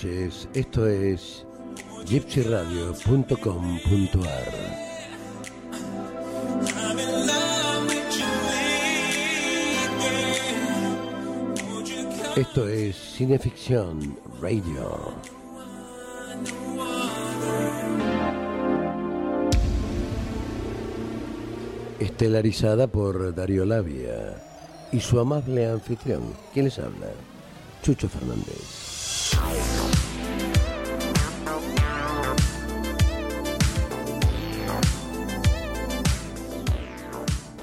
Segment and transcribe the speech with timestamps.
[0.00, 1.44] Esto es
[2.06, 4.52] gypsyradio.com.ar.
[12.36, 15.14] Esto es Cineficción Radio.
[21.98, 24.36] Estelarizada por Darío Labia
[24.92, 26.22] y su amable anfitrión.
[26.52, 27.08] ¿Quién les habla?
[27.82, 28.88] Chucho Fernández.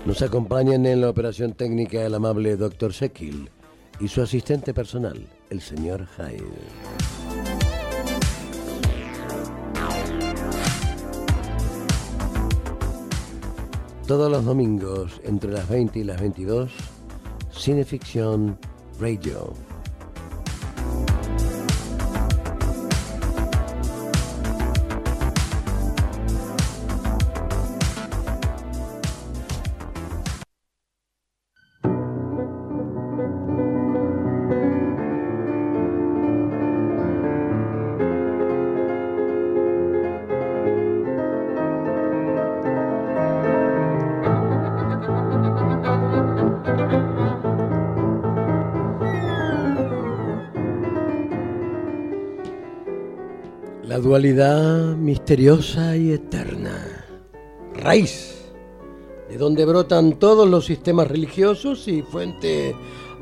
[0.05, 2.93] Nos acompañan en la operación técnica el amable Dr.
[2.93, 3.49] Sekil
[3.99, 6.43] y su asistente personal, el señor Hyde.
[14.05, 16.71] Todos los domingos, entre las 20 y las 22,
[17.51, 18.59] Cineficción
[18.99, 19.53] Radio.
[54.15, 57.05] Misteriosa y eterna.
[57.73, 58.45] Raíz,
[59.27, 62.73] de donde brotan todos los sistemas religiosos y fuente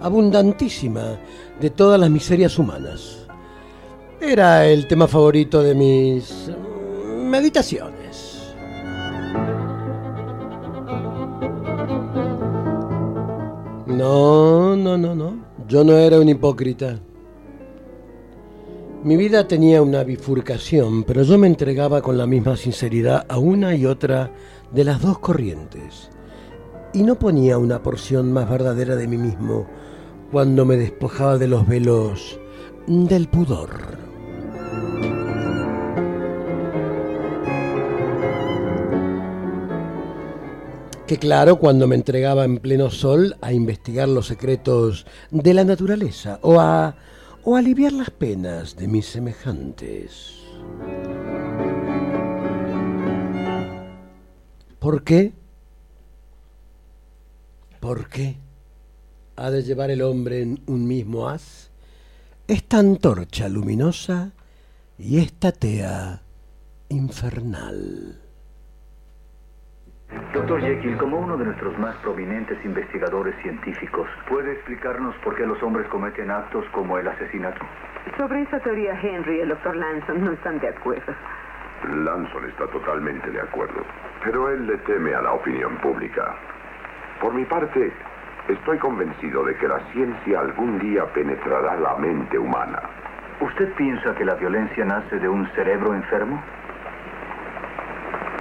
[0.02, 1.20] abundantísima
[1.60, 3.26] de todas las miserias humanas.
[4.22, 6.52] Era el tema favorito de mis
[7.26, 8.54] meditaciones.
[13.88, 15.44] No, no, no, no.
[15.68, 17.00] Yo no era un hipócrita.
[19.04, 23.76] Mi vida tenía una bifurcación, pero yo me entregaba con la misma sinceridad a una
[23.76, 24.32] y otra
[24.72, 26.10] de las dos corrientes.
[26.94, 29.68] Y no ponía una porción más verdadera de mí mismo
[30.32, 32.40] cuando me despojaba de los velos
[32.88, 33.98] del pudor.
[41.06, 46.40] Que claro, cuando me entregaba en pleno sol a investigar los secretos de la naturaleza
[46.42, 46.96] o a
[47.46, 50.40] o aliviar las penas de mis semejantes.
[54.80, 55.34] ¿Por qué?
[57.80, 58.38] ¿Por qué
[59.36, 61.70] ha de llevar el hombre en un mismo haz
[62.48, 64.32] esta antorcha luminosa
[64.98, 66.22] y esta tea
[66.90, 68.23] infernal?
[70.34, 75.62] Doctor Jekyll, como uno de nuestros más prominentes investigadores científicos, ¿puede explicarnos por qué los
[75.62, 77.64] hombres cometen actos como el asesinato?
[78.18, 81.14] Sobre esa teoría, Henry y el doctor Lanson no están de acuerdo.
[82.04, 83.84] Lanson está totalmente de acuerdo,
[84.24, 86.36] pero él le teme a la opinión pública.
[87.22, 87.94] Por mi parte,
[88.48, 92.82] estoy convencido de que la ciencia algún día penetrará la mente humana.
[93.40, 96.42] ¿Usted piensa que la violencia nace de un cerebro enfermo?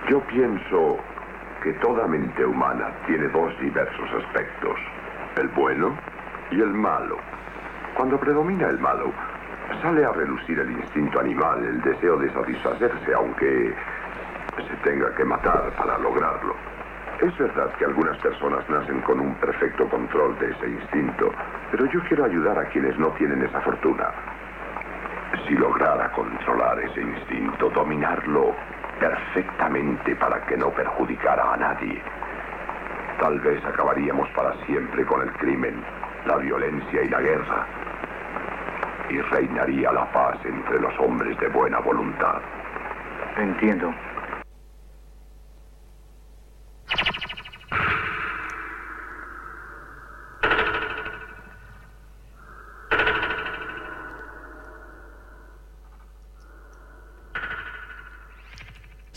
[0.09, 0.99] Yo pienso
[1.63, 4.77] que toda mente humana tiene dos diversos aspectos,
[5.37, 5.97] el bueno
[6.51, 7.19] y el malo.
[7.95, 9.13] Cuando predomina el malo,
[9.81, 13.75] sale a relucir el instinto animal, el deseo de satisfacerse, aunque
[14.57, 16.57] se tenga que matar para lograrlo.
[17.21, 21.33] Es verdad que algunas personas nacen con un perfecto control de ese instinto,
[21.71, 24.11] pero yo quiero ayudar a quienes no tienen esa fortuna.
[25.47, 28.53] Si lograra controlar ese instinto, dominarlo
[29.03, 32.01] perfectamente para que no perjudicara a nadie.
[33.19, 35.83] Tal vez acabaríamos para siempre con el crimen,
[36.25, 37.67] la violencia y la guerra.
[39.11, 42.41] Y reinaría la paz entre los hombres de buena voluntad.
[43.37, 43.93] Entiendo.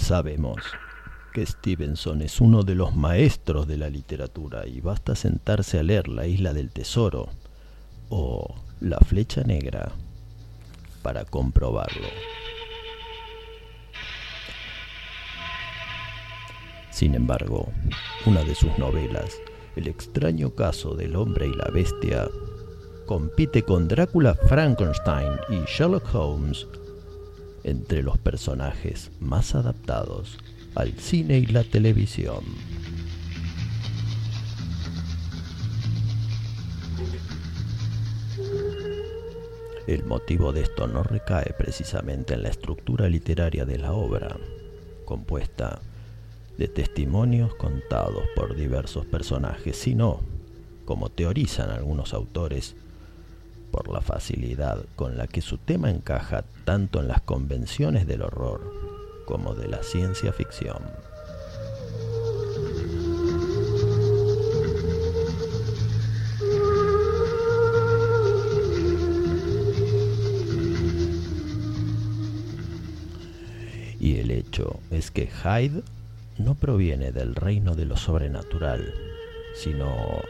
[0.05, 0.57] Sabemos
[1.33, 6.09] que Stevenson es uno de los maestros de la literatura y basta sentarse a leer
[6.09, 7.29] La isla del tesoro
[8.09, 9.93] o La flecha negra
[11.01, 12.05] para comprobarlo.
[16.91, 17.69] Sin embargo,
[18.27, 19.35] una de sus novelas,
[19.75, 22.27] El extraño caso del hombre y la bestia,
[23.07, 26.67] compite con Drácula Frankenstein y Sherlock Holmes
[27.65, 30.37] entre los personajes más adaptados
[30.75, 32.43] al cine y la televisión.
[39.87, 44.37] El motivo de esto no recae precisamente en la estructura literaria de la obra,
[45.03, 45.81] compuesta
[46.59, 50.21] de testimonios contados por diversos personajes, sino,
[50.85, 52.75] como teorizan algunos autores,
[53.75, 58.73] por la facilidad con la que su tema encaja tanto en las convenciones del horror
[59.25, 60.77] como de la ciencia ficción.
[73.99, 75.83] Y el hecho es que Hyde
[76.37, 78.93] no proviene del reino de lo sobrenatural,
[79.53, 80.21] sino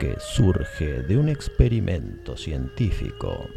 [0.00, 3.50] que surge de un experimento científico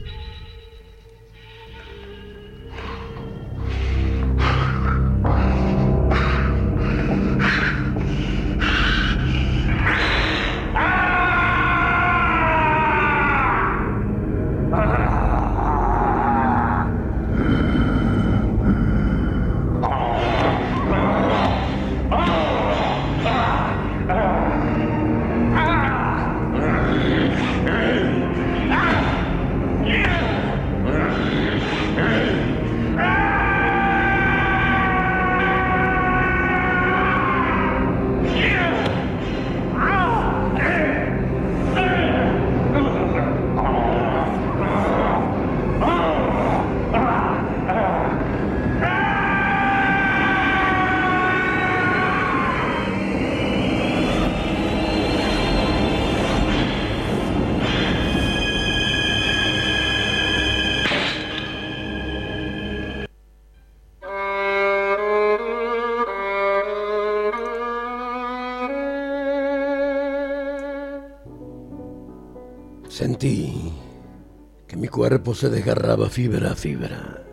[74.94, 77.24] cuerpo se desgarraba fibra a fibra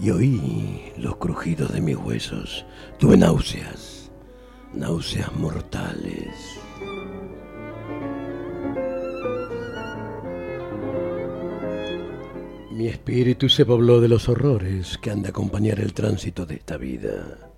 [0.00, 2.64] y oí los crujidos de mis huesos.
[3.00, 4.08] Tuve náuseas,
[4.72, 6.28] náuseas mortales.
[12.70, 16.76] Mi espíritu se pobló de los horrores que han de acompañar el tránsito de esta
[16.76, 17.51] vida.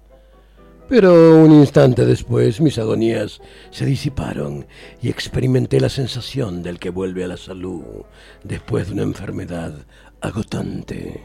[0.88, 3.40] Pero un instante después mis agonías
[3.70, 4.66] se disiparon
[5.00, 8.04] y experimenté la sensación del que vuelve a la salud
[8.42, 9.74] después de una enfermedad
[10.20, 11.20] agotante.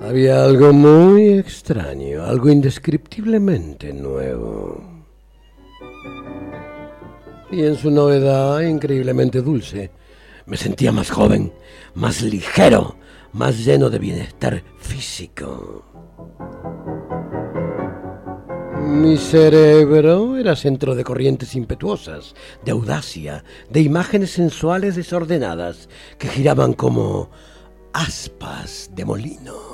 [0.00, 4.80] Había algo muy extraño, algo indescriptiblemente nuevo.
[7.50, 9.90] Y en su novedad increíblemente dulce,
[10.46, 11.52] me sentía más joven,
[11.94, 12.96] más ligero,
[13.36, 15.84] más lleno de bienestar físico.
[18.80, 22.34] Mi cerebro era centro de corrientes impetuosas,
[22.64, 25.88] de audacia, de imágenes sensuales desordenadas
[26.18, 27.30] que giraban como
[27.92, 29.65] aspas de molino.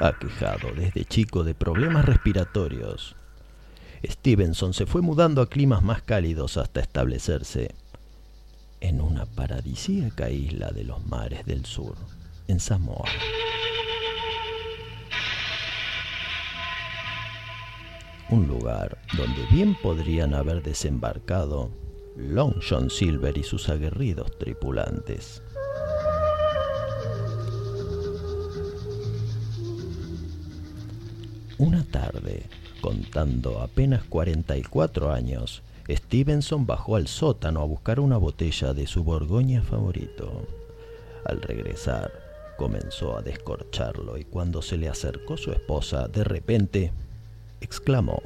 [0.00, 3.16] Aquejado desde chico de problemas respiratorios.
[4.04, 7.74] Stevenson se fue mudando a climas más cálidos hasta establecerse
[8.80, 11.96] en una paradisíaca isla de los mares del sur,
[12.48, 13.04] en Samoa.
[18.30, 21.70] Un lugar donde bien podrían haber desembarcado
[22.16, 25.42] Long John Silver y sus aguerridos tripulantes.
[31.60, 32.44] Una tarde,
[32.80, 39.60] contando apenas 44 años, Stevenson bajó al sótano a buscar una botella de su Borgoña
[39.60, 40.48] favorito.
[41.26, 42.12] Al regresar,
[42.56, 46.92] comenzó a descorcharlo y cuando se le acercó su esposa, de repente,
[47.60, 48.22] exclamó,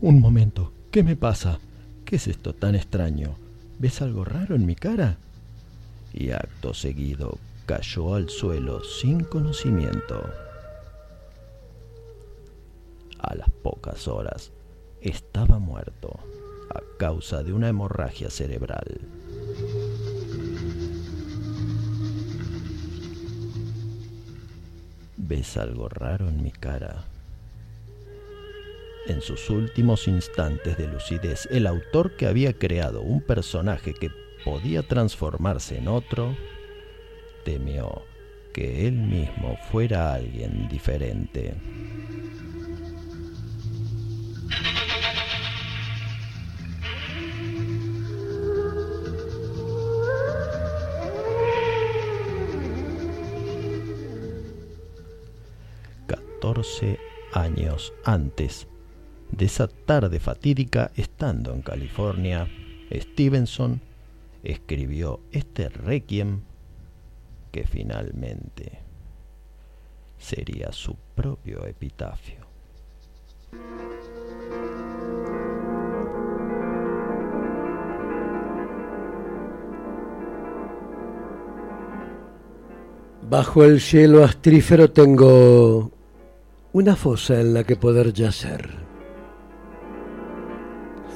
[0.00, 1.58] Un momento, ¿qué me pasa?
[2.06, 3.36] ¿Qué es esto tan extraño?
[3.78, 5.18] ¿Ves algo raro en mi cara?
[6.14, 10.22] Y acto seguido cayó al suelo sin conocimiento.
[13.18, 14.52] A las pocas horas
[15.00, 16.18] estaba muerto
[16.70, 19.00] a causa de una hemorragia cerebral.
[25.16, 27.04] ¿Ves algo raro en mi cara?
[29.06, 34.10] En sus últimos instantes de lucidez, el autor que había creado un personaje que
[34.44, 36.34] podía transformarse en otro,
[37.44, 38.02] temió
[38.52, 41.54] que él mismo fuera alguien diferente.
[56.06, 56.98] Catorce
[57.32, 58.68] años antes
[59.32, 62.48] de esa tarde fatídica, estando en California,
[62.92, 63.80] Stevenson
[64.44, 66.42] escribió este requiem
[67.54, 68.80] que finalmente
[70.18, 72.40] sería su propio epitafio.
[83.30, 85.92] Bajo el cielo astrífero tengo
[86.72, 88.68] una fosa en la que poder yacer.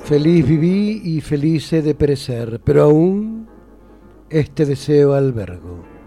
[0.04, 3.49] Feliz viví y feliz he de perecer, pero aún
[4.30, 5.97] este deseo albergo,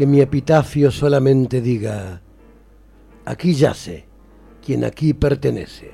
[0.00, 2.22] que mi epitafio solamente diga,
[3.26, 4.06] aquí yace
[4.64, 5.92] quien aquí pertenece.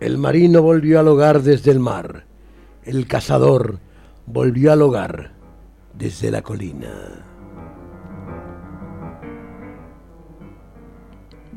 [0.00, 2.26] El marino volvió al hogar desde el mar,
[2.84, 3.78] el cazador
[4.26, 5.32] volvió al hogar
[5.94, 7.24] desde la colina.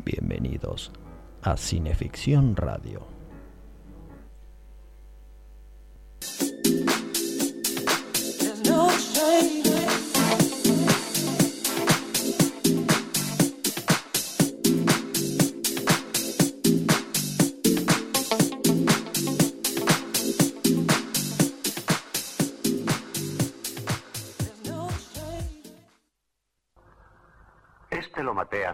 [0.06, 0.94] Bienvenidos
[1.42, 3.06] a Cineficción Radio.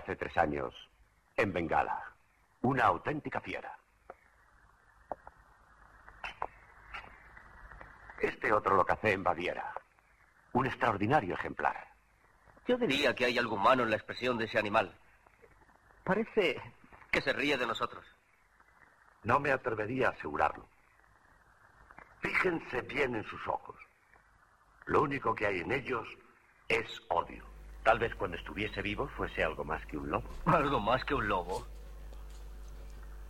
[0.05, 0.71] Hace tres años
[1.35, 2.13] en Bengala.
[2.61, 3.75] Una auténtica fiera.
[8.19, 9.73] Este otro lo cacé en Baviera.
[10.53, 11.87] Un extraordinario ejemplar.
[12.67, 14.95] Yo diría que hay algo humano en la expresión de ese animal.
[16.03, 16.61] Parece
[17.11, 18.05] que se ríe de nosotros.
[19.23, 20.67] No me atrevería a asegurarlo.
[22.21, 23.75] Fíjense bien en sus ojos.
[24.85, 26.07] Lo único que hay en ellos
[26.67, 27.54] es odio.
[27.85, 30.27] Tal vez cuando estuviese vivo fuese algo más que un lobo.
[30.47, 31.67] ¿Algo más que un lobo?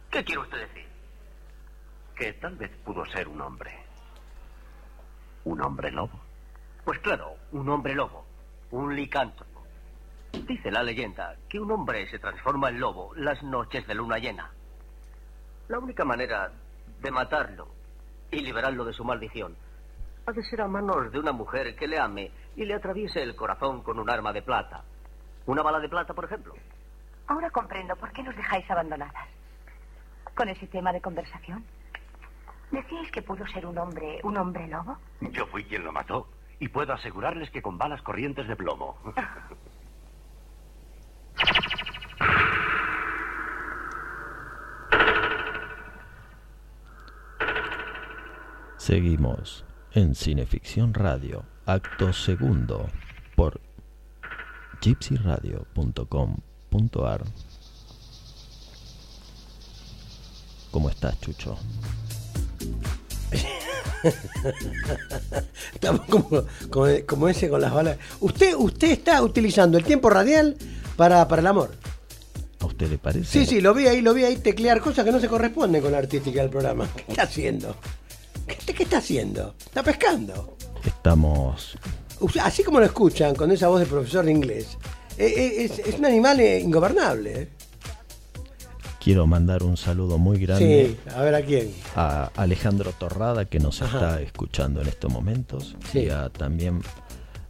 [0.10, 0.88] ¿Qué quiere usted decir?
[2.16, 3.78] Que tal vez pudo ser un hombre.
[5.44, 6.22] ¿Un hombre lobo?
[6.86, 8.26] Pues claro, un hombre lobo.
[8.72, 9.62] Un licántropo.
[10.32, 14.50] Dice la leyenda que un hombre se transforma en lobo las noches de luna llena.
[15.68, 16.50] La única manera
[17.02, 17.68] de matarlo
[18.32, 19.58] y liberarlo de su maldición
[20.26, 23.36] ha de ser a manos de una mujer que le ame y le atraviese el
[23.36, 24.84] corazón con un arma de plata.
[25.46, 26.56] ¿Una bala de plata, por ejemplo?
[27.28, 29.28] Ahora comprendo por qué nos dejáis abandonadas.
[30.34, 31.64] Con ese tema de conversación.
[32.72, 34.98] ¿Decíais que pudo ser un hombre, un hombre lobo?
[35.22, 36.28] Yo fui quien lo mató.
[36.60, 38.98] Y puedo asegurarles que con balas corrientes de plomo.
[48.78, 49.66] Seguimos
[49.96, 52.90] en Cineficción Radio, acto segundo,
[53.38, 53.62] por
[54.82, 57.24] gypsyradio.com.ar.
[60.70, 61.58] ¿Cómo estás, Chucho?
[65.74, 67.98] Estamos como, como, como ese con las balas.
[68.20, 70.58] Usted, usted está utilizando el tiempo radial
[70.98, 71.72] para, para el amor.
[72.60, 73.24] ¿A usted le parece?
[73.26, 75.94] Sí, sí, lo vi ahí, lo vi ahí teclear cosas que no se corresponden con
[75.94, 76.86] la artística del programa.
[76.98, 77.78] ¿Qué está haciendo?
[78.76, 79.56] ¿Qué, está haciendo?
[79.60, 80.58] ¿Está pescando?
[80.84, 81.78] Estamos
[82.42, 84.78] Así como lo escuchan con esa voz de profesor de inglés,
[85.18, 87.50] eh, eh, es, es un animal eh, ingobernable.
[89.04, 91.72] Quiero mandar un saludo muy grande Sí, a ver a quién.
[91.96, 93.98] a Alejandro Torrada que nos Ajá.
[93.98, 96.00] está escuchando en estos momentos Sí.
[96.00, 96.82] y a, también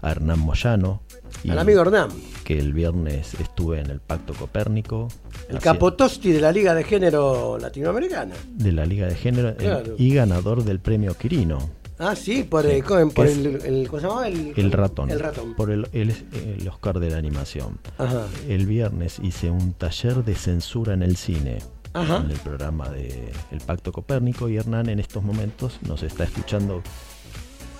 [0.01, 1.01] a Hernán Moyano
[1.43, 2.09] y Al amigo Hernán,
[2.43, 5.07] que el viernes estuve en el Pacto Copérnico
[5.49, 8.33] el capotosti de la Liga de Género Latinoamericana.
[8.51, 12.83] de la Liga de Género el- y ganador del premio Quirino Ah, sí, por, el,
[12.83, 14.27] por el, el- ¿Cómo se?
[14.27, 15.53] El, el ratón El ratón.
[15.55, 16.11] por el, el-
[16.59, 18.25] el Oscar de la animación Ajá.
[18.49, 21.59] el viernes hice un taller de censura en el cine
[21.93, 22.17] Ajá.
[22.17, 26.81] en el programa de El Pacto Copérnico y Hernán en estos momentos nos está escuchando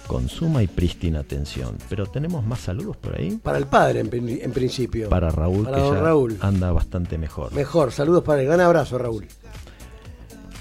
[0.08, 1.76] con suma y prístina atención.
[1.90, 3.38] Pero tenemos más saludos por ahí.
[3.42, 5.10] Para el padre, en, prin- en principio.
[5.10, 6.38] Para Raúl, Para que ya Raúl.
[6.42, 7.54] anda bastante mejor.
[7.54, 9.28] Mejor, saludos para el gran abrazo, Raúl.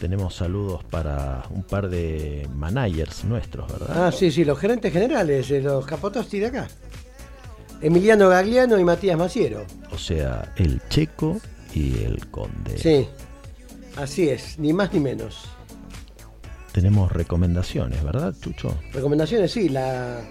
[0.00, 4.06] Tenemos saludos para un par de managers nuestros, ¿verdad?
[4.08, 6.68] Ah, sí, sí, los gerentes generales, los capotosti de acá.
[7.80, 9.64] Emiliano Gagliano y Matías Maciero.
[9.92, 11.38] O sea, el Checo
[11.74, 12.76] y el Conde.
[12.78, 13.06] Sí,
[13.96, 15.44] así es, ni más ni menos.
[16.74, 18.76] Tenemos recomendaciones, ¿verdad, Chucho?
[18.92, 20.22] Recomendaciones, sí, la,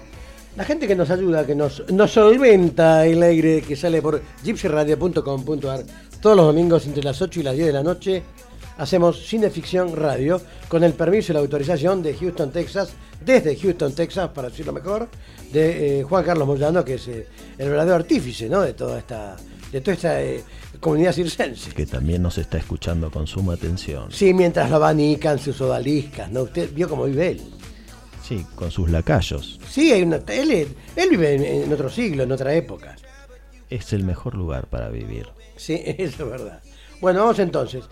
[0.67, 5.85] gente que nos ayuda, que nos, nos solventa el aire que sale por gypsyradio.com.ar
[6.21, 8.23] todos los domingos entre las 8 y las 10 de la noche
[8.77, 12.89] hacemos Cineficción Radio con el permiso y la autorización de Houston, Texas,
[13.23, 15.07] desde Houston, Texas, para decirlo mejor,
[15.53, 17.25] de eh, Juan Carlos Moyano, que es eh,
[17.57, 18.59] el verdadero artífice ¿no?
[18.63, 19.38] de toda esta,
[19.71, 20.43] de toda esta eh,
[20.84, 21.72] comunidad circense.
[21.72, 24.12] Que también nos está escuchando con suma atención.
[24.12, 26.44] Sí, mientras lo abanican sus odaliscas, ¿no?
[26.44, 27.42] Usted vio cómo vive él.
[28.22, 29.60] Sí, con sus lacayos.
[29.68, 32.96] Sí, hay una, él, él vive en, en otro siglo, en otra época.
[33.70, 35.28] Es el mejor lugar para vivir.
[35.56, 36.62] Sí, eso es verdad.
[37.02, 37.86] Bueno, vamos entonces.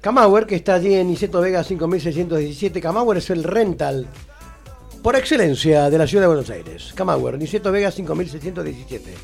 [0.00, 2.80] Camauer, que está allí en Iseto Vega 5617.
[2.80, 4.06] Camauer es el rental
[5.02, 6.92] por excelencia de la ciudad de Buenos Aires.
[6.94, 9.14] Camauer, Niceto Vega 5617.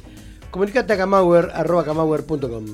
[0.50, 2.64] Comunicate a camauer.com.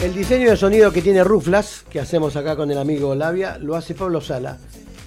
[0.00, 3.74] El diseño de sonido que tiene Ruflas, que hacemos acá con el amigo Labia, lo
[3.74, 4.56] hace Pablo Sala.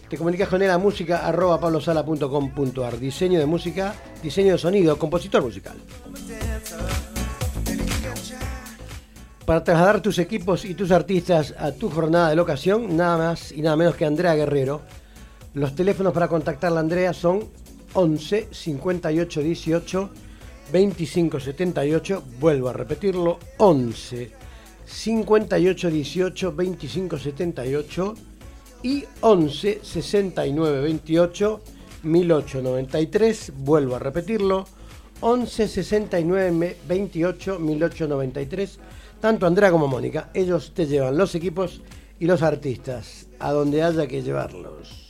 [0.09, 2.99] Te comunicas con él a música arroba pablosala.com.ar.
[2.99, 5.77] Diseño de música, diseño de sonido, compositor musical.
[9.45, 13.61] Para trasladar tus equipos y tus artistas a tu jornada de locación, nada más y
[13.61, 14.81] nada menos que Andrea Guerrero.
[15.53, 17.47] Los teléfonos para contactar a Andrea son
[17.93, 20.09] 11 58 18
[20.73, 22.23] 25 78.
[22.41, 24.40] Vuelvo a repetirlo: 11
[24.85, 28.15] 58 18 25 78
[28.83, 31.61] y 11 69 28
[32.03, 33.53] 1893.
[33.57, 34.65] Vuelvo a repetirlo:
[35.21, 38.79] 11 69 28 1893
[39.21, 41.81] tanto Andrea como Mónica, ellos te llevan los equipos
[42.19, 45.00] y los artistas a donde haya que llevarlos.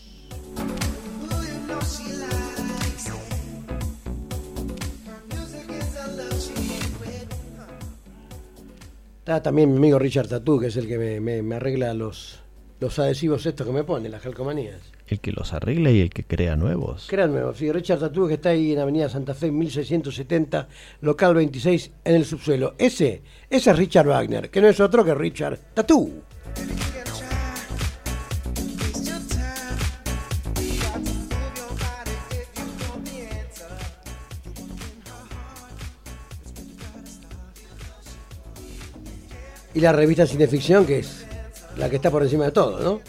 [9.22, 12.40] Está también mi amigo Richard Tatú, que es el que me, me, arregla los,
[12.80, 14.82] los adhesivos estos que me pone, las calcomanías.
[15.06, 17.06] El que los arregla y el que crea nuevos.
[17.08, 17.72] Crea nuevos, sí.
[17.72, 20.68] Richard Tatú, que está ahí en Avenida Santa Fe, 1670,
[21.02, 22.74] local 26, en el subsuelo.
[22.80, 26.24] Ese, ese es Richard Wagner, que no es otro que Richard Tatú.
[39.74, 41.26] Y la revista Cineficción, que es
[41.78, 43.02] la que está por encima de todo, ¿no?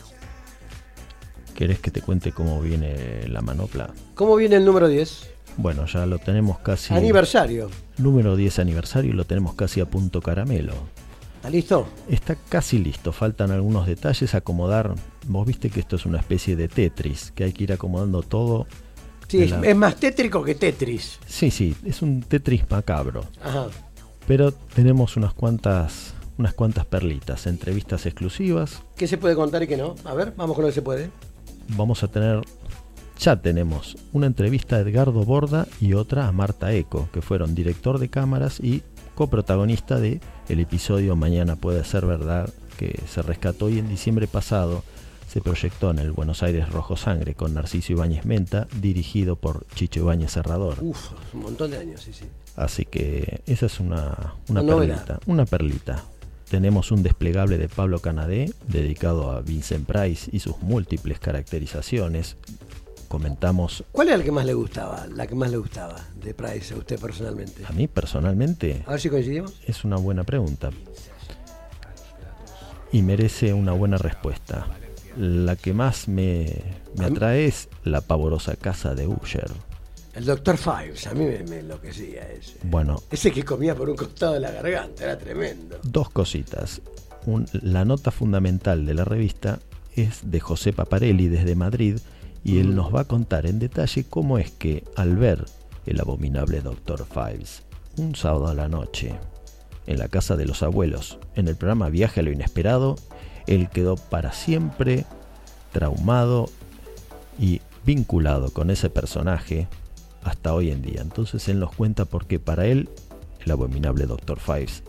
[1.55, 3.93] ¿Querés que te cuente cómo viene la manopla?
[4.15, 5.31] ¿Cómo viene el número 10?
[5.57, 6.95] Bueno, ya lo tenemos casi.
[6.95, 7.71] Aniversario.
[7.99, 10.75] Número 10 aniversario, lo tenemos casi a punto caramelo.
[11.37, 11.89] ¿Está listo?
[12.09, 14.95] Está casi listo, faltan algunos detalles, acomodar.
[15.27, 18.67] Vos viste que esto es una especie de Tetris, que hay que ir acomodando todo.
[19.29, 19.61] Sí, la...
[19.61, 21.19] es más tétrico que Tetris.
[21.27, 23.25] Sí, sí, es un Tetris macabro.
[23.43, 23.67] Ajá.
[24.27, 28.83] Pero tenemos unas cuantas unas cuantas perlitas, entrevistas exclusivas.
[28.97, 29.95] ¿Qué se puede contar y qué no?
[30.05, 31.11] A ver, vamos con lo que se puede.
[31.77, 32.41] Vamos a tener,
[33.19, 37.99] ya tenemos una entrevista a Edgardo Borda y otra a Marta Eco, que fueron director
[37.99, 38.83] de cámaras y
[39.15, 44.83] coprotagonista de el episodio Mañana puede ser verdad, que se rescató y en diciembre pasado
[45.29, 50.01] se proyectó en el Buenos Aires Rojo Sangre con Narciso Ibáñez Menta, dirigido por Chicho
[50.01, 50.77] Ibáñez Serrador.
[50.83, 52.27] Uf, un montón de años, sí, sí.
[52.55, 56.05] Así que esa es una, una, una perlita, una perlita
[56.53, 62.37] tenemos un desplegable de Pablo Canadé dedicado a Vincent Price y sus múltiples caracterizaciones.
[63.09, 63.85] Comentamos.
[63.91, 65.07] ¿Cuál era el que más le gustaba?
[65.07, 67.65] La que más le gustaba de Price a usted personalmente.
[67.65, 68.85] A mí personalmente.
[68.87, 69.59] A ver si coincidimos.
[69.67, 70.69] Es una buena pregunta.
[72.93, 74.67] Y merece una buena respuesta.
[75.17, 76.65] La que más me,
[76.99, 79.51] me atrae es la pavorosa casa de Usher.
[80.15, 80.59] El Dr.
[80.59, 82.59] Fives, a mí me, me, enloquecía ese.
[82.65, 83.03] Bueno.
[83.11, 85.79] Ese que comía por un costado de la garganta, era tremendo.
[85.83, 86.83] Dos cositas.
[87.25, 89.59] Un, la nota fundamental de la revista
[89.97, 91.99] es de José Paparelli desde Madrid
[92.45, 92.61] y mm.
[92.61, 95.45] él nos va a contar en detalle cómo es que al ver
[95.87, 97.07] el abominable Dr.
[97.07, 97.63] Fives
[97.97, 99.15] un sábado a la noche
[99.87, 102.97] en la casa de los abuelos en el programa Viaje a lo Inesperado,
[103.47, 105.05] él quedó para siempre
[105.73, 106.49] traumado
[107.39, 109.69] y vinculado con ese personaje
[110.23, 111.01] hasta hoy en día.
[111.01, 112.89] Entonces él nos cuenta por qué para él
[113.45, 114.83] el abominable Doctor Fives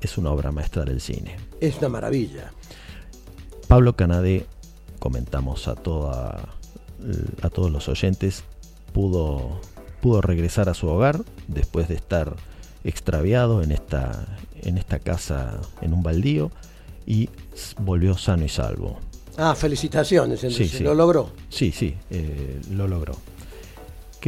[0.00, 1.36] es una obra maestra del cine.
[1.60, 2.52] Es una maravilla.
[3.66, 4.46] Pablo Canadé,
[4.98, 6.48] comentamos a, toda,
[7.42, 8.44] a todos los oyentes,
[8.92, 9.60] pudo,
[10.00, 12.36] pudo regresar a su hogar después de estar
[12.84, 14.26] extraviado en esta,
[14.62, 16.50] en esta casa en un baldío
[17.04, 17.28] y
[17.80, 18.98] volvió sano y salvo.
[19.36, 20.70] Ah, felicitaciones, entonces.
[20.70, 20.84] Sí, sí.
[20.84, 21.30] ¿Lo logró?
[21.48, 23.16] Sí, sí, eh, lo logró.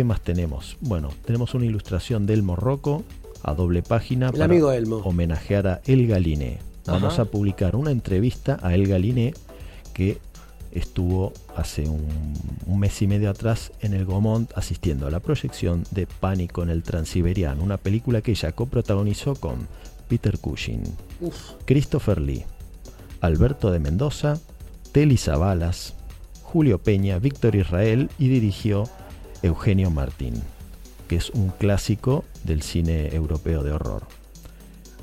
[0.01, 0.79] ¿Qué más tenemos?
[0.81, 3.05] Bueno, tenemos una ilustración del Morroco
[3.43, 4.97] a doble página El para amigo Elmo.
[5.05, 6.59] homenajear a El Galiné.
[6.87, 7.23] Vamos Ajá.
[7.25, 9.35] a publicar una entrevista a El Galiné
[9.93, 10.17] que
[10.73, 12.33] estuvo hace un,
[12.65, 16.71] un mes y medio atrás en el Gomont asistiendo a la proyección de Pánico en
[16.71, 19.69] el Transiberiano, una película que ella coprotagonizó con
[20.09, 20.83] Peter Cushing,
[21.21, 21.37] Uf,
[21.67, 22.47] Christopher Lee,
[23.21, 24.39] Alberto de Mendoza,
[24.93, 25.93] Telly Savalas,
[26.43, 28.89] Julio Peña, Víctor Israel y dirigió
[29.42, 30.42] Eugenio Martín,
[31.09, 34.03] que es un clásico del cine europeo de horror.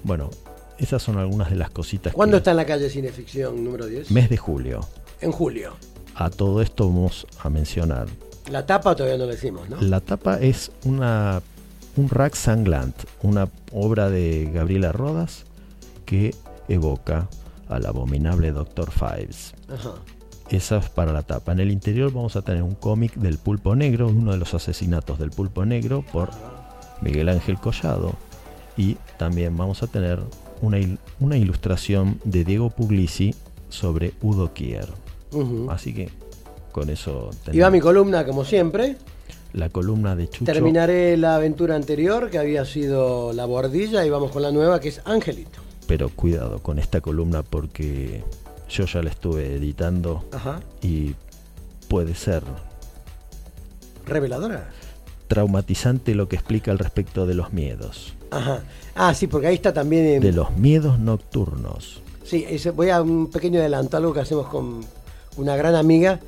[0.04, 0.30] Bueno,
[0.78, 2.40] esas son algunas de las cositas ¿Cuándo que...
[2.40, 4.12] está en la calle Cineficción número 10?
[4.12, 4.82] Mes de julio.
[5.22, 5.74] En julio.
[6.16, 8.08] A todo esto vamos a mencionar.
[8.50, 9.82] La tapa todavía no lo decimos, ¿no?
[9.82, 11.42] La tapa es una
[11.98, 15.46] un rack sanglant, una obra de Gabriela Rodas
[16.06, 16.34] que
[16.68, 17.28] evoca
[17.68, 18.92] al abominable Dr.
[18.92, 19.54] Fives.
[19.68, 19.96] Ajá.
[20.50, 21.52] Esa es para la tapa.
[21.52, 25.20] En el interior vamos a tener un cómic del Pulpo Negro, uno de los asesinatos
[25.20, 26.30] del Pulpo Negro por
[27.02, 28.14] Miguel Ángel Collado.
[28.78, 30.20] Y también vamos a tener
[30.62, 33.36] una, il- una ilustración de Diego Puglisi
[33.70, 34.88] sobre Udo Kier.
[35.70, 36.10] Así que
[36.72, 38.96] con eso Y va mi columna, como siempre.
[39.54, 40.46] la columna de Chucho.
[40.46, 44.90] Terminaré la aventura anterior, que había sido La Bordilla, y vamos con la nueva, que
[44.90, 45.60] es Angelito.
[45.88, 48.24] Pero cuidado con esta columna porque
[48.70, 50.60] yo ya la estuve editando Ajá.
[50.82, 51.16] y
[51.88, 52.44] puede ser
[54.06, 54.70] Reveladora.
[55.28, 58.14] traumatizante lo que explica al respecto de los miedos.
[58.32, 58.62] Ajá.
[58.96, 60.22] Ah, sí, porque ahí está también...
[60.22, 62.02] De los miedos nocturnos.
[62.24, 64.82] Sí, voy a un pequeño adelanto, algo que hacemos con
[65.38, 66.20] una gran amiga,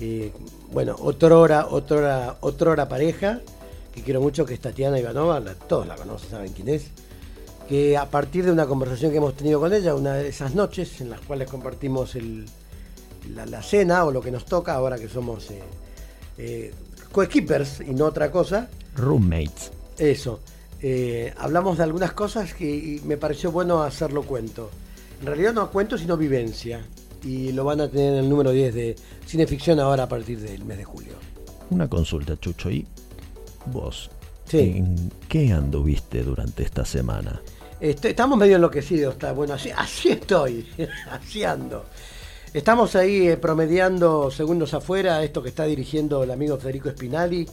[0.00, 0.32] eh,
[0.72, 3.40] bueno, otrora, otrora, otrora pareja,
[3.94, 6.86] que quiero mucho, que es Tatiana Ivanova, la- todos la conocen, saben quién es,
[7.72, 11.00] que a partir de una conversación que hemos tenido con ella, una de esas noches
[11.00, 12.44] en las cuales compartimos el-
[13.34, 15.62] la, la cena o lo que nos toca, ahora que somos eh,
[16.36, 16.74] eh,
[17.10, 19.70] coequippers y no otra cosa, Roommates.
[19.96, 20.40] eso.
[20.82, 24.68] Eh, hablamos de algunas cosas que me pareció bueno hacerlo cuento.
[25.22, 26.84] En realidad no cuento, sino vivencia.
[27.24, 30.62] Y lo van a tener en el número 10 de Cineficción ahora a partir del
[30.66, 31.14] mes de julio.
[31.70, 32.68] Una consulta, Chucho.
[32.70, 32.86] ¿Y
[33.64, 34.10] vos?
[34.46, 34.58] Sí.
[34.76, 37.40] ¿En qué anduviste durante esta semana?
[37.82, 40.64] Este, estamos medio enloquecidos, bueno, así, estoy,
[41.10, 41.84] así ando.
[42.54, 47.44] Estamos ahí eh, promediando segundos afuera, esto que está dirigiendo el amigo Federico Spinali,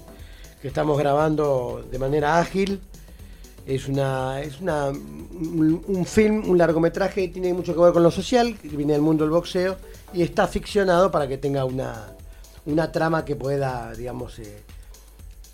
[0.61, 2.79] que estamos grabando de manera ágil.
[3.65, 8.55] Es una, es una un, film, un largometraje tiene mucho que ver con lo social,
[8.61, 9.77] viene del mundo del boxeo,
[10.13, 12.15] y está ficcionado para que tenga una,
[12.67, 14.61] una trama que pueda, digamos, eh,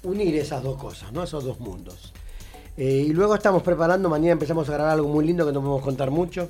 [0.04, 1.24] unir esas dos cosas, ¿no?
[1.24, 2.12] Esos dos mundos.
[2.78, 5.82] Eh, y luego estamos preparando, mañana empezamos a grabar algo muy lindo que no podemos
[5.82, 6.50] contar mucho,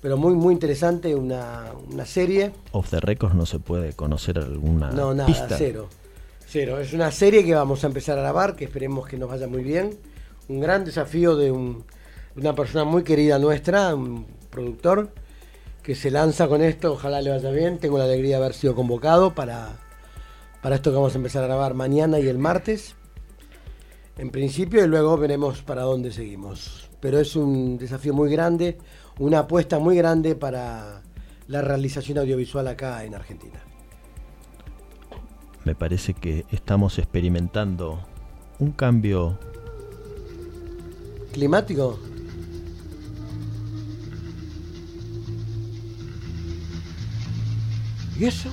[0.00, 2.52] pero muy, muy interesante, una, una serie.
[2.72, 5.56] Off the records no se puede conocer alguna No, nada, pista.
[5.58, 5.88] cero.
[6.48, 6.78] Cero.
[6.78, 9.64] Es una serie que vamos a empezar a grabar, que esperemos que nos vaya muy
[9.64, 9.98] bien.
[10.48, 11.82] Un gran desafío de, un-
[12.36, 15.10] una persona muy querida nuestra, un productor,
[15.82, 17.78] que se lanza con esto, ojalá le vaya bien.
[17.78, 19.70] Tengo la alegría de haber sido convocado para,
[20.62, 22.94] para esto que vamos a empezar a grabar mañana y el martes.
[24.18, 26.88] En principio, y luego veremos para dónde seguimos.
[27.00, 28.78] Pero es un desafío muy grande,
[29.18, 31.02] una apuesta muy grande para
[31.48, 33.60] la realización audiovisual acá en Argentina.
[35.64, 38.00] Me parece que estamos experimentando
[38.58, 39.38] un cambio
[41.32, 41.98] climático.
[48.18, 48.48] ¿Y eso?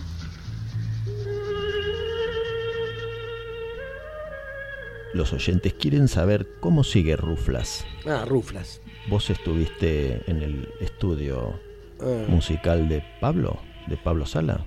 [5.13, 7.86] Los oyentes quieren saber cómo sigue Ruflas.
[8.06, 8.82] Ah, ruflas.
[9.10, 11.60] Vos estuviste en el estudio
[11.99, 12.26] Ah.
[12.28, 14.65] musical de Pablo, de Pablo Sala.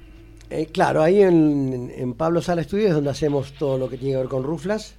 [0.48, 4.14] Eh, claro, ahí en, en Pablo Sala Estudios es donde hacemos todo lo que tiene
[4.14, 4.94] que ver con ruflas.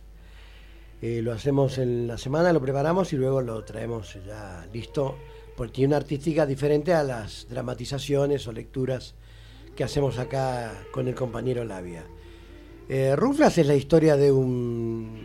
[1.01, 5.17] Eh, lo hacemos en la semana, lo preparamos y luego lo traemos ya listo,
[5.55, 9.15] porque tiene una artística diferente a las dramatizaciones o lecturas
[9.75, 12.03] que hacemos acá con el compañero Labia.
[12.89, 15.19] Eh, Ruflas es la historia de un,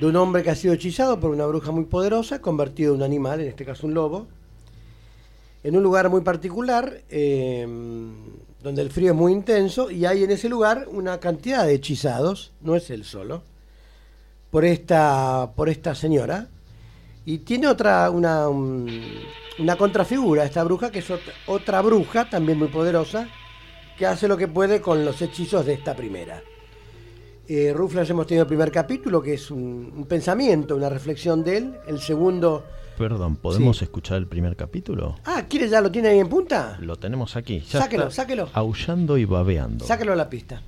[0.00, 3.02] de un hombre que ha sido hechizado por una bruja muy poderosa, convertido en un
[3.02, 4.26] animal, en este caso un lobo,
[5.64, 7.66] en un lugar muy particular, eh,
[8.62, 12.52] donde el frío es muy intenso, y hay en ese lugar una cantidad de hechizados,
[12.60, 13.42] no es él solo,
[14.50, 16.48] por esta, por esta señora,
[17.24, 18.88] y tiene otra, una, un-
[19.58, 21.06] una contrafigura, esta bruja, que es
[21.48, 23.28] otra bruja, también muy poderosa,
[23.98, 26.40] que hace lo que puede con los hechizos de esta primera.
[27.48, 31.56] Eh, Ruflas hemos tenido el primer capítulo, que es un, un pensamiento, una reflexión de
[31.56, 31.74] él.
[31.86, 32.64] El segundo.
[32.98, 33.84] Perdón, ¿podemos Sí.
[33.84, 35.16] escuchar el primer capítulo?
[35.24, 36.76] Ah, ¿quiere ya lo tiene ahí en punta?
[36.80, 37.60] Lo tenemos aquí.
[37.60, 38.48] Ya Sáquelo, sáquelo.
[38.52, 39.84] Aullando y babeando.
[39.86, 40.62] Sáquelo a la pista.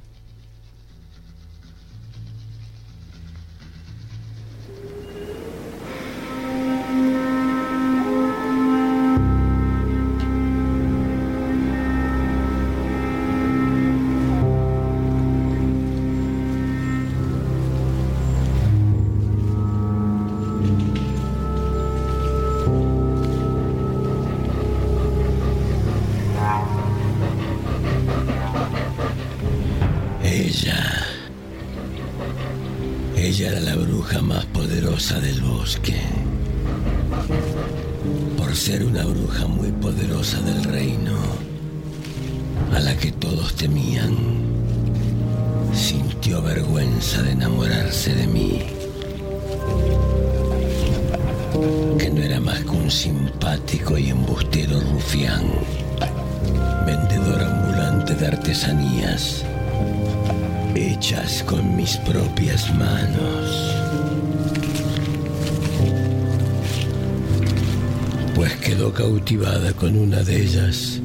[69.77, 71.01] Con una de ellas,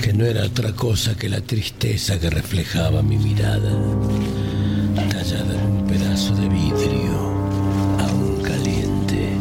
[0.00, 3.72] que no era otra cosa que la tristeza que reflejaba mi mirada,
[5.10, 7.18] tallada en un pedazo de vidrio
[7.98, 9.36] aún caliente.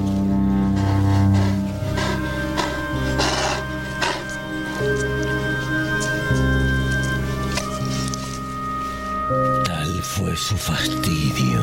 [10.02, 11.62] Fue su fastidio,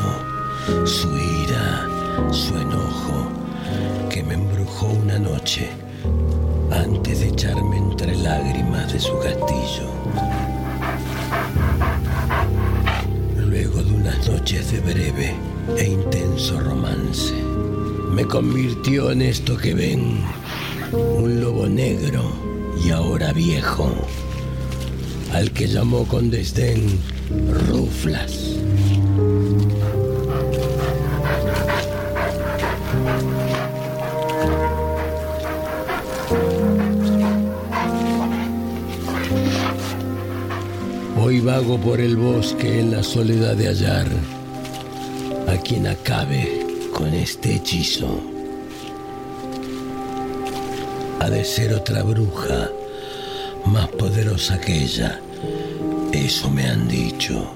[0.85, 1.89] su ira,
[2.31, 3.29] su enojo,
[4.09, 5.84] que me embrujó una noche
[6.75, 9.89] antes de echarme entre lágrimas de su castillo.
[13.37, 15.33] Luego de unas noches de breve
[15.77, 17.33] e intenso romance,
[18.11, 20.19] me convirtió en esto que ven,
[20.91, 22.23] un lobo negro
[22.83, 23.89] y ahora viejo,
[25.33, 26.99] al que llamó con desdén
[27.69, 28.64] Ruflas.
[41.39, 44.07] Vago por el bosque en la soledad de hallar
[45.47, 48.21] a quien acabe con este hechizo.
[51.19, 52.69] Ha de ser otra bruja
[53.65, 55.19] más poderosa que ella.
[56.11, 57.51] Eso me han dicho.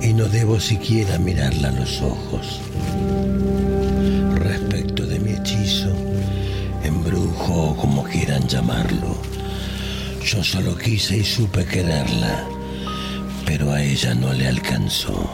[0.00, 2.60] Y no debo siquiera mirarla a los ojos.
[4.34, 5.92] Respecto de mi hechizo,
[6.82, 9.16] embrujo o como quieran llamarlo,
[10.24, 12.48] yo solo quise y supe quererla,
[13.46, 15.30] pero a ella no le alcanzó.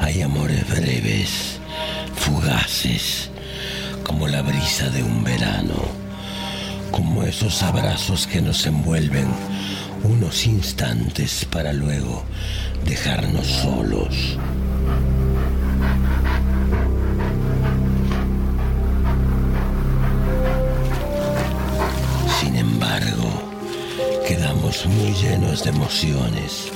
[0.00, 1.60] Hay amores breves,
[2.16, 3.30] fugaces,
[4.02, 5.74] como la brisa de un verano,
[6.90, 9.28] como esos abrazos que nos envuelven
[10.02, 12.24] unos instantes para luego
[12.84, 14.38] dejarnos solos.
[24.86, 26.68] Muy llenos de emociones,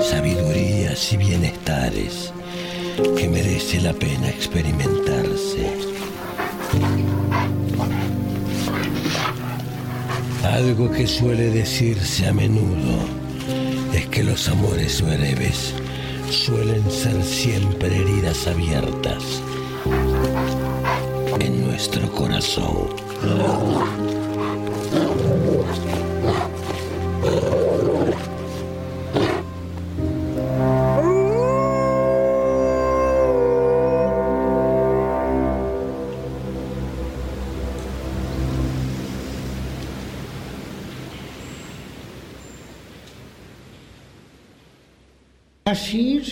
[0.00, 2.32] sabidurías y bienestares
[3.16, 5.72] que merece la pena experimentarse.
[10.44, 12.98] Algo que suele decirse a menudo
[13.92, 15.74] es que los amores breves
[16.30, 19.22] suelen ser siempre heridas abiertas
[21.40, 24.13] en nuestro corazón.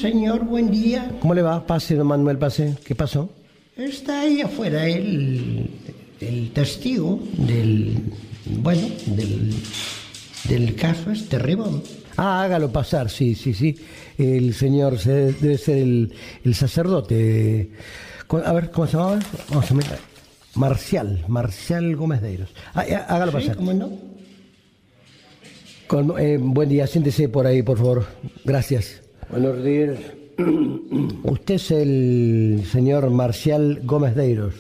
[0.03, 1.11] Señor, buen día.
[1.21, 1.65] ¿Cómo le va?
[1.67, 2.77] Pase, don Manuel, pase.
[2.85, 3.31] ¿Qué pasó?
[3.77, 5.71] Está ahí afuera el,
[6.21, 7.95] el testigo del,
[8.61, 9.55] bueno, del,
[10.49, 11.83] del caso este Ribón.
[12.17, 13.77] Ah, hágalo pasar, sí, sí, sí.
[14.19, 16.13] El señor se- debe ser el,
[16.45, 17.71] el sacerdote.
[18.45, 19.21] A ver, ¿cómo se llamaba?
[19.51, 19.99] Vamos a mirar.
[20.55, 22.51] Marcial, Marcial Gómez de Eiros.
[22.75, 23.57] Ah, hágalo Sí, pasar.
[23.57, 23.91] ¿cómo no?
[25.87, 28.07] Con- eh, buen día, siéntese por ahí, por favor.
[28.45, 29.01] Gracias.
[29.33, 29.99] Buenos días.
[31.25, 34.55] Usted es el señor Marcial Gómez de Eiros,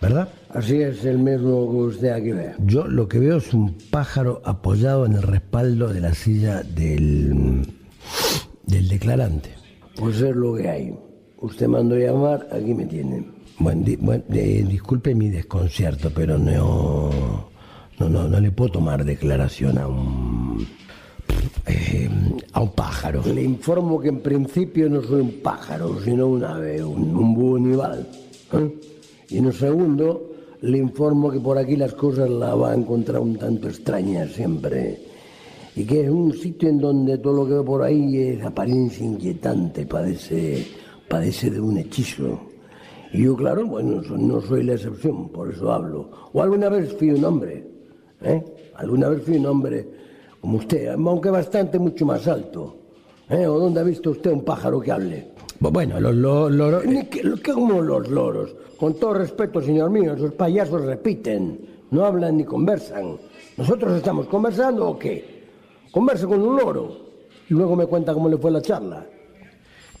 [0.00, 0.28] ¿verdad?
[0.50, 2.52] Así es el mismo que usted aquí ve.
[2.64, 7.66] Yo lo que veo es un pájaro apoyado en el respaldo de la silla del,
[8.66, 9.50] del declarante.
[9.96, 10.94] Pues es lo que hay.
[11.38, 13.26] Usted mandó llamar, aquí me tiene.
[13.58, 17.10] Bueno, di- bueno, eh, disculpe mi desconcierto, pero no,
[17.98, 20.35] no, no, no le puedo tomar declaración a un,
[21.66, 22.08] eh,
[22.52, 23.22] a un pájaro.
[23.26, 27.58] Le informo que en principio no soy un pájaro, sino un ave, un, un búho
[27.58, 28.06] nival.
[28.52, 28.74] ¿eh?
[29.28, 30.30] Y en un segundo,
[30.62, 35.00] le informo que por aquí las cosas las va a encontrar un tanto extrañas siempre.
[35.74, 39.04] Y que es un sitio en donde todo lo que veo por ahí es apariencia
[39.04, 40.66] inquietante, padece,
[41.08, 42.40] padece de un hechizo.
[43.12, 46.10] Y yo, claro, bueno, no soy la excepción, por eso hablo.
[46.32, 47.66] O alguna vez fui un hombre,
[48.22, 48.42] ¿eh?
[48.76, 49.95] Alguna vez fui un hombre
[50.40, 52.76] como usted, aunque bastante mucho más alto.
[53.28, 53.46] ¿eh?
[53.46, 55.28] ¿O dónde ha visto usted un pájaro que hable?
[55.58, 56.84] Bueno, los lo- loros...
[56.84, 58.54] Ni que, que como los loros.
[58.78, 61.60] Con todo respeto, señor mío, esos payasos repiten.
[61.90, 63.16] No hablan ni conversan.
[63.56, 65.46] ¿Nosotros estamos conversando o qué?
[65.90, 67.06] Conversa con un loro.
[67.48, 69.06] Y luego me cuenta cómo le fue la charla.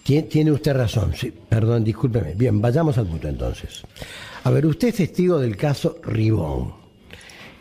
[0.04, 1.32] Tien- Tiene usted razón, sí.
[1.48, 2.34] Perdón, discúlpeme.
[2.34, 3.82] Bien, vayamos al punto entonces.
[4.44, 6.74] A ver, usted es testigo del caso Ribón.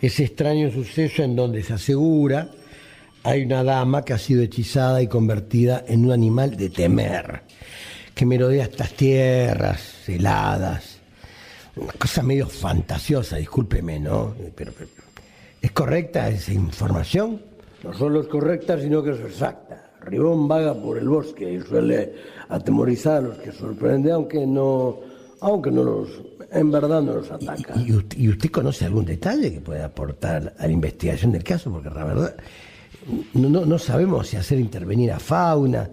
[0.02, 2.50] Ese extraño suceso en donde se asegura
[3.26, 7.42] hay una dama que ha sido hechizada y convertida en un animal de temer,
[8.14, 11.00] que merodea estas tierras heladas.
[11.76, 14.36] Una cosa medio fantasiosa, discúlpeme, ¿no?
[14.56, 14.90] Pero, pero,
[15.60, 17.42] ¿es correcta esa información?
[17.84, 19.90] No solo es correcta, sino que es exacta.
[20.02, 22.14] Ribón vaga por el bosque y suele
[22.48, 25.00] atemorizar a los que sorprende, aunque no,
[25.42, 26.10] aunque no los,
[26.52, 27.74] en verdad no los ataca.
[27.76, 31.72] ¿Y usted, y usted conoce algún detalle que pueda aportar a la investigación del caso?
[31.72, 32.36] Porque la verdad,
[33.34, 35.89] no, no, no sabemos si hacer intervenir a fauna,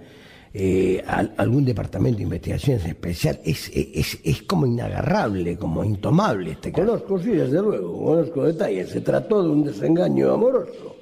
[0.54, 3.40] eh, al- algún departamento de investigaciones especial.
[3.44, 6.86] Es, es, es como inagarrable, como intomable este caso.
[6.86, 8.90] Conozco, sí, desde luego, conozco detalles.
[8.90, 10.96] Se trató de un desengaño amoroso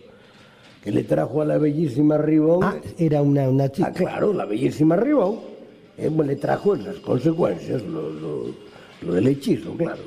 [0.82, 2.64] que le trajo a la bellísima Ribón.
[2.64, 3.88] Ah, era una, una chica.
[3.88, 5.40] Ah, claro, la bellísima Ribón.
[5.98, 8.70] eh, le trajo esas consecuencias, lo, lo-
[9.02, 10.02] lo del hechizo, claro.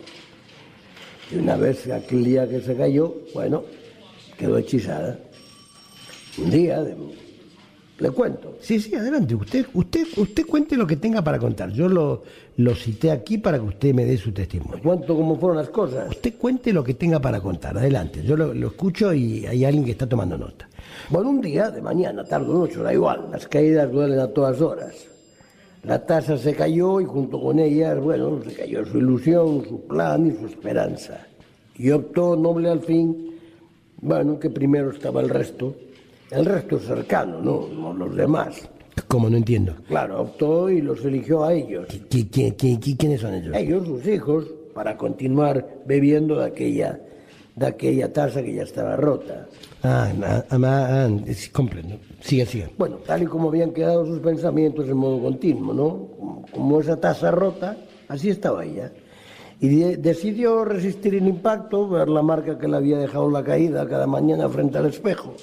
[1.32, 3.64] Y una vez, aquel día que se cayó, bueno,
[4.38, 5.20] quedó hechizada.
[6.38, 6.96] Un día, de-
[8.00, 8.58] le cuento.
[8.60, 9.36] Sí, sí, adelante.
[9.36, 11.72] Usted, usted, usted cuente lo que tenga para contar.
[11.72, 12.24] Yo lo,
[12.58, 14.82] lo cité aquí para que usted me dé su testimonio.
[14.82, 16.10] Cuento cómo fueron las cosas.
[16.10, 17.78] Usted cuente lo que tenga para contar.
[17.78, 18.24] Adelante.
[18.24, 20.68] Yo lo, lo escucho y hay alguien que está tomando nota.
[21.10, 23.28] Bueno, un día, de mañana, tarde o noche, da igual.
[23.32, 24.96] Las caídas duelen a todas horas.
[25.84, 30.26] La taza se cayó y junto con ella, bueno, se cayó su ilusión, su plan
[30.28, 31.28] y su esperanza.
[31.78, 33.36] Y optó noble al fin,
[34.02, 35.76] bueno, que primero estaba el resto.
[36.34, 38.68] El resto cercano, no, no los demás.
[39.08, 39.74] ¿Cómo no entiendo?
[39.88, 41.88] Claro, optó y los eligió a ellos.
[42.10, 43.56] ¿Qui- qui- qui- qui- quiénes son ellos?
[43.56, 47.00] Ellos, sus hijos, para continuar bebiendo de aquella,
[47.56, 49.48] de aquella taza que ya estaba rota.
[49.84, 51.10] Ah, ah, ah, ah,
[51.52, 51.98] comprendo.
[52.22, 52.70] Sigue, sigue.
[52.78, 56.08] Bueno, tal y como habían quedado sus pensamientos en modo continuo, ¿no?
[56.18, 58.92] Como, como esa taza rota, así estaba ella.
[59.60, 63.88] Y de- decidió resistir el impacto, ver la marca que le había dejado la caída
[63.88, 65.34] cada mañana frente al espejo.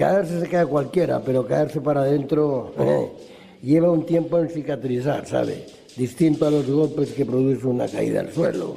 [0.00, 3.12] Caerse se cae cualquiera, pero caerse para adentro eh,
[3.62, 5.66] lleva un tiempo en cicatrizar, ¿sabe?
[5.94, 8.76] Distinto a los golpes que produce una caída al suelo.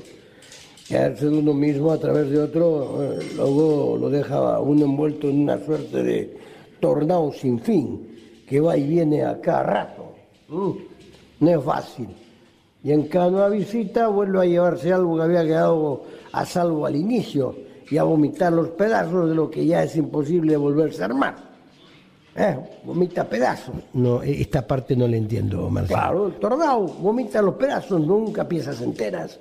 [0.90, 5.44] Caerse de uno mismo a través de otro, eh, luego lo deja uno envuelto en
[5.44, 6.38] una suerte de
[6.82, 8.06] tornado sin fin,
[8.46, 10.04] que va y viene a cada rato.
[10.50, 10.72] Mm,
[11.40, 12.10] No es fácil.
[12.84, 16.98] Y en cada nueva visita vuelve a llevarse algo que había quedado a salvo al
[16.98, 17.56] inicio
[17.90, 21.54] y a vomitar los pedazos de lo que ya es imposible volverse a armar.
[22.36, 23.76] Eh, vomita pedazos.
[23.94, 26.00] No, e- esta parte no la entiendo, Marcelo.
[26.00, 29.40] Claro, el tornado vomita los pedazos, nunca piezas enteras.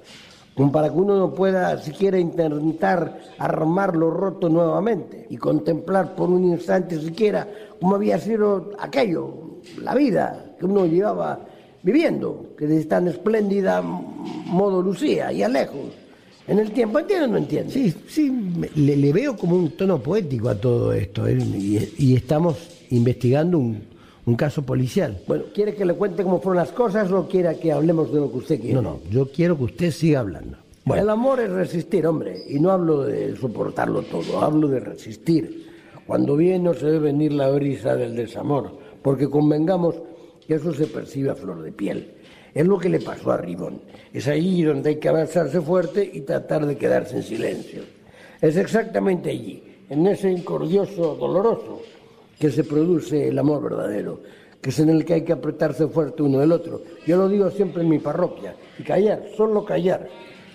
[0.54, 6.28] Como para que uno no pueda siquiera intentar armar lo roto nuevamente y contemplar por
[6.28, 7.48] un instante siquiera
[7.80, 11.40] cómo había sido aquello, la vida que uno llevaba
[11.82, 16.01] viviendo, que de tan espléndida modo lucía y a lejos.
[16.48, 17.72] En el tiempo, ¿entiendes o no entiendes?
[17.72, 21.26] Sí, sí, me- le, le veo como un tono poético a todo esto.
[21.28, 21.38] ¿eh?
[21.38, 22.56] Y, y estamos
[22.90, 23.80] investigando un,
[24.26, 25.20] un caso policial.
[25.28, 28.30] Bueno, ¿quiere que le cuente cómo fueron las cosas o quiere que hablemos de lo
[28.30, 28.74] que usted quiere?
[28.74, 30.56] No, no, yo quiero que usted siga hablando.
[30.92, 35.70] El amor es resistir, hombre, y no hablo de soportarlo todo, hablo de resistir.
[36.08, 39.94] Cuando viene no se debe venir la brisa del desamor, porque convengamos
[40.44, 42.14] que eso se percibe a flor de piel.
[42.54, 43.80] Es lo que le pasó a Ribón.
[44.12, 47.82] Es allí donde hay que avanzarse fuerte y tratar de quedarse en silencio.
[48.40, 51.80] Es exactamente allí, en ese incordioso doloroso,
[52.38, 54.20] que se produce el amor verdadero,
[54.60, 56.82] que es en el que hay que apretarse fuerte uno del otro.
[57.06, 60.08] Yo lo digo siempre en mi parroquia, y callar, solo callar,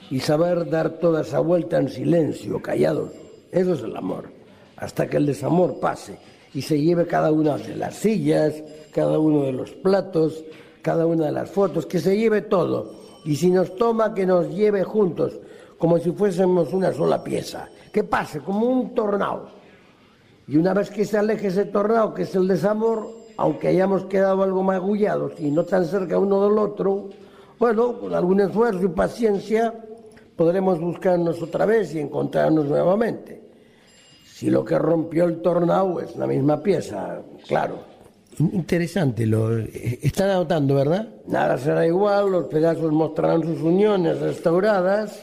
[0.10, 3.12] y saber dar toda esa vuelta en silencio, callados.
[3.52, 4.30] Eso es el amor,
[4.76, 6.18] hasta que el desamor pase
[6.54, 10.44] y se lleve cada una de las sillas, cada uno de los platos,
[10.88, 12.94] cada una de las fotos, que se lleve todo.
[13.26, 15.38] Y si nos toma, que nos lleve juntos,
[15.78, 17.68] como si fuésemos una sola pieza.
[17.92, 19.50] Que pase como un tornado.
[20.48, 24.44] Y una vez que se aleje ese tornado, que es el desamor, aunque hayamos quedado
[24.44, 27.10] algo magullados y no tan cerca uno del otro,
[27.60, 29.74] bueno, con algún esfuerzo y paciencia
[30.38, 33.42] podremos buscarnos otra vez y encontrarnos nuevamente.
[34.24, 37.97] Si lo que rompió el tornado es la misma pieza, claro.
[38.40, 41.08] Interesante, lo eh, están anotando, ¿verdad?
[41.28, 45.20] Nada será igual, los pedazos mostrarán sus uniones restauradas,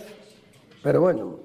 [0.82, 1.38] pero bueno,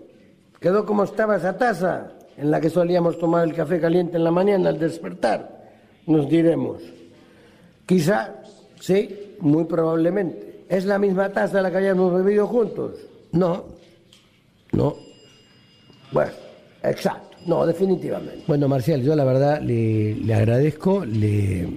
[0.59, 4.31] quedó como estaba esa taza en la que solíamos tomar el café caliente en la
[4.31, 5.59] mañana al despertar.
[6.07, 6.81] Nos diremos,
[7.85, 8.39] quizá
[8.79, 10.65] Sí, muy probablemente.
[10.69, 12.93] ¿Es la misma taza la que habíamos bebido juntos?
[13.31, 13.65] No.
[14.71, 14.95] No.
[16.11, 16.31] Bueno,
[16.83, 17.28] exacto.
[17.45, 18.43] No, definitivamente.
[18.47, 21.05] Bueno, Marcial, yo la verdad le, le agradezco.
[21.05, 21.67] Le,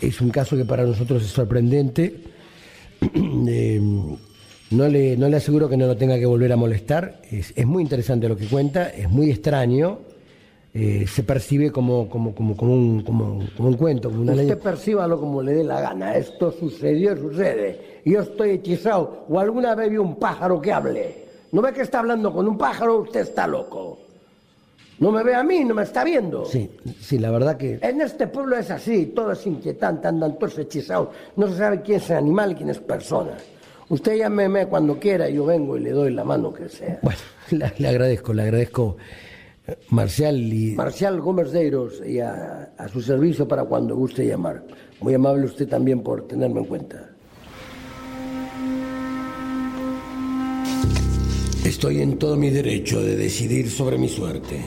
[0.00, 2.20] es un caso que para nosotros es sorprendente.
[3.48, 3.80] Eh,
[4.70, 7.22] no, le, no le aseguro que no lo tenga que volver a molestar.
[7.30, 9.98] Es, es muy interesante lo que cuenta, es muy extraño.
[10.72, 14.46] Eh, se percibe como, como, como, como, un, como, como un cuento, como una Usted
[14.46, 14.56] ley.
[14.62, 16.14] percíbalo como le dé la gana.
[16.14, 18.00] Esto sucedió, sucede.
[18.04, 19.24] Yo estoy hechizado.
[19.28, 21.24] O alguna vez vi un pájaro que hable.
[21.50, 23.00] ¿No ve que está hablando con un pájaro?
[23.00, 23.98] Usted está loco.
[25.00, 26.44] No me ve a mí, no me está viendo.
[26.44, 26.70] Sí,
[27.00, 31.08] sí, la verdad que En este pueblo es así, todo es inquietante, andan todos hechizados.
[31.36, 33.32] No se sabe quién es animal y quién es persona.
[33.88, 36.98] Usted llámeme cuando quiera, yo vengo y le doy la mano que sea.
[37.00, 37.18] Bueno,
[37.50, 38.98] le, le agradezco, le agradezco,
[39.66, 44.62] eh, Marcial, y Marcial Gómez Deiros y a, a su servicio para cuando guste llamar.
[45.00, 47.08] Muy amable usted también por tenerme en cuenta.
[51.64, 54.60] Estoy en todo mi derecho de decidir sobre mi suerte.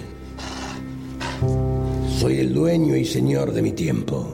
[2.19, 4.27] Soy el dueño y señor de mi tiempo.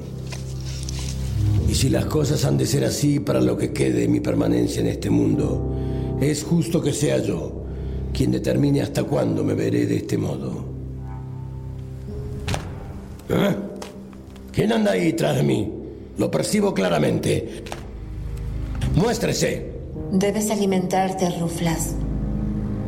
[1.67, 4.81] Y si las cosas han de ser así para lo que quede de mi permanencia
[4.81, 5.75] en este mundo,
[6.19, 7.63] es justo que sea yo
[8.13, 10.65] quien determine hasta cuándo me veré de este modo.
[13.29, 13.55] ¿Eh?
[14.51, 15.71] ¿Quién anda ahí tras de mí?
[16.17, 17.63] Lo percibo claramente.
[18.95, 19.71] Muéstrese.
[20.11, 21.93] Debes alimentarte, Ruflas.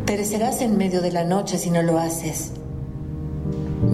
[0.06, 2.52] Perecerás en medio de la noche si no lo haces.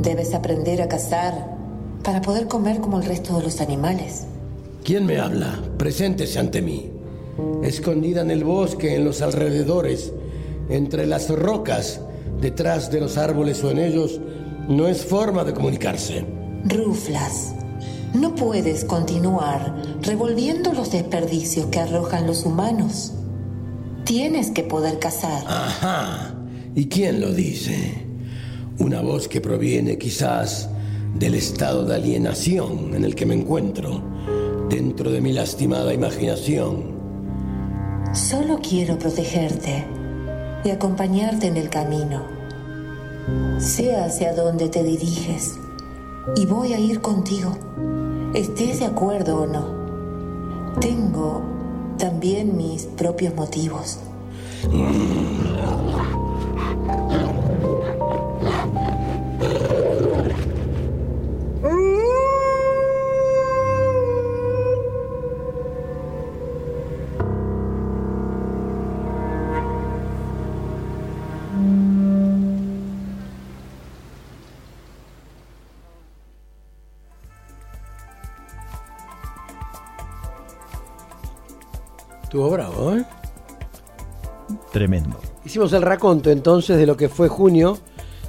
[0.08, 1.58] Debes aprender a cazar
[2.02, 4.24] para poder comer como el resto de los animales.
[4.86, 5.62] ¿Quién me habla?
[5.78, 6.90] Preséntese ante mí.
[7.62, 10.14] Escondida en el bosque, en los alrededores,
[10.70, 12.00] entre las rocas,
[12.40, 14.22] detrás de los árboles o en ellos,
[14.70, 16.24] no es forma de comunicarse.
[16.64, 17.54] Ruflas,
[18.14, 23.12] no puedes continuar revolviendo los desperdicios que arrojan los humanos.
[24.06, 25.44] Tienes que poder cazar.
[25.48, 26.34] Ajá.
[26.76, 28.07] ¿Y quién lo dice?
[28.80, 30.70] Una voz que proviene quizás
[31.16, 34.04] del estado de alienación en el que me encuentro,
[34.70, 36.96] dentro de mi lastimada imaginación.
[38.14, 39.84] Solo quiero protegerte
[40.64, 42.22] y acompañarte en el camino.
[43.58, 45.58] Sé hacia dónde te diriges
[46.36, 47.58] y voy a ir contigo,
[48.36, 50.78] estés de acuerdo o no.
[50.80, 51.42] Tengo
[51.98, 53.98] también mis propios motivos.
[82.58, 83.06] Bravo, ¿eh?
[84.72, 85.20] Tremendo.
[85.46, 87.78] Hicimos el raconto entonces de lo que fue junio,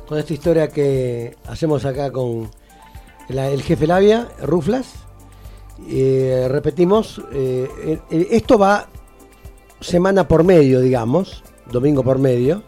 [0.06, 2.50] con esta historia que hacemos acá con
[3.28, 4.86] la- el jefe Labia, Ruflas.
[5.88, 8.88] Eh, repetimos, eh, eh, eh, esto va
[9.80, 12.62] semana por medio, digamos, domingo por medio.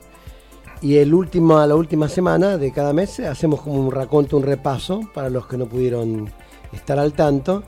[0.81, 5.01] Y el último, la última semana de cada mes hacemos como un raconto, un repaso
[5.13, 6.31] para los que no pudieron
[6.73, 7.65] estar al tanto.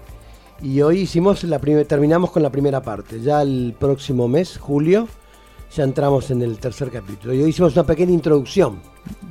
[0.63, 3.21] Y hoy hicimos la terminamos con la primera parte.
[3.21, 5.09] Ya el próximo mes, julio,
[5.75, 7.35] ya entramos en el tercer capítulo.
[7.35, 8.81] Y hoy hicimos una pequeña introducción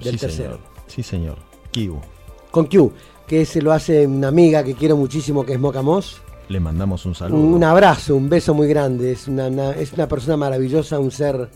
[0.04, 0.54] del sí, tercero.
[0.56, 0.60] Señor.
[0.88, 1.38] Sí, señor.
[1.72, 2.00] Kiu.
[2.52, 2.92] Con Q,
[3.26, 6.22] que se lo hace una amiga que quiero muchísimo, que es Mocamos.
[6.50, 7.40] Le mandamos un saludo.
[7.40, 9.14] Un abrazo, un beso muy grande.
[9.14, 11.48] Es una, una- es una persona maravillosa, un ser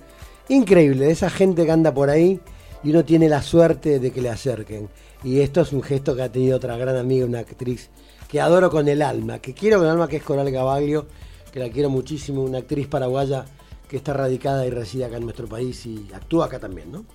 [0.47, 1.11] increíble.
[1.11, 2.39] Esa gente que anda por ahí
[2.81, 4.87] y uno tiene la suerte de que le acerquen.
[5.21, 7.89] Y esto es un gesto que ha tenido otra gran amiga, una actriz
[8.35, 11.05] que adoro con el alma, que quiero con el alma, que es Coral Gabaglio,
[11.53, 13.45] que la quiero muchísimo, una actriz paraguaya
[13.87, 17.05] que está radicada y reside acá en nuestro país y actúa acá también, ¿no?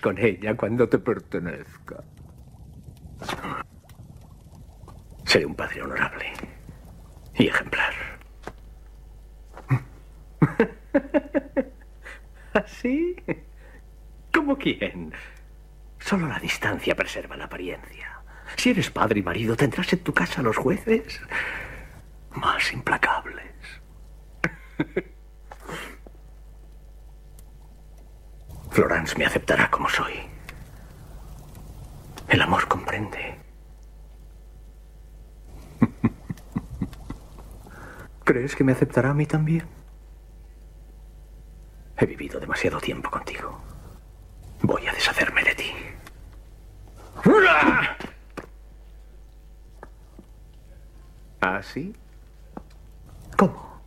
[0.00, 2.02] Con ella cuando te pertenezca?
[5.24, 6.32] Seré un padre honorable.
[7.34, 7.94] y ejemplar.
[12.52, 13.16] ¿Así?
[14.32, 15.12] ¿Cómo quién?
[15.98, 18.20] Solo la distancia preserva la apariencia.
[18.56, 21.20] Si eres padre y marido, tendrás en tu casa a los jueces
[22.32, 23.44] más implacables.
[28.70, 30.14] Florence me aceptará como soy.
[32.28, 33.36] El amor comprende.
[38.24, 39.64] ¿Crees que me aceptará a mí también?
[41.96, 43.60] He vivido demasiado tiempo contigo.
[44.62, 45.72] Voy a deshacerme de ti.
[51.42, 51.94] ¿Ah, sí?
[53.36, 53.82] ¿Cómo?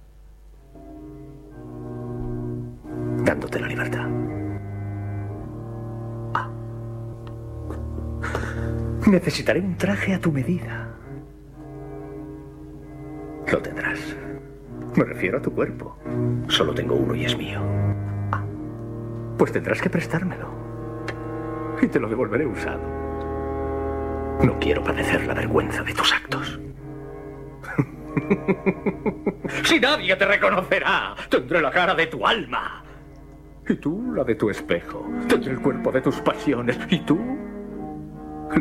[3.23, 4.22] Dándote la libertad.
[9.07, 10.87] Necesitaré un traje a tu medida.
[13.51, 13.99] Lo tendrás.
[14.95, 15.97] Me refiero a tu cuerpo.
[16.47, 17.61] Solo tengo uno y es mío.
[18.31, 18.43] Ah.
[19.37, 20.47] Pues tendrás que prestármelo.
[21.81, 22.81] Y te lo devolveré usado.
[24.41, 26.59] No quiero padecer la vergüenza de tus actos.
[29.63, 32.83] si nadie te reconocerá, tendré la cara de tu alma.
[33.67, 35.05] Y tú la de tu espejo.
[35.27, 36.79] Tendré el cuerpo de tus pasiones.
[36.89, 37.19] Y tú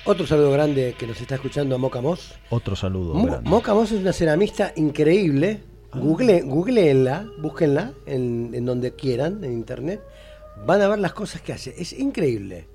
[0.06, 2.34] Otro saludo grande que nos está escuchando a Moca Moss.
[2.50, 3.48] Otro saludo Mo- grande.
[3.48, 5.62] Moca Moss es una ceramista increíble.
[5.94, 10.00] Google, googleenla, búsquenla en, en donde quieran, en internet.
[10.66, 11.72] Van a ver las cosas que hace.
[11.80, 12.66] Es increíble.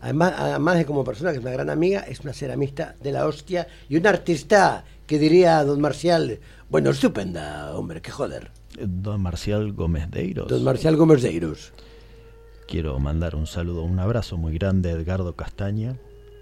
[0.00, 3.26] Además, además de como persona, que es una gran amiga, es una ceramista de la
[3.26, 6.38] hostia y una artista que diría don Marcial,
[6.68, 8.50] bueno, estupenda, hombre, qué joder.
[8.80, 10.48] Don Marcial Gómez Deiros.
[10.48, 11.72] Don Marcial Gómez Deiros.
[12.68, 15.96] Quiero mandar un saludo, un abrazo muy grande a Edgardo Castaña,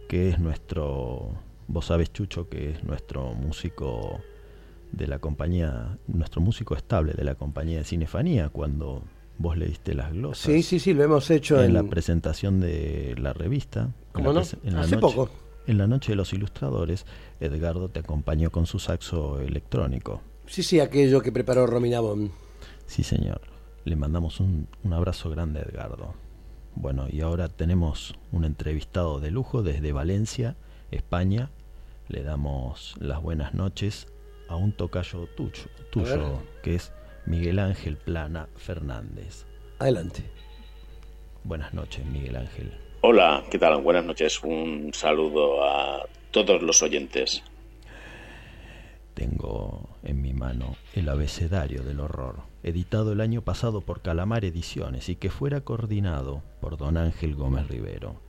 [0.09, 1.31] que es nuestro,
[1.67, 4.21] vos sabes Chucho, que es nuestro músico
[4.93, 9.03] de la compañía, nuestro músico estable de la compañía de Cinefanía, cuando
[9.39, 10.45] vos le diste las glosas.
[10.53, 13.91] Sí, sí, sí, lo hemos hecho en, en, la presentación de la revista.
[14.13, 14.41] ¿Cómo la no?
[14.47, 15.31] prese- en la Hace noche- poco.
[15.67, 17.05] En la noche de los ilustradores,
[17.41, 20.23] Edgardo te acompañó con su saxo electrónico.
[20.47, 22.31] Sí, sí, aquello que preparó Romina Bon.
[22.87, 23.43] Sí, señor.
[23.85, 26.15] Le mandamos un, un abrazo grande a Edgardo.
[26.75, 30.57] Bueno, y ahora tenemos un entrevistado de lujo desde Valencia,
[30.91, 31.51] España.
[32.09, 34.07] Le damos las buenas noches
[34.49, 36.93] a un tocayo tuyo, tuyo que es
[37.29, 39.45] Miguel Ángel Plana Fernández.
[39.79, 40.23] Adelante.
[41.45, 42.73] Buenas noches, Miguel Ángel.
[43.03, 43.83] Hola, ¿qué tal?
[43.83, 44.43] Buenas noches.
[44.43, 47.43] Un saludo a todos los oyentes.
[49.13, 55.11] Tengo en mi mano el abecedario del horror, editado el año pasado por Calamar Ediciones
[55.11, 58.23] y que fuera coordinado por don Ángel Gómez Rivero.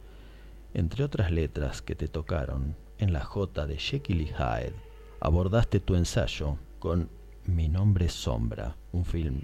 [0.74, 4.76] Entre otras letras que te tocaron, en la J de Jekyll y Hyde,
[5.22, 7.10] abordaste tu ensayo con
[7.50, 9.42] Mi nombre es Sombra, un film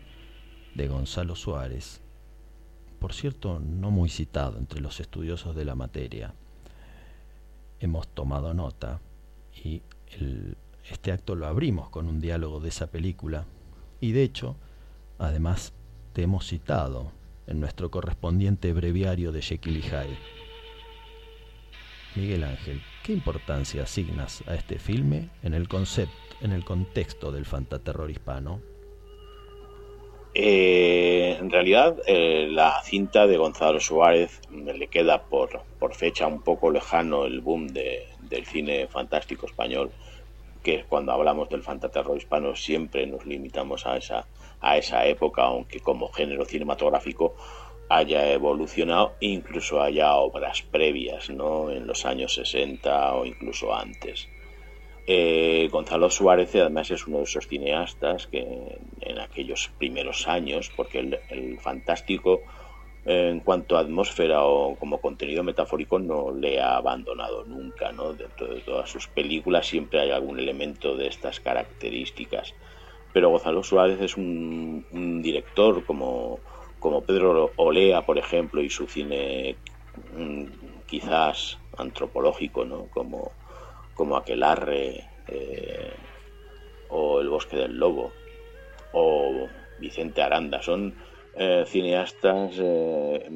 [0.76, 2.01] de Gonzalo Suárez,
[2.99, 6.36] por cierto no muy citado entre los estudiosos de la materia.
[7.80, 9.01] Hemos tomado nota
[9.56, 9.82] y
[10.88, 13.45] este acto lo abrimos con un diálogo de esa película
[13.99, 14.56] y de hecho,
[15.18, 15.74] además,
[16.14, 17.12] te hemos citado
[17.47, 20.18] en nuestro correspondiente breviario de Jekyll y Hyde.
[22.16, 27.45] Miguel Ángel, ¿qué importancia asignas a este filme en el concepto, en el contexto del
[27.45, 28.61] fantaterror hispano?
[30.33, 36.41] Eh, en realidad, eh, la cinta de Gonzalo Suárez le queda por, por fecha un
[36.41, 39.91] poco lejano el boom de- del cine fantástico español,
[40.61, 44.27] que cuando hablamos del fantaterror hispano siempre nos limitamos a esa,
[44.59, 47.35] a esa época, aunque como género cinematográfico
[47.87, 51.69] haya evolucionado, incluso haya obras previas, ¿no?
[51.71, 54.27] En los años 60 o incluso antes.
[55.08, 60.99] Eh, Gonzalo Suárez además es uno de esos cineastas que en aquellos primeros años, porque
[61.30, 62.41] el, fantástico
[63.06, 68.14] en cuanto a atmósfera o como contenido metafórico no le ha abandonado nunca, ¿no?
[68.14, 72.56] Dentro de todas sus películas siempre hay algún elemento de estas características.
[73.14, 76.39] Pero Gonzalo Suárez es un, director como,
[76.80, 79.56] como Pedro Olea, por ejemplo, y su cine
[80.18, 80.45] mm,
[80.88, 82.88] quizás antropológico, ¿no?
[82.88, 83.32] Como,
[83.95, 85.93] como Aquelarre eh,
[86.89, 88.11] o El bosque del lobo
[88.91, 89.47] o
[89.79, 90.61] Vicente Aranda.
[90.61, 90.93] Son
[91.35, 93.29] eh, cineastas eh,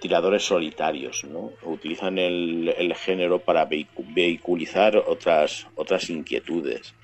[0.00, 1.50] tiradores solitarios, ¿no?
[1.64, 6.94] Utilizan el, género para vehiculizar otras, otras inquietudes.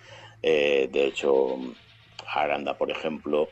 [0.40, 1.59] De hecho,
[2.26, 3.49] Aranda, por ejemplo,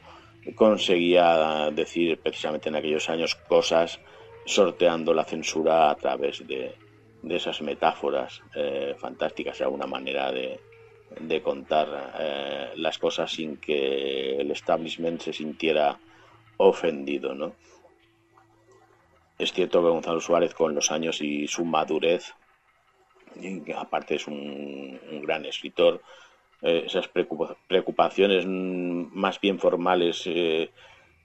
[0.54, 3.98] conseguía decir precisamente en aquellos años cosas
[4.44, 6.74] sorteando la censura a través de,
[7.22, 8.42] de esas metáforas
[8.98, 9.60] fantásticas.
[9.60, 10.60] Era una manera de,
[11.20, 15.98] de contar las cosas sin que el establishment se sintiera
[16.56, 17.54] ofendido, ¿no?
[19.42, 22.32] Es cierto que Gonzalo Suárez con los años y su madurez,
[23.74, 26.00] aparte es un, gran escritor,
[26.60, 30.70] eh, esas preocupaciones más bien formales eh,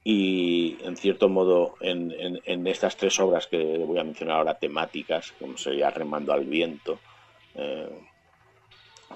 [0.04, 5.58] y en cierto modo en, estas tres obras que voy a mencionar ahora temáticas, como
[5.58, 7.00] sería Remando al viento,
[7.56, 7.90] eh,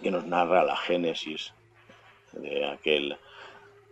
[0.01, 1.53] que nos narra la génesis
[2.34, 3.17] de aquel,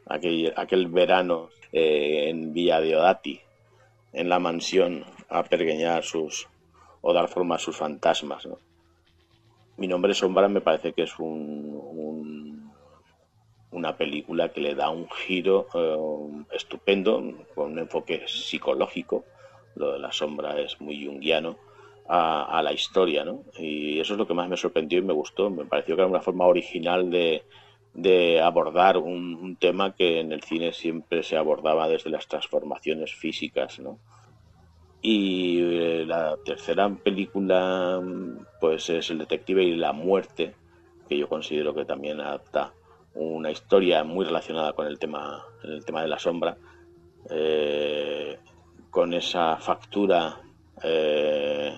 [0.07, 3.39] aquel, aquel verano eh, en Villa de Odati,
[4.13, 6.47] en la mansión, a pergueñar sus
[7.01, 8.47] o dar forma a sus fantasmas.
[9.77, 12.28] Mi nombre Sombra me parece que es un,
[13.71, 17.21] una película que le da un giro eh, estupendo,
[17.53, 19.25] con un enfoque psicológico.
[19.75, 21.57] Lo de la sombra es muy junguiano.
[22.11, 23.43] A, la historia, ¿no?
[23.59, 25.51] Y eso es lo que más me sorprendió y me gustó.
[25.51, 27.43] Me pareció que era una forma original de,
[27.93, 33.77] de abordar un, tema que en el cine siempre se abordaba desde las transformaciones físicas,
[33.77, 33.99] ¿no?
[35.03, 38.01] Y eh, la tercera película,
[38.59, 40.55] pues es El detective y la muerte,
[41.07, 42.73] que yo considero que también adapta
[43.13, 46.57] una historia muy relacionada con el tema, el tema de la sombra,
[47.29, 48.37] eh,
[48.89, 50.41] con esa factura
[50.83, 51.73] eh,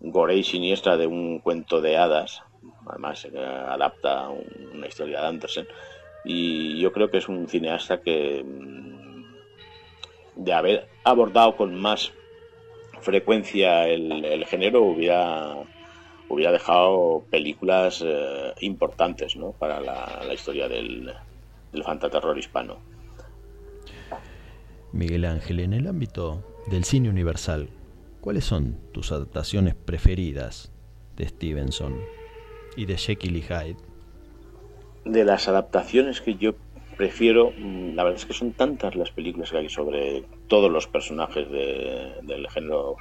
[0.00, 2.42] gore y siniestra de un cuento de hadas,
[2.86, 5.66] además eh, adapta una historia de Andersen
[6.24, 9.24] y yo creo que es un cineasta que mm,
[10.36, 12.12] de haber abordado con más
[13.00, 15.54] frecuencia el, género hubiera
[16.28, 19.52] hubiera dejado películas eh, importantes ¿no?
[19.52, 21.12] para la, historia del,
[21.72, 22.76] del fantaterror hispano.
[24.92, 27.68] Miguel Ángel, en el ámbito del cine universal,
[28.20, 30.72] ¿cuáles son tus adaptaciones preferidas
[31.16, 31.98] de Stevenson?
[32.78, 33.76] y de Jekyll y Hyde?
[35.04, 36.54] De las adaptaciones que yo
[36.96, 40.86] prefiero, mm, la verdad es que son tantas las películas que hay sobre todos los
[40.86, 42.96] personajes del género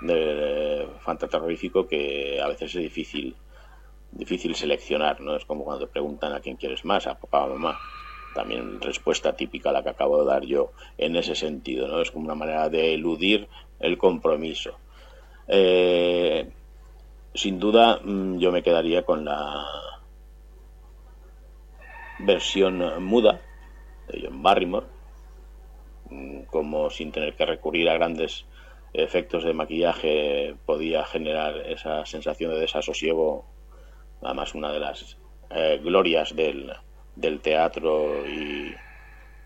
[0.00, 3.36] de, fantaterrorífico que a veces es difícil
[4.12, 5.36] difícil seleccionar, ¿no?
[5.36, 7.78] Es como cuando te preguntan a quién quieres más, a papá o mamá.
[8.34, 12.00] También respuesta típica la que acabo de dar yo en ese sentido, ¿no?
[12.00, 13.48] Es como una manera de eludir
[13.78, 14.78] el compromiso.
[15.48, 16.48] Eh,
[17.34, 19.64] sin duda, mm, yo me quedaría con la
[22.20, 23.40] versión muda
[24.08, 24.86] de John Barrymore,
[26.10, 28.44] mm, como sin tener que recurrir a grandes
[28.92, 33.44] efectos de maquillaje podía generar esa sensación de desasosiego,
[34.22, 35.16] además una de las
[35.50, 36.72] eh, glorias del,
[37.40, 38.74] teatro y,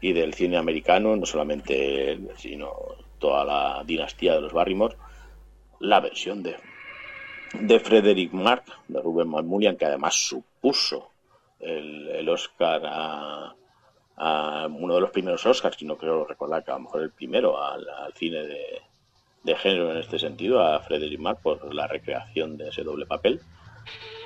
[0.00, 2.72] y, del cine americano, no solamente él, sino
[3.18, 4.96] toda la dinastía de los Barrymore,
[5.80, 6.56] la versión de
[7.60, 11.10] de Frederick Mark, de Ruben Malmulian, que además supuso
[11.60, 13.54] el, Oscar a,
[14.68, 17.60] uno de los primeros Oscars, si no creo recordar que a lo mejor el primero
[17.60, 18.82] al, cine de,
[19.52, 23.40] género en este sentido, a Frederick Mark por la recreación de ese doble papel.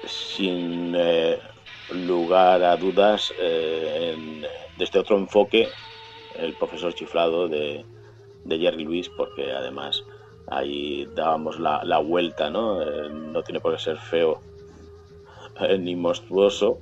[0.07, 1.39] Sin eh,
[1.93, 4.17] lugar a dudas, eh,
[4.77, 5.69] desde otro enfoque,
[6.37, 7.85] el profesor chiflado de,
[8.45, 10.05] de Jerry Lewis, porque además
[10.47, 12.81] ahí dábamos la, vuelta, ¿no?
[12.81, 14.41] Eh, no tiene por qué ser feo
[15.81, 16.79] ni monstruoso,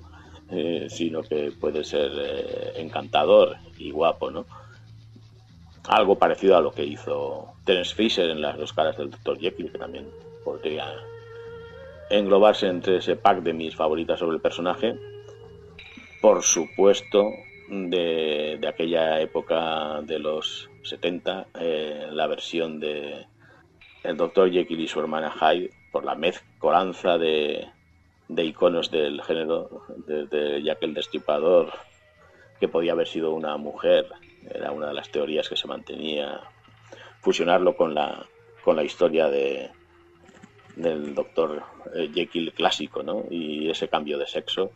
[0.88, 4.44] sino que puede ser encantador y guapo, ¿no?
[5.88, 9.38] Algo parecido a lo que hizo Terence Fisher en las dos caras del Dr.
[9.38, 10.08] Jekyll, que también
[10.44, 10.86] podría
[12.10, 14.96] englobarse entre ese pack de mis favoritas sobre el personaje.
[16.20, 17.30] Por supuesto,
[17.68, 21.48] de, de aquella época de los 70,
[22.10, 23.26] la versión de,
[24.02, 27.66] el doctor Jekyll y su hermana Hyde por la mezcolanza de,
[28.28, 31.72] de iconos del género, desde Jack el Destripador,
[32.60, 34.06] que podía haber sido una mujer,
[34.50, 36.40] era una de las teorías que se mantenía,
[37.20, 38.26] fusionarlo con la,
[38.64, 39.70] con la historia de,
[40.76, 41.62] del doctor
[41.94, 43.24] eh, Jekyll clásico, ¿no?
[43.30, 44.70] Y ese cambio de sexo,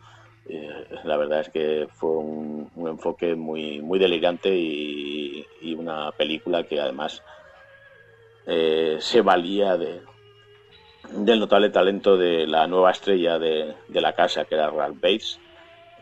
[0.49, 5.45] eh, la verdad es que fue un, enfoque muy, muy delirante y,
[5.77, 7.23] una película que además
[8.45, 10.01] eh, se valía de,
[11.09, 15.39] del notable talento de la nueva estrella de, de la casa, que era Ralph Bates,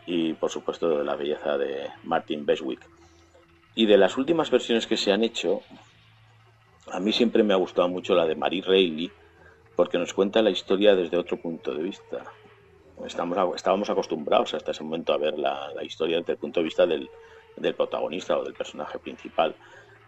[0.06, 2.80] y por supuesto de la belleza de Martin Beswick.
[3.74, 5.62] Y de las últimas versiones que se han hecho,
[6.90, 9.10] a mí siempre me ha gustado mucho la de Marie Reilly,
[9.76, 12.24] porque nos cuenta la historia desde otro punto de vista.
[13.06, 16.86] Estamos, estábamos acostumbrados hasta ese momento a ver la, historia desde el punto de vista
[16.86, 17.08] del,
[17.74, 19.54] protagonista o del personaje principal.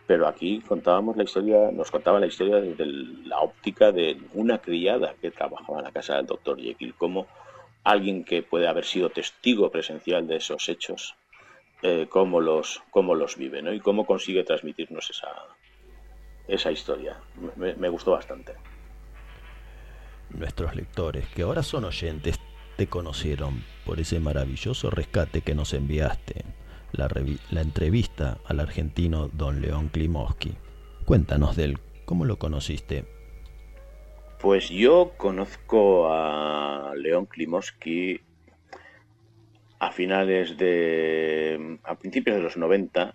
[0.07, 5.15] Pero aquí contábamos la historia, nos contaba la historia desde la óptica de una criada
[5.21, 7.29] que trabajaba en la casa del doctor Jekyll, como
[7.85, 11.15] alguien que puede haber sido testigo presencial de esos hechos,
[11.83, 13.73] eh, cómo, los, cómo los vive ¿no?
[13.73, 15.29] y cómo consigue transmitirnos esa,
[16.47, 17.17] esa historia.
[17.57, 18.55] Me, gustó bastante.
[20.31, 22.39] Nuestros lectores, que ahora son oyentes,
[22.77, 26.45] te conocieron por ese maravilloso rescate que nos enviaste,
[26.93, 27.09] la,
[27.51, 30.55] la entrevista al argentino don León Klimowski.
[31.05, 33.05] Cuéntanos de él, ¿cómo lo conociste?
[34.41, 38.21] Pues yo conozco a León Klimowski
[39.83, 41.79] a finales de.
[41.83, 43.15] a principios de los 90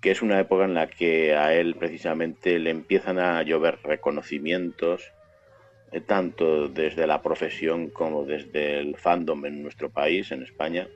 [0.00, 5.12] que es una época en la que a él precisamente le empiezan a llover reconocimientos,
[5.92, 10.88] eh, tanto desde la profesión como desde el fandom en nuestro país, en España.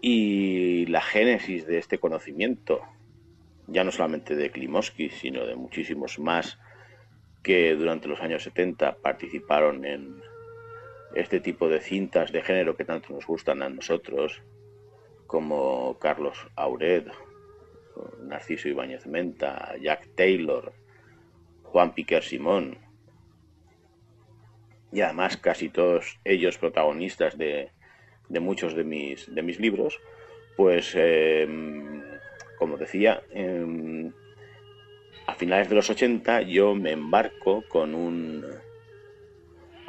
[0.00, 2.82] Y la génesis de este conocimiento,
[3.66, 6.58] ya no solamente de Klimovsky, sino de muchísimos más
[7.42, 10.22] que durante los años 70 participaron en
[11.14, 14.42] este tipo de cintas de género que tanto nos gustan a nosotros,
[15.26, 17.06] como Carlos Aured,
[18.20, 20.72] Narciso Ibáñez Menta, Jack Taylor,
[21.62, 22.78] Juan Piquer Simón,
[24.92, 27.70] y además casi todos ellos protagonistas de,
[28.28, 29.98] muchos de mis, de mis libros,
[30.56, 32.02] pues em,
[32.58, 34.12] como decía, em,
[35.26, 38.44] a finales de los 80 yo me embarco con un,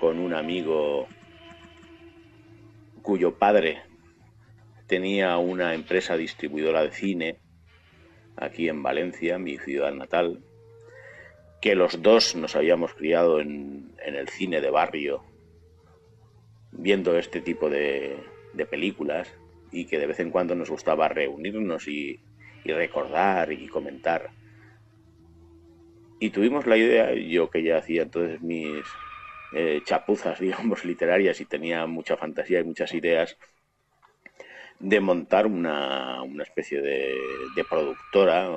[0.04, 1.08] con un amigo
[3.02, 3.84] cuyo padre
[4.86, 7.38] tenía una empresa distribuidora de cine
[8.36, 10.44] aquí en Valencia, mi ciudad natal,
[11.62, 15.24] que los dos nos habíamos criado en, el cine de barrio,
[16.74, 18.18] viendo este tipo de,
[18.70, 19.34] películas
[19.72, 22.20] y que de vez en cuando nos gustaba reunirnos y,
[22.66, 24.32] recordar y comentar.
[26.20, 28.84] Y tuvimos la idea, yo que ya hacía entonces mis
[29.56, 33.38] eh, chapuzas, digamos, literarias y tenía mucha fantasía y muchas ideas,
[34.80, 38.50] de montar una, especie de, productora,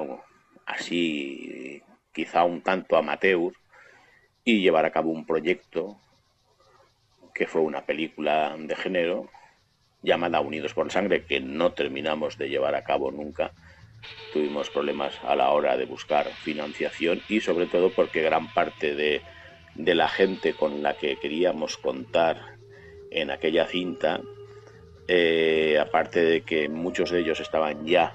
[0.64, 1.82] así
[2.12, 3.52] quizá un tanto amateur,
[4.44, 6.00] y llevar a cabo un proyecto
[7.34, 9.28] que fue una película de género
[10.02, 13.52] llamada Unidos por Sangre, que no terminamos de llevar a cabo nunca.
[14.32, 19.20] Tuvimos problemas a la hora de buscar financiación y sobre todo porque gran parte de,
[19.76, 22.56] de la gente con la que queríamos contar
[23.10, 24.20] en aquella cinta
[25.08, 28.12] eh, aparte de que muchos de ellos estaban ya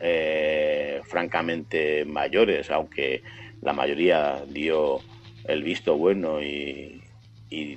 [0.00, 3.22] eh, francamente mayores, aunque
[3.62, 5.00] la mayoría dio
[5.44, 6.96] el visto bueno y,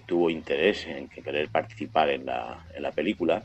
[0.06, 3.44] tuvo interés en querer participar en la, en la película.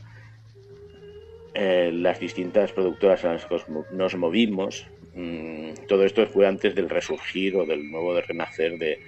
[1.55, 3.57] Eh, las distintas productoras en las que
[3.91, 8.99] nos movimos, mm, todo esto fue antes del resurgir o del nuevo renacer de,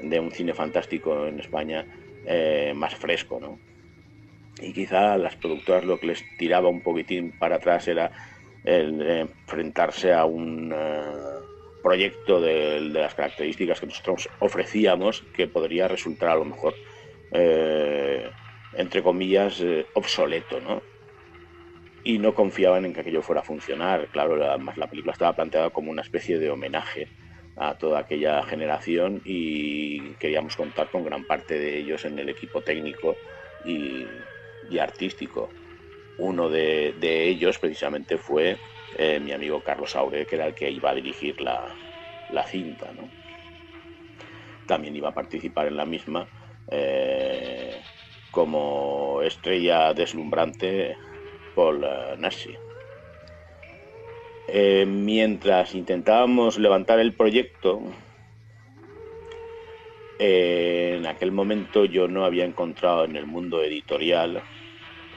[0.00, 1.86] de un cine fantástico en España
[2.74, 3.58] más fresco, ¿no?
[4.60, 8.10] y quizá las productoras lo que les tiraba un poquitín para atrás era
[8.64, 11.02] el enfrentarse a un eh,
[11.82, 16.74] proyecto de, las características que nosotros ofrecíamos que podría resultar a lo mejor,
[17.32, 18.30] eh,
[18.74, 20.82] entre comillas, eh, obsoleto, ¿no?
[22.04, 24.08] Y no confiaban en que aquello fuera a funcionar.
[24.08, 27.08] Claro, además la película estaba planteada como una especie de homenaje
[27.56, 32.62] a toda aquella generación y queríamos contar con gran parte de ellos en el equipo
[32.62, 33.16] técnico
[33.64, 35.50] y artístico.
[36.18, 38.58] Uno de, ellos precisamente fue
[38.98, 41.66] eh, mi amigo Carlos Aure, que era el que iba a dirigir la,
[42.46, 42.90] cinta.
[44.66, 46.28] También iba a participar en la misma
[46.70, 47.80] eh,
[48.30, 50.96] como estrella deslumbrante
[51.54, 51.84] Paul
[54.54, 57.82] eh, mientras intentábamos levantar el proyecto,
[60.18, 64.42] en aquel momento yo no había encontrado en el mundo editorial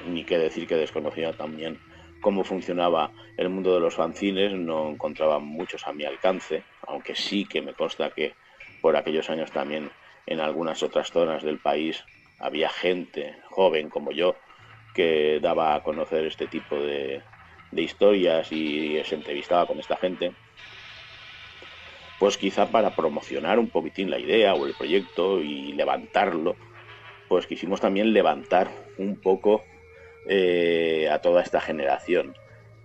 [0.07, 1.77] ni qué decir que desconocía también
[2.21, 7.45] cómo funcionaba el mundo de los fanzines, no encontraba muchos a mi alcance, aunque sí
[7.45, 8.33] que me consta que
[8.81, 9.91] por aquellos años también
[10.27, 12.03] en algunas otras zonas del país
[12.39, 14.35] había gente joven como yo
[14.93, 17.21] que daba a conocer este tipo de,
[17.71, 20.33] de historias y se entrevistaba con esta gente,
[22.19, 26.55] pues quizá para promocionar un poquitín la idea o el proyecto y levantarlo,
[27.27, 29.63] pues quisimos también levantar un poco
[30.27, 32.35] eh, a toda esta generación.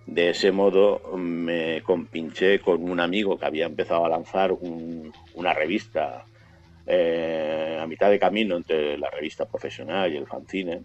[0.05, 6.25] De ese modo me compinché con un amigo que había empezado a lanzar una revista
[6.87, 10.83] eh, a mitad de camino entre la revista profesional y el fanzine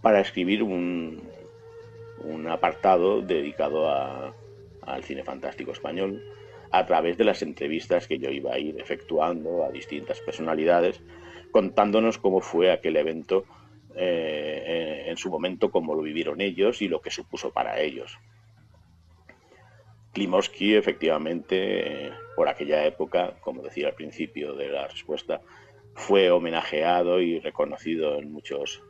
[0.00, 1.22] para escribir un,
[2.18, 6.22] un apartado dedicado al cine fantástico español
[6.70, 11.00] a través de las entrevistas que yo iba a ir efectuando a distintas personalidades,
[11.52, 13.44] contándonos cómo fue aquel evento
[13.94, 18.18] eh, en su momento, cómo lo vivieron ellos y lo que supuso para ellos.
[20.12, 25.40] Klimovsky, efectivamente, por aquella época, como decía al principio de la respuesta,
[25.94, 28.82] fue homenajeado y reconocido en muchos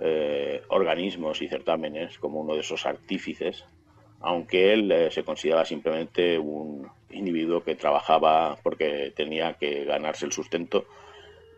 [0.00, 3.64] eh, organismos y certámenes como uno de esos artífices,
[4.20, 10.32] aunque él eh, se consideraba simplemente un individuo que trabajaba porque tenía que ganarse el
[10.32, 10.86] sustento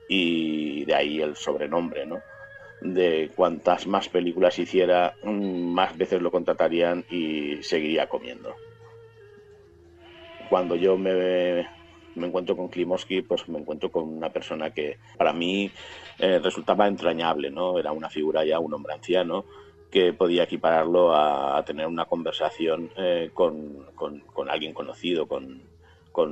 [0.08, 2.22] y de ahí el sobrenombre, ¿no?
[2.80, 8.54] De cuantas más películas hiciera, mm, más veces lo contratarían y seguiría comiendo.
[10.48, 11.66] Cuando yo me
[12.16, 15.70] me encuentro con Klimovsky, pues me encuentro con una persona que para mí
[16.18, 17.78] eh, resultaba entrañable, ¿no?
[17.78, 19.44] Era una figura ya, un hombre anciano,
[19.90, 23.86] que podía equipararlo a, tener una conversación eh, con,
[24.48, 25.62] alguien conocido, con,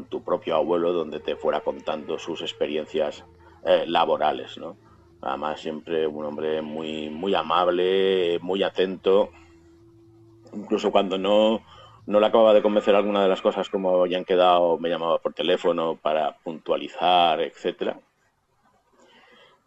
[0.09, 3.23] tu propio abuelo, donde te fuera contando sus experiencias
[3.67, 4.77] eh, laborales, ¿no?
[5.21, 9.31] Además, siempre un hombre muy, muy amable, muy atento,
[10.55, 11.63] incluso cuando no
[12.07, 15.19] no le acababa de convencer alguna de las cosas como ya han quedado, me llamaba
[15.19, 17.99] por teléfono para puntualizar, etcétera.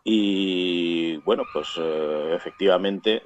[0.04, 3.22] Y bueno, pues eh, efectivamente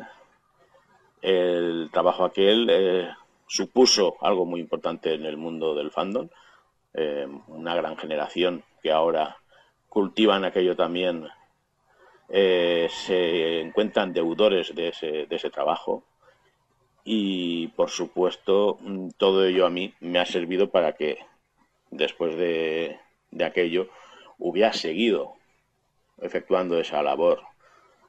[1.22, 3.10] el trabajo aquel eh,
[3.48, 6.30] supuso algo muy importante en el mundo del fandom.
[6.94, 9.38] Eh, una gran generación que ahora
[9.90, 11.28] cultivan aquello también
[12.30, 14.88] se encuentran deudores de
[15.30, 16.06] ese trabajo
[17.04, 21.18] y por supuesto mm, todo ello a mí me ha servido para que
[21.90, 22.98] después de,
[23.44, 23.90] aquello
[24.38, 25.34] hubiera seguido
[26.20, 27.42] efectuando esa labor.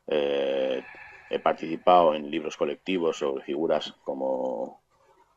[0.06, 0.82] Eh,
[1.30, 4.82] he participado en libros colectivos sobre figuras como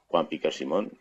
[0.07, 0.91] Juan Piquer Simón,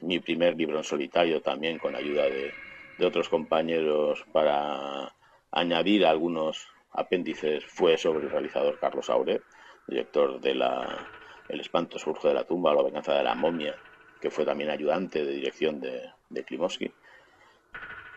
[0.00, 2.52] mi primer libro en solitario también con ayuda de,
[2.98, 5.14] de otros compañeros para
[5.52, 9.42] añadir algunos apéndices fue sobre el realizador Carlos Aure,
[9.86, 11.06] director de la
[11.50, 13.74] el espanto surge de la tumba, La venganza de la momia,
[14.20, 16.92] que fue también ayudante de dirección de, de Klimovsky.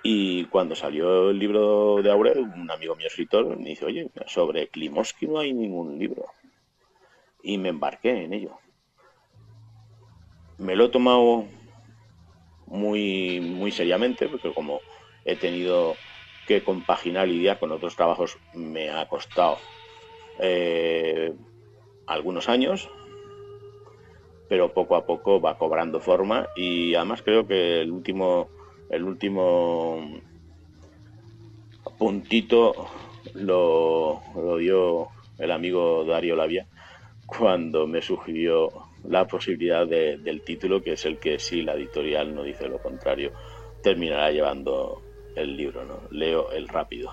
[0.03, 4.67] Y cuando salió el libro de Aurel, un amigo mío escritor me dice, oye, sobre
[4.67, 6.25] Klimovsky no hay ningún libro.
[7.41, 8.57] Y me embarqué en ello.
[10.57, 11.45] Me lo he tomado
[12.67, 14.81] muy, muy seriamente, porque como
[15.25, 15.95] he tenido
[16.47, 19.57] que compaginar y lidiar con otros trabajos, me ha costado
[20.39, 21.33] eh,
[22.07, 22.89] algunos años,
[24.53, 28.49] pero poco a poco va cobrando forma y además creo que el último
[28.91, 30.21] el último
[31.97, 32.87] puntito
[33.33, 34.21] lo,
[34.59, 35.07] dio
[35.39, 36.67] el amigo Dario Lavia
[37.25, 38.69] cuando me sugirió
[39.09, 43.31] la posibilidad del título, que es el que si la editorial no dice lo contrario,
[43.81, 45.01] terminará llevando
[45.35, 46.01] el libro, ¿no?
[46.11, 47.09] Leo el rápido.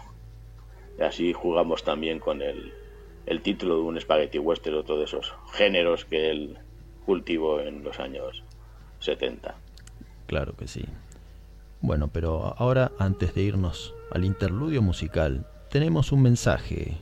[0.99, 2.75] Y así jugamos también con el,
[3.25, 6.59] el título de un spaghetti western, otro de esos géneros que él
[7.11, 8.45] cultivo en los años
[9.01, 9.57] 70.
[10.29, 10.85] Claro que sí.
[11.81, 16.99] Bueno, pero ahora antes de irnos al interludio musical, tenemos un mensaje.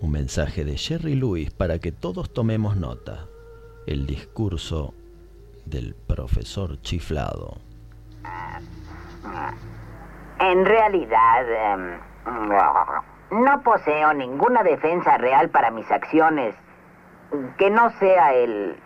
[0.00, 3.26] Un mensaje de Jerry Lewis para que todos tomemos nota.
[3.86, 4.94] El discurso
[5.66, 7.58] del profesor chiflado.
[10.40, 12.00] En realidad, em,
[13.32, 16.54] no poseo ninguna defensa real para mis acciones
[17.58, 18.76] que no sea el...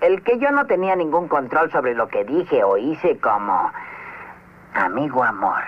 [0.00, 3.72] El que yo no tenía ningún control sobre lo que dije o hice como...
[4.74, 5.62] Amigo amor.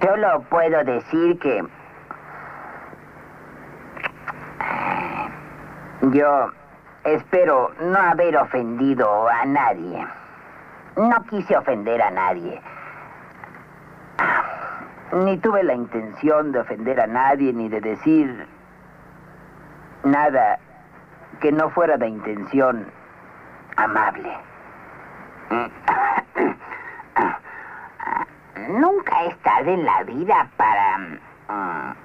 [0.00, 1.64] Solo puedo decir que...
[6.12, 6.50] Yo
[7.04, 10.06] espero no haber ofendido a nadie.
[10.96, 12.60] no quise ofender a nadie.
[15.12, 18.46] Ni tuve la intención de ofender a nadie ni de decir
[20.04, 20.58] nada
[21.40, 22.86] que no fuera de intención
[23.76, 24.32] amable.
[28.68, 30.98] Nunca es tarde en la vida para...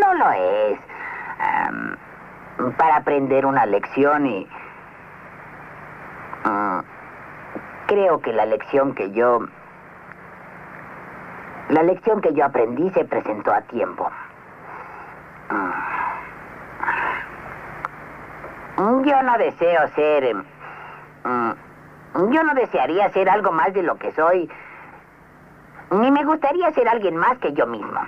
[0.00, 0.78] No lo es.
[2.76, 4.48] Para aprender una lección y...
[7.86, 9.46] Creo que la lección que yo...
[11.68, 14.10] La lección que yo aprendí se presentó a tiempo.
[18.78, 20.36] Yo no deseo ser...
[22.14, 24.50] Yo no desearía ser algo más de lo que soy,
[25.90, 28.00] ni me gustaría ser alguien más que yo mismo.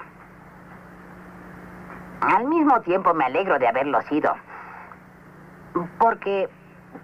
[2.21, 4.35] Al mismo tiempo me alegro de haberlo sido,
[5.99, 6.49] porque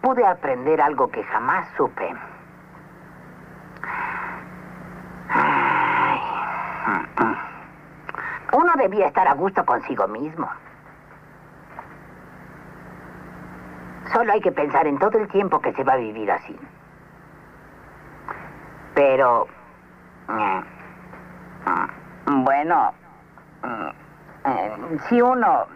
[0.01, 2.15] pude aprender algo que jamás supe.
[8.53, 10.49] Uno debía estar a gusto consigo mismo.
[14.13, 16.59] Solo hay que pensar en todo el tiempo que se va a vivir así.
[18.95, 19.47] Pero...
[20.29, 20.65] Eh,
[22.27, 22.93] bueno,
[24.45, 25.67] eh, si uno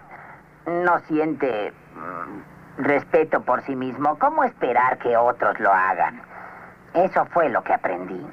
[0.67, 6.23] no siente mm, respeto por sí mismo, ¿cómo esperar que otros lo hagan?
[6.95, 8.27] Eso fue lo que aprendí.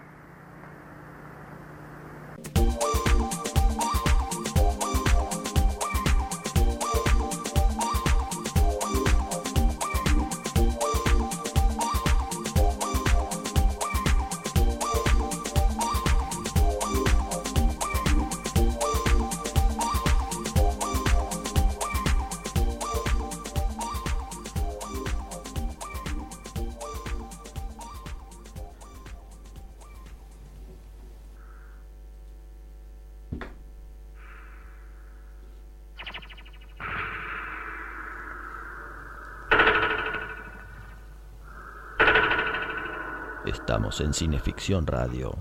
[44.00, 45.38] En Cineficción Radio.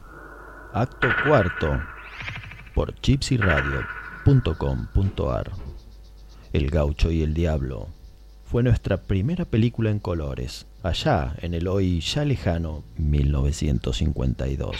[0.73, 1.81] Acto cuarto
[2.75, 5.53] por gypsyradio.com.ar.
[6.53, 7.89] El gaucho y el diablo
[8.45, 14.77] fue nuestra primera película en colores, allá en el hoy ya lejano 1952.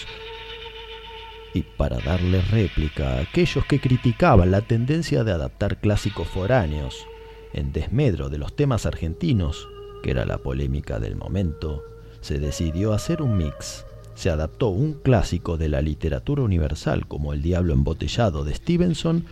[1.55, 7.05] Y para darle réplica a aquellos que criticaban la tendencia de adaptar clásicos foráneos
[7.53, 9.69] en desmedro de los temas argentinos,
[10.03, 11.83] que era la polémica del momento,
[12.25, 13.85] se decidió hacer un mix.
[14.15, 19.27] Se adaptó un clásico de la literatura universal como El Diablo Embotellado de Stevenson,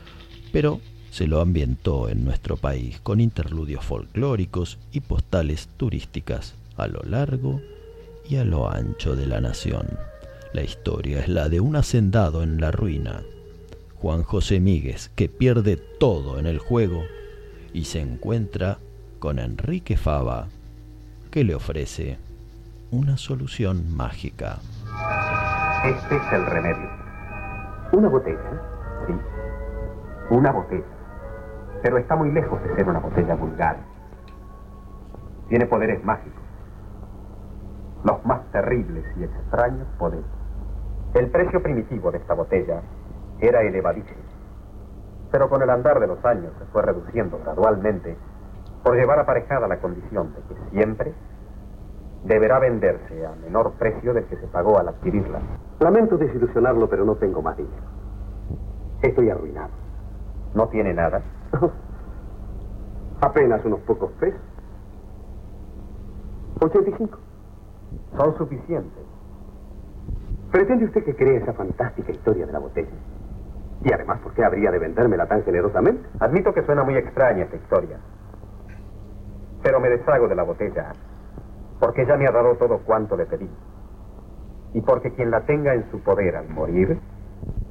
[0.52, 0.78] pero
[1.10, 7.62] se lo ambientó en nuestro país con interludios folclóricos y postales turísticas a lo largo
[8.28, 9.88] y a lo ancho de la nación.
[10.52, 13.22] La historia es la de un hacendado en la ruina,
[14.02, 17.04] Juan José Míguez, que pierde todo en el juego
[17.72, 18.76] y se encuentra
[19.18, 20.48] con Enrique Fava,
[21.30, 22.18] que le ofrece
[22.92, 24.58] una solución mágica.
[25.82, 26.90] Este es el remedio.
[27.92, 28.60] Una botella,
[29.06, 29.14] sí.
[30.28, 30.84] Una botella.
[31.82, 33.78] Pero está muy lejos de ser una botella vulgar.
[35.48, 36.42] Tiene poderes mágicos.
[38.04, 40.26] Los más terribles y extraños poderes.
[41.14, 42.82] El precio primitivo de esta botella
[43.40, 44.20] era elevadísimo.
[45.30, 48.18] Pero con el andar de los años se fue reduciendo gradualmente
[48.84, 51.14] por llevar aparejada la condición de que siempre
[52.24, 55.40] deberá venderse a menor precio del que se pagó al adquirirla.
[55.80, 57.82] Lamento desilusionarlo, pero no tengo más dinero.
[59.02, 59.70] Estoy arruinado.
[60.54, 61.22] ¿No tiene nada?
[63.20, 64.40] Apenas unos pocos pesos.
[66.60, 67.18] 85.
[68.16, 69.04] Son suficientes.
[70.52, 72.90] ¿Pretende usted que crea esa fantástica historia de la botella?
[73.84, 76.06] Y además, ¿por qué habría de vendérmela tan generosamente?
[76.20, 77.98] Admito que suena muy extraña esta historia.
[79.62, 80.92] Pero me deshago de la botella
[81.82, 83.50] porque ella me ha dado todo cuanto le pedí.
[84.72, 86.96] Y porque quien la tenga en su poder al morir,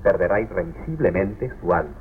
[0.03, 1.95] perderá irremisiblemente su alma.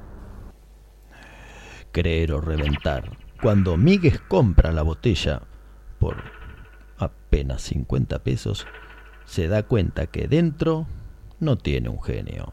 [1.92, 3.04] Creer o reventar.
[3.40, 5.42] Cuando Miguel compra la botella
[6.00, 6.16] por
[6.98, 8.66] apenas 50 pesos,
[9.24, 10.86] se da cuenta que dentro
[11.38, 12.52] no tiene un genio,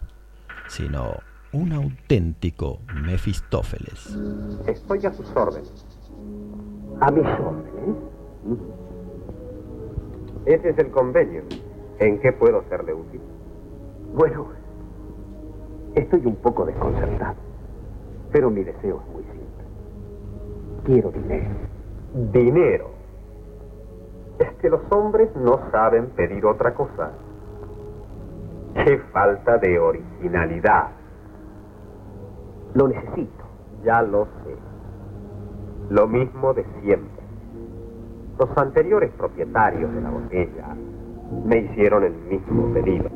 [0.67, 1.15] sino
[1.51, 4.15] un auténtico Mefistófeles.
[4.67, 5.73] Estoy a sus órdenes.
[7.01, 8.76] A mis órdenes.
[10.47, 11.41] Ese es el convenio.
[11.99, 13.21] ¿En qué puedo serle útil?
[14.13, 14.47] Bueno,
[15.93, 17.35] estoy un poco desconcertado,
[18.31, 19.65] pero mi deseo es muy simple.
[20.85, 21.49] Quiero dinero.
[22.31, 22.89] ¿Dinero?
[24.39, 27.11] Es que los hombres no saben pedir otra cosa.
[28.73, 30.91] ¡Qué falta de originalidad!
[32.73, 33.43] Lo necesito,
[33.83, 34.55] ya lo sé.
[35.89, 37.16] Lo mismo de siempre.
[38.39, 40.67] Los anteriores propietarios de la botella
[41.45, 43.09] me hicieron el mismo pedido.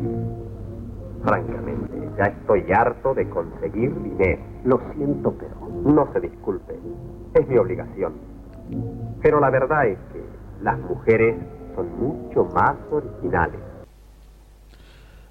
[1.24, 4.42] Francamente, ya estoy harto de conseguir dinero.
[4.66, 5.56] Lo siento, pero
[5.86, 6.76] no se disculpe.
[7.36, 8.14] Es mi obligación.
[9.22, 10.24] Pero la verdad es que
[10.64, 11.36] las mujeres
[11.76, 13.60] son mucho más originales.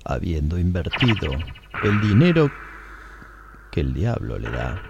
[0.05, 1.33] Habiendo invertido
[1.83, 2.49] el dinero
[3.73, 4.81] que el diablo le da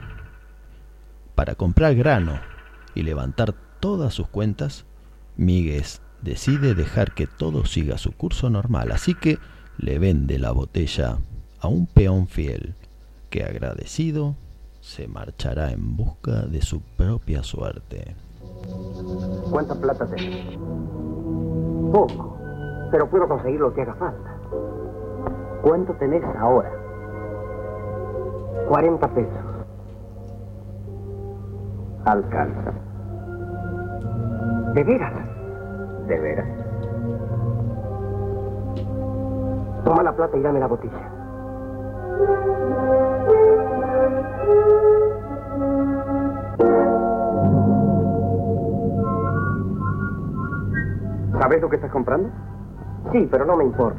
[1.35, 2.39] para comprar grano
[2.95, 4.87] y levantar todas sus cuentas,
[5.37, 9.39] Míguez decide dejar que todo siga su curso normal, así que
[9.79, 11.19] le vende la botella
[11.61, 12.75] a un peón fiel,
[13.31, 14.37] que agradecido
[14.81, 18.17] se marchará en busca de su propia suerte.
[19.51, 20.57] ¿Cuánta plata tenés?
[21.93, 22.39] Poco,
[22.91, 24.37] pero puedo conseguir lo que haga falta.
[25.63, 26.71] ¿Cuánto tenés ahora?
[28.69, 29.31] 40 pesos.
[32.05, 32.90] Alcanza.
[34.75, 35.13] ¿De veras?
[36.07, 36.47] ¿De veras?
[39.85, 41.11] Toma la plata y dame la botella.
[51.41, 52.29] ¿Sabes lo que estás comprando?
[53.11, 53.99] Sí, pero no me importa.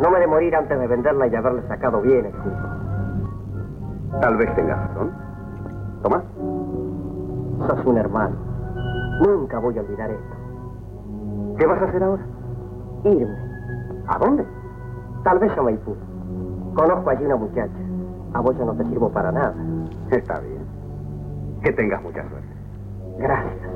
[0.00, 2.56] No me de morir antes de venderla y haberle sacado bien el jugo.
[4.20, 5.12] Tal vez tengas razón.
[6.02, 6.22] Toma.
[7.66, 8.43] Sos un hermano.
[9.20, 10.34] Nunca voy a olvidar esto.
[11.58, 12.22] ¿Qué vas a hacer ahora?
[13.04, 13.36] Irme.
[14.08, 14.44] ¿A dónde?
[15.22, 15.96] Tal vez a Maipú.
[16.74, 17.72] Conozco allí una muchacha.
[18.34, 19.54] A vos ya no te sirvo para nada.
[20.10, 20.64] Está bien.
[21.62, 22.48] Que tengas mucha suerte.
[23.18, 23.70] Gracias.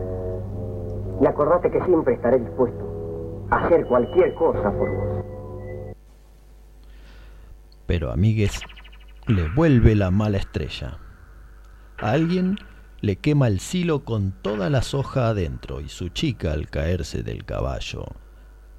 [1.21, 5.25] Y acordate que siempre estaré dispuesto a hacer cualquier cosa por vos.
[7.87, 8.61] Pero amigues,
[9.27, 10.99] le vuelve la mala estrella.
[12.03, 12.57] A alguien
[13.01, 17.45] le quema el silo con toda la soja adentro y su chica al caerse del
[17.45, 18.07] caballo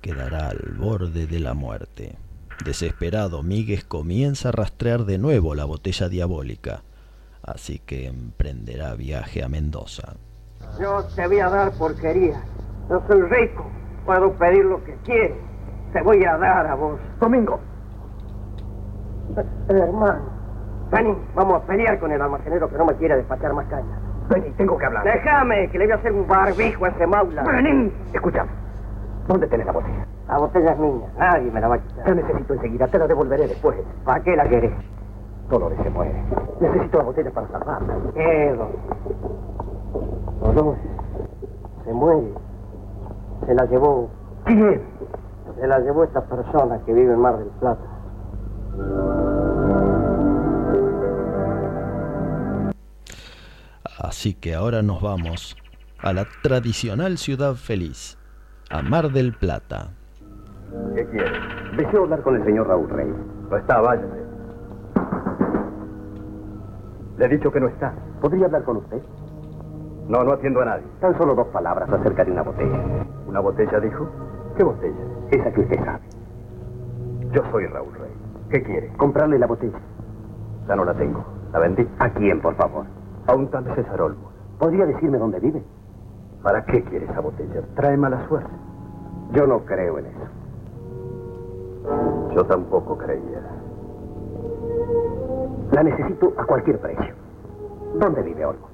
[0.01, 2.17] quedará al borde de la muerte.
[2.65, 6.83] Desesperado, Míguez comienza a rastrear de nuevo la botella diabólica,
[7.43, 10.15] así que emprenderá viaje a Mendoza.
[10.79, 12.43] Yo te voy a dar porquería.
[12.89, 13.65] Yo soy rico,
[14.05, 15.37] puedo pedir lo que quieres.
[15.93, 16.99] Te voy a dar a vos.
[17.19, 17.59] Domingo.
[19.37, 20.21] Eh, hermano,
[20.91, 23.98] vení, vamos a pelear con el almacenero que no me quiere despachar más caña.
[24.29, 25.03] Vení, tengo que hablar.
[25.03, 27.43] Déjame, que le voy a hacer un barbijo a ese maula.
[27.43, 27.91] Vení.
[28.13, 28.49] Escúchame.
[29.27, 30.05] ¿Dónde tenés la botella?
[30.27, 32.07] La botella es mía, nadie me la va a quitar.
[32.07, 33.77] La necesito enseguida, te la devolveré después.
[34.03, 34.71] ¿Para qué la querés?
[35.49, 36.13] Dolores se muere.
[36.59, 37.95] Necesito la botella para salvarla.
[38.13, 38.55] ¿Qué,
[40.41, 40.81] Dolores?
[41.85, 42.27] Se muere.
[43.45, 44.09] Se la llevó.
[44.45, 44.81] ¿Quién?
[45.59, 47.81] Se la llevó esta persona que vive en Mar del Plata.
[53.99, 55.57] Así que ahora nos vamos
[56.01, 58.17] a la tradicional ciudad feliz,
[58.69, 59.89] a Mar del Plata.
[60.95, 61.31] ¿Qué quiere?
[61.75, 63.13] Deseo hablar con el señor Raúl Rey.
[63.51, 64.07] No está, váyase.
[67.17, 67.93] Le he dicho que no está.
[68.21, 69.01] ¿Podría hablar con usted?
[70.07, 70.85] No, no atiendo a nadie.
[71.01, 72.79] Tan solo dos palabras acerca de una botella.
[73.27, 74.09] ¿Una botella, dijo?
[74.55, 74.95] ¿Qué botella?
[75.31, 75.99] Esa que usted sabe.
[77.33, 78.11] Yo soy Raúl Rey.
[78.49, 78.93] ¿Qué quiere?
[78.95, 79.79] Comprarle la botella.
[80.69, 81.25] Ya no la tengo.
[81.51, 81.85] ¿La vendí?
[81.99, 82.85] ¿A quién, por favor?
[83.29, 84.31] A un tal César Olmos.
[84.57, 85.61] ¿Podría decirme dónde vive?
[86.41, 87.61] ¿Para qué quiere esa botella?
[87.75, 88.49] Trae mala suerte.
[89.33, 90.17] Yo no creo en eso.
[92.35, 93.43] Yo tampoco creía.
[95.73, 97.13] La necesito a cualquier precio.
[97.99, 98.71] ¿Dónde vive Olmos?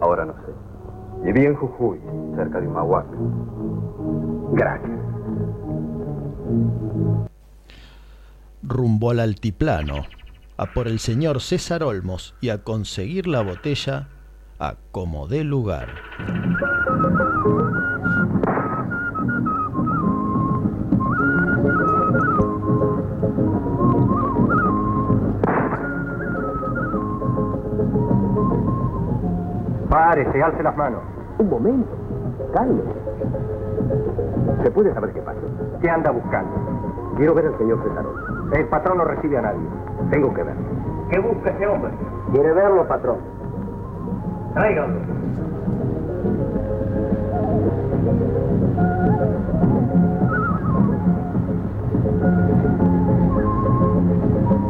[0.00, 1.22] Ahora no sé.
[1.22, 2.00] Viví en Jujuy,
[2.34, 3.18] cerca de Humahuaca.
[4.52, 5.00] Gracias.
[8.62, 9.96] Rumbo al altiplano,
[10.62, 14.06] a por el señor César Olmos y a conseguir la botella
[14.60, 15.88] a como dé lugar.
[29.90, 31.00] Párese, alce las manos.
[31.38, 31.90] Un momento.
[32.54, 32.88] Cálmese.
[34.62, 35.40] ¿Se puede saber qué pasa?
[35.80, 36.52] ¿Qué anda buscando?
[37.16, 38.52] Quiero ver al señor César Olmos.
[38.56, 39.81] El patrón no recibe a nadie.
[40.10, 40.62] Tengo que verlo.
[41.10, 41.90] ¿Qué busca ese hombre?
[42.32, 43.18] ¿Quiere verlo, patrón?
[44.54, 45.00] Tráiganlo.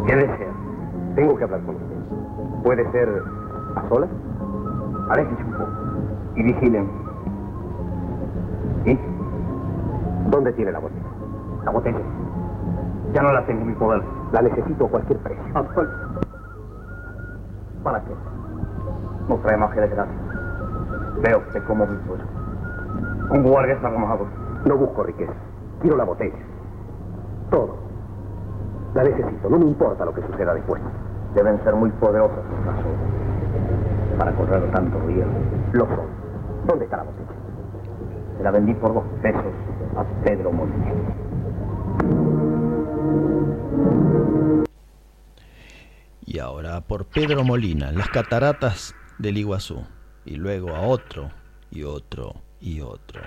[0.07, 0.53] ¿Qué desea?
[1.15, 1.97] Tengo que hablar con usted.
[2.63, 3.23] ¿Puede ser
[3.77, 4.11] a solas?
[5.11, 5.71] Aléjese un poco
[6.37, 6.89] y vigilen.
[8.85, 8.99] ¿Sí?
[10.31, 11.03] ¿Dónde tiene la botella?
[11.65, 11.99] La botella.
[13.13, 14.03] Ya no la tengo en mi poder.
[14.33, 15.45] La necesito a cualquier precio.
[17.83, 18.15] ¿Para qué?
[19.29, 20.15] No trae magia de gracia.
[21.23, 22.27] Veo que como mi puesto.
[23.31, 24.27] Un guardia está remojado.
[24.65, 25.35] No busco riqueza.
[25.81, 26.39] Quiero la botella.
[27.51, 27.77] Todo.
[28.95, 29.51] La necesito.
[29.51, 30.81] No me importa lo que suceda después.
[31.35, 32.77] Deben ser muy poderosas las
[34.19, 35.25] para correr tanto río.
[35.73, 36.07] Lo son.
[36.67, 37.29] ¿Dónde está la botella?
[38.37, 39.53] Se la vendí por dos pesos
[39.97, 40.93] a Pedro Molina.
[46.33, 49.85] Y ahora por Pedro Molina, las cataratas del Iguazú.
[50.25, 51.31] Y luego a otro,
[51.71, 53.21] y otro, y otro.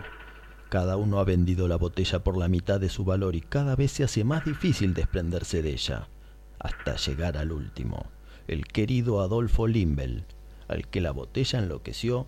[0.70, 3.92] Cada uno ha vendido la botella por la mitad de su valor y cada vez
[3.92, 6.08] se hace más difícil desprenderse de ella,
[6.58, 8.08] hasta llegar al último,
[8.48, 10.26] el querido Adolfo Limbel,
[10.68, 12.26] al que la botella enloqueció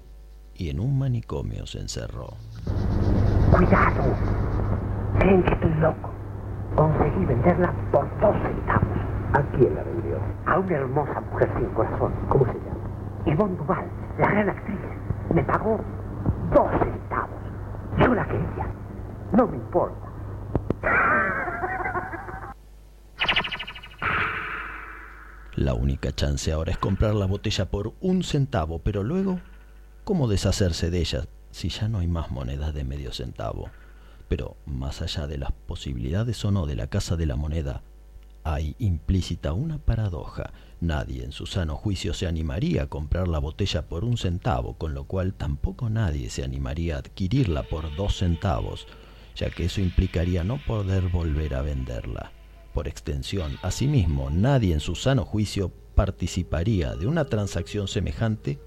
[0.54, 2.36] y en un manicomio se encerró.
[3.49, 4.16] Cuidado,
[5.18, 6.14] creen que estoy loco.
[6.76, 8.97] Conseguí venderla por dos centavos.
[9.34, 10.20] ¿A quién la vendió?
[10.45, 12.14] A una hermosa mujer sin corazón.
[12.30, 12.78] ¿Cómo se llama?
[13.26, 13.86] Yvonne Duval,
[14.20, 14.80] la gran actriz.
[15.34, 15.80] Me pagó
[16.54, 17.40] dos centavos.
[17.99, 18.68] Yo la quería.
[19.34, 20.08] No me importa.
[25.56, 29.40] La única chance ahora es comprar la botella por un centavo, pero luego,
[30.04, 33.70] ¿cómo deshacerse de ella si ya no hay más monedas de medio centavo?
[34.30, 37.82] Pero más allá de las posibilidades o no de la casa de la moneda,
[38.53, 40.53] hay implícita una paradoja.
[40.80, 44.94] Nadie en su sano juicio se animaría a comprar la botella por un centavo, con
[44.94, 48.88] lo cual tampoco nadie se animaría a adquirirla por dos centavos,
[49.36, 52.32] ya que eso implicaría no poder volver a venderla.
[52.74, 58.60] Por extensión, asimismo, nadie en su sano juicio participaría de una transacción semejante,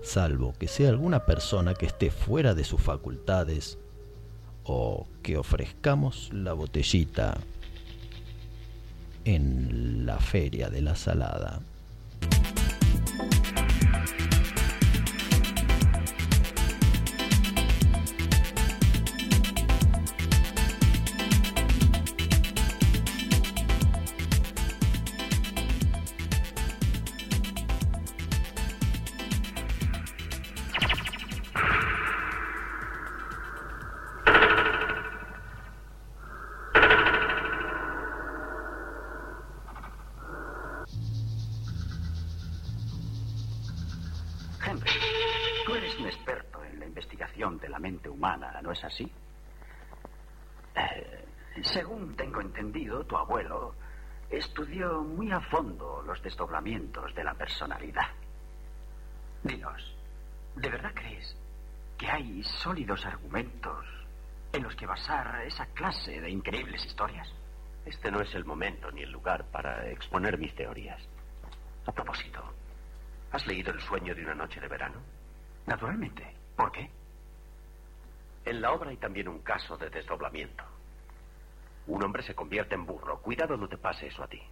[0.00, 3.78] salvo que sea alguna persona que esté fuera de sus facultades
[4.64, 7.36] o que ofrezcamos la botellita
[9.34, 11.60] en la feria de la salada.
[56.68, 58.08] De la personalidad.
[59.42, 59.96] Dinos,
[60.54, 61.34] ¿de verdad crees
[61.96, 63.86] que hay sólidos argumentos
[64.52, 67.26] en los que basar esa clase de increíbles historias?
[67.86, 71.00] Este no es el momento ni el lugar para exponer mis teorías.
[71.86, 72.44] A propósito,
[73.32, 75.00] ¿has leído El sueño de una noche de verano?
[75.64, 76.36] Naturalmente.
[76.54, 76.90] ¿Por qué?
[78.44, 80.64] En la obra hay también un caso de desdoblamiento.
[81.86, 83.22] Un hombre se convierte en burro.
[83.22, 84.42] Cuidado no te pase eso a ti.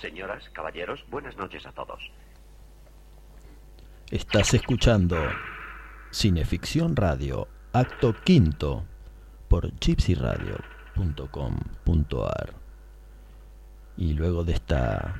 [0.00, 2.00] Señoras, caballeros, buenas noches a todos.
[4.10, 5.16] Estás escuchando
[6.10, 8.84] Cineficción Radio, acto quinto,
[9.48, 12.54] por gypsyradio.com.ar.
[13.96, 15.14] Y luego de esta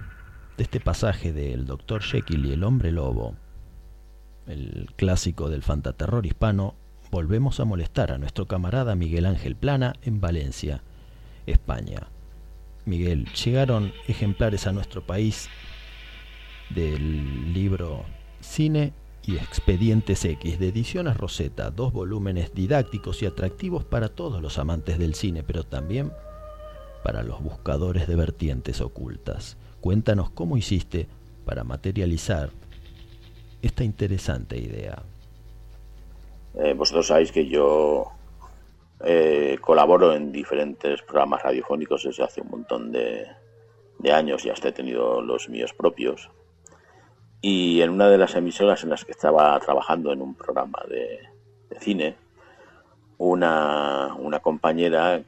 [0.57, 2.03] de este pasaje del Dr.
[2.03, 3.35] Jekyll y el hombre lobo,
[4.47, 6.77] el clásico del fantaterror hispano,
[7.11, 10.83] volvemos a molestar a nuestro camarada Miguel Ángel Plana en Valencia,
[11.47, 12.09] España.
[12.87, 15.49] Miguel, llegaron ejemplares a nuestro país
[16.71, 18.05] del libro
[18.41, 18.93] Cine
[19.27, 24.99] y Expedientes X de Ediciones Rosetta, dos volúmenes didácticos y atractivos para todos los amantes
[24.99, 26.13] del cine, pero también
[27.03, 29.57] para los buscadores de vertientes ocultas.
[29.81, 31.07] Cuéntanos cómo hiciste
[31.45, 32.51] para materializar
[33.63, 35.03] esta interesante idea.
[36.55, 38.14] Eh, vosotros sabéis que yo
[39.05, 43.27] eh, colaboro en diferentes programas radiofónicos desde hace un montón de,
[44.13, 46.31] años y hasta he tenido los míos propios.
[47.41, 51.21] Y en una de las emisoras en las que estaba trabajando en un programa de,
[51.81, 52.17] cine,
[53.19, 55.23] una, una compañera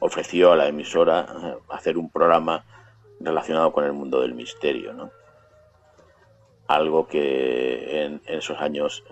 [0.00, 2.64] ofreció a la emisora hacer un programa
[3.20, 5.10] relacionado con el mundo del misterio, ¿no?
[6.68, 9.04] Algo que en, en esos años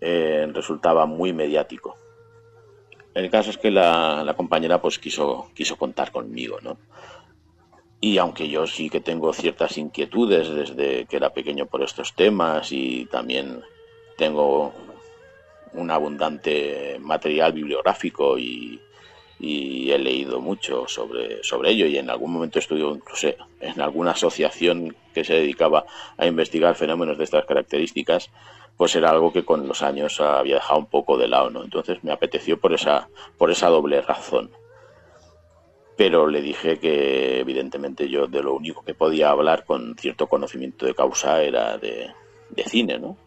[0.00, 1.99] eh, resultaba muy mediático.
[3.14, 6.78] El caso es que la, compañera pues quiso, quiso contar conmigo, ¿no?
[8.00, 12.72] Y aunque yo sí que tengo ciertas inquietudes desde que era pequeño por estos temas
[12.72, 13.62] y también
[14.16, 14.72] tengo
[15.74, 18.80] un abundante material bibliográfico y,
[19.40, 23.28] y he leído mucho sobre, sobre ello y en algún momento estuve incluso
[23.60, 25.86] en alguna asociación que se dedicaba
[26.18, 28.30] a investigar fenómenos de estas características,
[28.80, 31.62] pues era algo que con los años había dejado un poco de lado, ¿no?
[31.62, 34.52] Entonces me apeteció por esa, por esa doble razón.
[35.98, 40.86] Pero le dije que evidentemente yo de lo único que podía hablar con cierto conocimiento
[40.86, 42.10] de causa era de,
[42.48, 43.18] de cine, ¿no?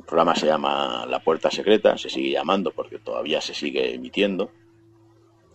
[0.00, 4.50] El programa se llama La Puerta Secreta, se sigue llamando porque todavía se sigue emitiendo.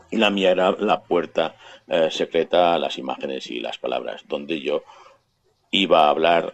[0.09, 4.83] Y la mía era La Puerta eh, Secreta las imágenes y las palabras, donde yo
[5.69, 6.53] iba a hablar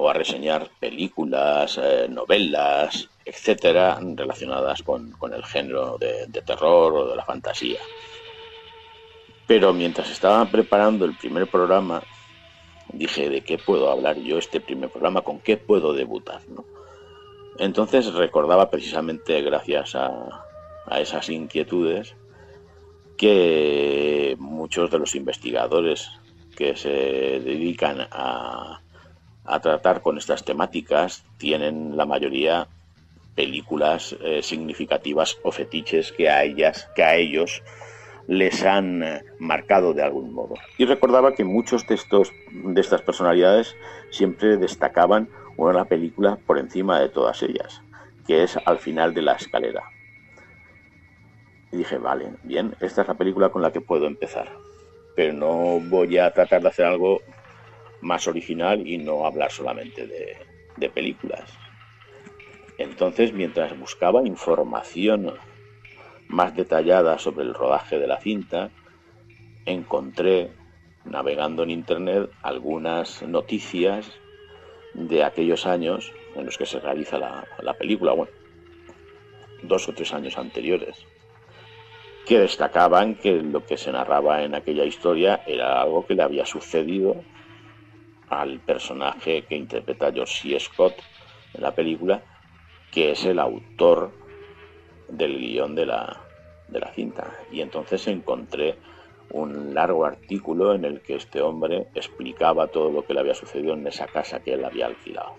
[0.00, 7.10] o a reseñar películas, eh, novelas, etcétera, relacionadas con, el género de, de terror o
[7.10, 7.80] de la fantasía.
[9.46, 12.02] Pero mientras estaba preparando el primer programa,
[12.94, 15.20] dije, ¿de qué puedo hablar yo este primer programa?
[15.20, 16.40] ¿Con qué puedo debutar?
[16.48, 16.64] ¿no?
[17.58, 20.46] Entonces recordaba precisamente, gracias a,
[20.98, 22.16] esas inquietudes,
[23.18, 26.08] que muchos de los investigadores
[26.56, 28.80] que se dedican a,
[29.50, 32.68] a tratar con estas temáticas tienen la mayoría
[33.34, 37.62] películas eh, significativas o fetiches que a ellas, que a ellos
[38.26, 40.54] les han eh, marcado de algún modo.
[40.78, 43.76] Y recordaba que muchos de, estos, de estas personalidades
[44.10, 47.82] siempre destacaban una película por encima de todas ellas,
[48.26, 49.82] que es Al final de la escalera.
[51.72, 54.50] Y dije, vale, bien, esta es la película con la que puedo empezar,
[55.14, 57.20] pero no voy a tratar de hacer algo
[58.00, 60.36] más original y no hablar solamente de,
[60.76, 61.52] de películas.
[62.78, 65.34] Entonces, mientras buscaba información
[66.28, 68.70] más detallada sobre el rodaje de la cinta,
[69.66, 70.50] encontré,
[71.04, 74.10] navegando en Internet, algunas noticias
[74.94, 78.32] de aquellos años en los que se realiza la, película, bueno,
[79.62, 81.04] dos o tres años anteriores,
[82.26, 86.46] que destacaban que lo que se narraba en aquella historia era algo que le había
[86.46, 87.22] sucedido
[88.30, 90.58] al personaje que interpreta C.
[90.58, 90.94] Scott
[91.52, 92.22] en la película,
[92.90, 94.12] que es el autor
[95.08, 96.16] del guion de la,
[96.68, 97.30] de la cinta.
[97.52, 98.76] Y entonces encontré
[99.30, 103.74] un largo artículo en el que este hombre explicaba todo lo que le había sucedido
[103.74, 105.36] en esa casa que él había alquilado.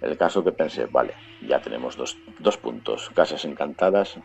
[0.00, 1.14] El caso que pensé, vale,
[1.46, 4.18] ya tenemos dos, dos puntos, casas encantadas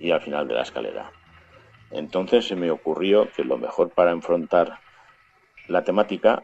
[0.00, 1.12] y al final de la escalera.
[1.92, 4.80] Entonces se me ocurrió que lo mejor para enfrentar
[5.68, 6.42] la temática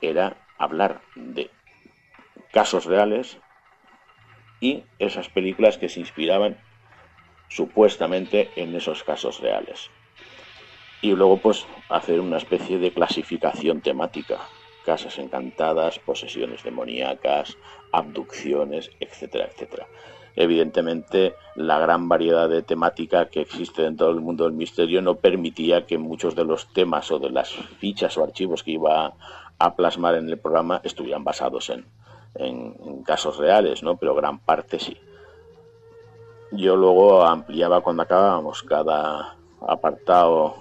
[0.00, 1.50] era hablar de
[2.52, 3.38] casos reales
[4.60, 6.56] y esas películas que se inspiraban
[7.48, 9.90] supuestamente en esos casos reales.
[11.02, 14.38] Y luego pues hacer una especie de clasificación temática,
[14.84, 17.56] casas encantadas, posesiones demoníacas,
[17.92, 19.86] abducciones, etcétera, etcétera.
[20.36, 25.86] Evidentemente, la gran variedad de temática que existe dentro del mundo del misterio no permitía
[25.86, 29.14] que muchos de los temas o de las fichas o archivos que iba
[29.58, 31.86] a plasmar en el programa estuvieran basados en,
[32.34, 33.96] en, casos reales, ¿no?
[33.96, 34.96] Pero gran parte sí.
[36.52, 40.54] Yo luego ampliaba cuando acabábamos cada apartado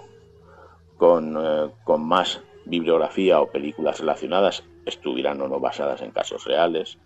[0.97, 6.97] con, eh, con más bibliografía o películas relacionadas, estuvieran o no basadas en casos reales.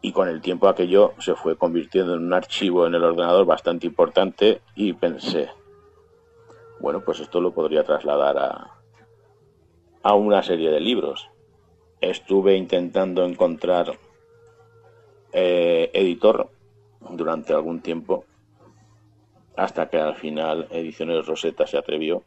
[0.00, 3.86] Y con el tiempo aquello se fue convirtiendo en un archivo en el ordenador bastante
[3.86, 5.50] importante y pensé,
[6.80, 8.77] bueno, pues esto lo podría trasladar a,
[10.02, 11.28] a una serie de libros
[12.00, 13.98] estuve intentando encontrar
[15.32, 16.50] eh, editor
[17.10, 18.24] durante algún tiempo
[19.56, 22.22] hasta que al final Ediciones Rosetta se atrevió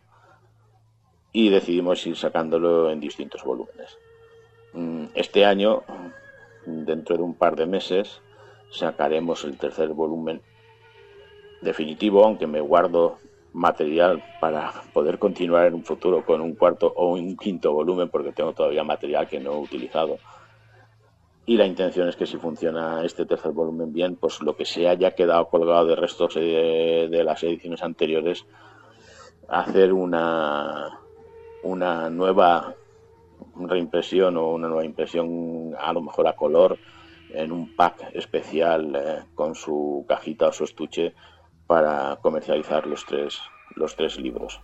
[1.31, 3.97] y decidimos ir sacándolo en distintos volúmenes.
[4.73, 5.83] Mm, este año,
[6.65, 8.21] dentro de un par de meses,
[8.69, 10.41] sacaremos el tercer volumen
[11.61, 13.17] definitivo, aunque me guardo
[13.53, 18.31] material para poder continuar en un futuro con un cuarto o un quinto volumen porque
[18.31, 20.17] tengo todavía material que no he utilizado.
[21.45, 24.87] Y la intención es que si funciona este tercer volumen bien, pues lo que se
[24.87, 28.45] haya quedado colgado de restos de, de las ediciones anteriores,
[29.47, 30.99] hacer una,
[31.63, 32.75] una nueva
[33.55, 36.77] reimpresión o una nueva impresión a lo mejor a color
[37.33, 41.13] en un pack especial eh, con su cajita o su estuche
[41.71, 43.39] para comercializar los tres,
[43.77, 44.59] los tres libros.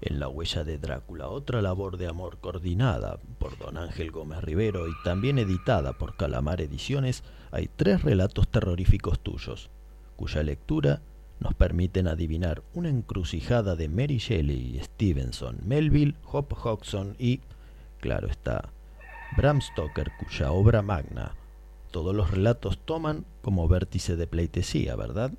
[0.00, 4.88] En La huella de Drácula, otra labor de amor coordinada por don Ángel Gómez Rivero
[4.88, 9.68] y también editada por Calamar Ediciones, hay tres relatos terroríficos tuyos,
[10.16, 11.02] cuya lectura
[11.38, 17.42] nos permiten adivinar una encrucijada de Mary Shelley, Stevenson, Melville, Hop Hodgson y,
[18.00, 18.70] claro está,
[19.36, 21.34] Bram Stoker, cuya obra magna
[21.96, 25.30] todos los relatos toman como vértice de pleitesía, ¿verdad?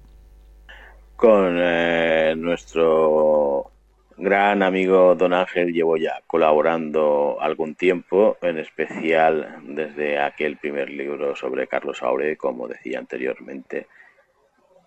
[1.16, 3.70] Con eh, nuestro
[4.18, 11.36] gran amigo Don Ángel llevo ya colaborando algún tiempo, en especial desde aquel primer libro
[11.36, 13.86] sobre Carlos Aure, como decía anteriormente,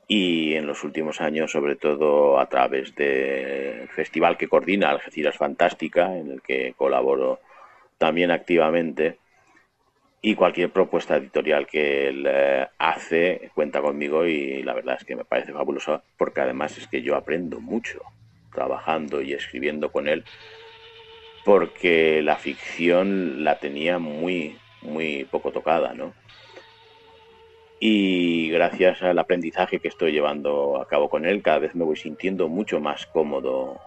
[0.09, 6.17] y en los últimos años, sobre todo a través del festival que coordina Algeciras Fantástica,
[6.17, 7.39] en el que colaboro
[7.97, 9.21] también activamente.
[10.23, 15.17] Y cualquier propuesta editorial que él eh, hace cuenta conmigo y la verdad es que
[15.17, 18.03] me parece fabuloso porque además es que yo aprendo mucho
[18.53, 20.25] trabajando y escribiendo con él
[21.45, 26.13] porque la ficción la tenía muy, muy poco tocada, ¿no?
[27.83, 31.97] y gracias al aprendizaje que estoy llevando a cabo con él, cada vez me voy
[31.97, 33.81] sintiendo mucho más cómodo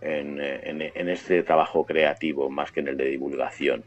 [0.00, 3.84] en, este trabajo creativo más que en el de divulgación.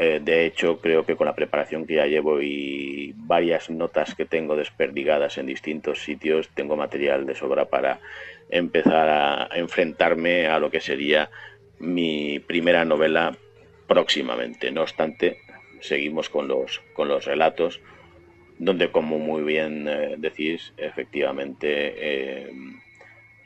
[0.00, 4.26] Eh, de hecho, creo que con la preparación que ya llevo y varias notas que
[4.26, 7.98] tengo desperdigadas en distintos sitios, tengo material de sobra para
[8.48, 11.30] empezar a enfrentarme a lo que sería
[11.80, 13.36] mi primera novela
[13.88, 14.70] próximamente.
[14.70, 15.38] No obstante,
[15.80, 17.80] seguimos con los, con los relatos
[18.56, 22.52] donde como muy bien eh, decís, efectivamente eh,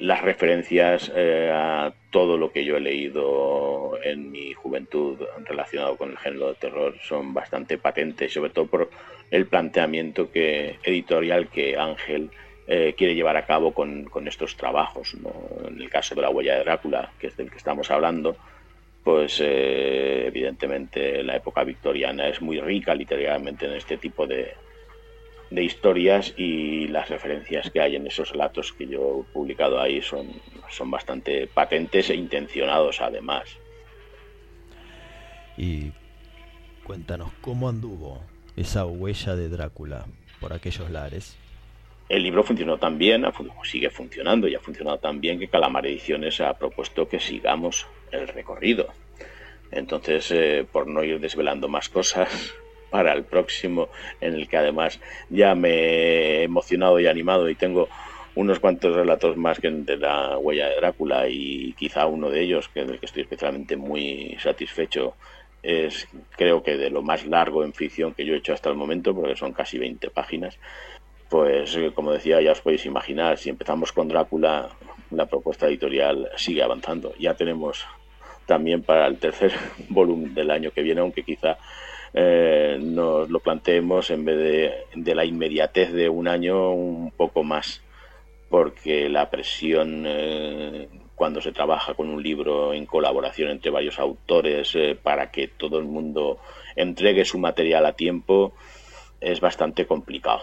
[0.03, 6.11] las referencias eh, a todo lo que yo he leído en mi juventud relacionado con
[6.11, 8.91] el género de terror son bastante patentes, sobre todo por
[9.31, 12.31] el planteamiento que, editorial que Ángel
[12.97, 15.15] quiere llevar a cabo con, estos trabajos.
[15.67, 18.37] En el caso de la huella de Drácula, que es del que estamos hablando,
[19.05, 24.55] pues evidentemente la época victoriana es muy rica literalmente en este tipo de,
[25.55, 30.01] de historias y las referencias que hay en esos relatos que yo he publicado ahí
[30.01, 30.29] son,
[30.71, 33.45] son bastante patentes e intencionados además.
[35.57, 35.93] Y
[36.85, 38.23] cuéntanos cómo anduvo
[38.57, 40.07] esa huella de Drácula
[40.41, 41.37] por aquellos lares.
[42.09, 43.25] El libro funcionó tan bien,
[43.65, 48.29] sigue funcionando y ha funcionado tan bien que Calamar Ediciones ha propuesto que sigamos el
[48.29, 48.89] recorrido.
[49.71, 52.55] Entonces, eh, por no ir desvelando más cosas,
[52.93, 53.89] para el próximo,
[54.21, 55.01] en el que además
[55.31, 57.89] ya me he emocionado y animado y tengo
[58.35, 62.69] unos cuantos relatos más que de la huella de Drácula y quizá uno de ellos,
[62.69, 65.15] que del que estoy especialmente muy satisfecho,
[65.63, 68.77] es creo que de lo más largo en ficción que yo he hecho hasta el
[68.77, 70.59] momento, porque son casi 20 páginas.
[71.29, 74.69] Pues como decía, ya os podéis imaginar, si empezamos con Drácula,
[75.11, 77.15] la propuesta editorial sigue avanzando.
[77.19, 77.87] Ya tenemos
[78.47, 79.53] también para el tercer
[79.89, 81.59] volumen del año que viene, aunque quizá
[82.15, 87.83] eh, nos lo planteemos en vez de, la inmediatez de un año un poco más,
[88.51, 94.75] porque la presión eh, cuando se trabaja con un libro en colaboración entre varios autores
[94.75, 96.39] eh, para que todo el mundo
[96.77, 98.53] entregue su material a tiempo
[99.21, 100.43] es bastante complicado.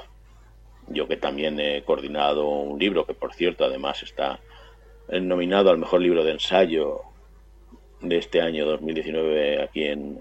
[0.88, 4.40] Yo que también he coordinado un libro que por cierto además está
[5.22, 7.02] nominado al mejor libro de ensayo
[8.02, 10.20] de este año 2019 aquí en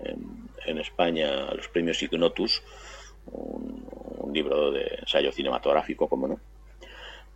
[0.77, 2.63] España a los premios Ignotus,
[3.33, 3.87] un,
[4.35, 6.39] libro de ensayo cinematográfico, como no,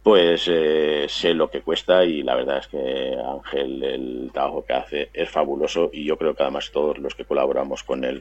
[0.02, 4.74] pues eh, sé lo que cuesta y la verdad es que Ángel, el trabajo que
[4.74, 8.20] hace es fabuloso y yo creo que además todos los que colaboramos con él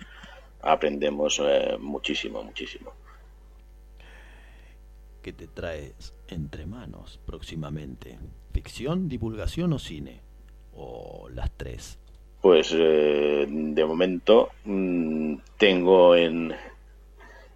[0.62, 2.94] aprendemos eh, muchísimo, muchísimo.
[5.22, 8.18] ¿Qué te traes entre manos próximamente?
[8.54, 10.22] ¿Ficción, divulgación o cine?
[10.74, 12.00] ¿O las tres?
[12.42, 16.56] Pues eh, de momento mm, tengo en,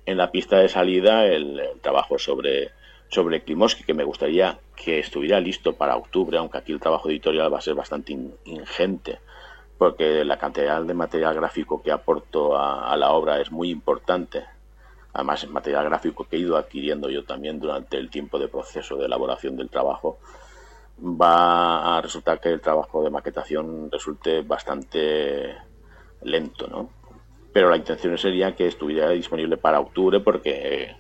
[0.05, 2.71] en la pista de salida el, trabajo sobre,
[3.09, 7.51] sobre Klimoski, que me gustaría que estuviera listo para octubre, aunque aquí el trabajo editorial
[7.51, 9.19] va a ser bastante ingente,
[9.79, 14.45] porque la cantidad de material gráfico que aporto a, a la obra es muy importante.
[15.13, 18.97] Además, el material gráfico que he ido adquiriendo yo también durante el tiempo de proceso
[18.97, 20.19] de elaboración del trabajo,
[20.99, 25.55] va a resultar que el trabajo de maquetación resulte bastante
[26.23, 26.89] lento, ¿no?
[27.51, 30.95] Pero la intención sería que estuviera disponible para octubre porque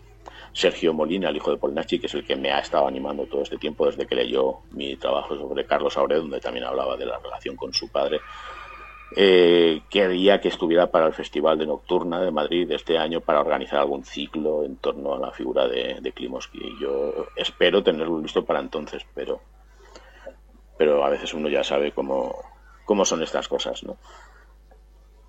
[0.53, 3.41] Sergio Molina, el hijo de Polnachi, que es el que me ha estado animando todo
[3.41, 7.19] este tiempo desde que leyó mi trabajo sobre Carlos Aure, donde también hablaba de la
[7.19, 8.21] relación con su padre,
[9.17, 13.79] eh, quería que estuviera para el Festival de Nocturna de Madrid este año para organizar
[13.79, 16.77] algún ciclo en torno a la figura de, de Klimovsky.
[16.81, 19.41] Yo espero tenerlo listo para entonces, pero
[20.77, 22.35] pero a veces uno ya sabe cómo,
[22.85, 23.97] cómo son estas cosas, ¿no?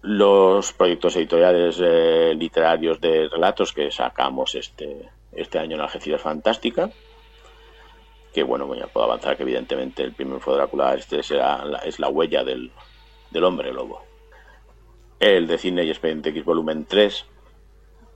[0.03, 6.91] Los proyectos editoriales eh, literarios de relatos que sacamos este, este año en Algeciras Fantástica,
[8.33, 11.99] que bueno, ya puedo avanzar que evidentemente el primer fue Drácula este será la, es
[11.99, 12.71] la huella del,
[13.31, 14.03] del hombre lobo.
[15.19, 17.27] el de Cine y Expediente X Volumen 3.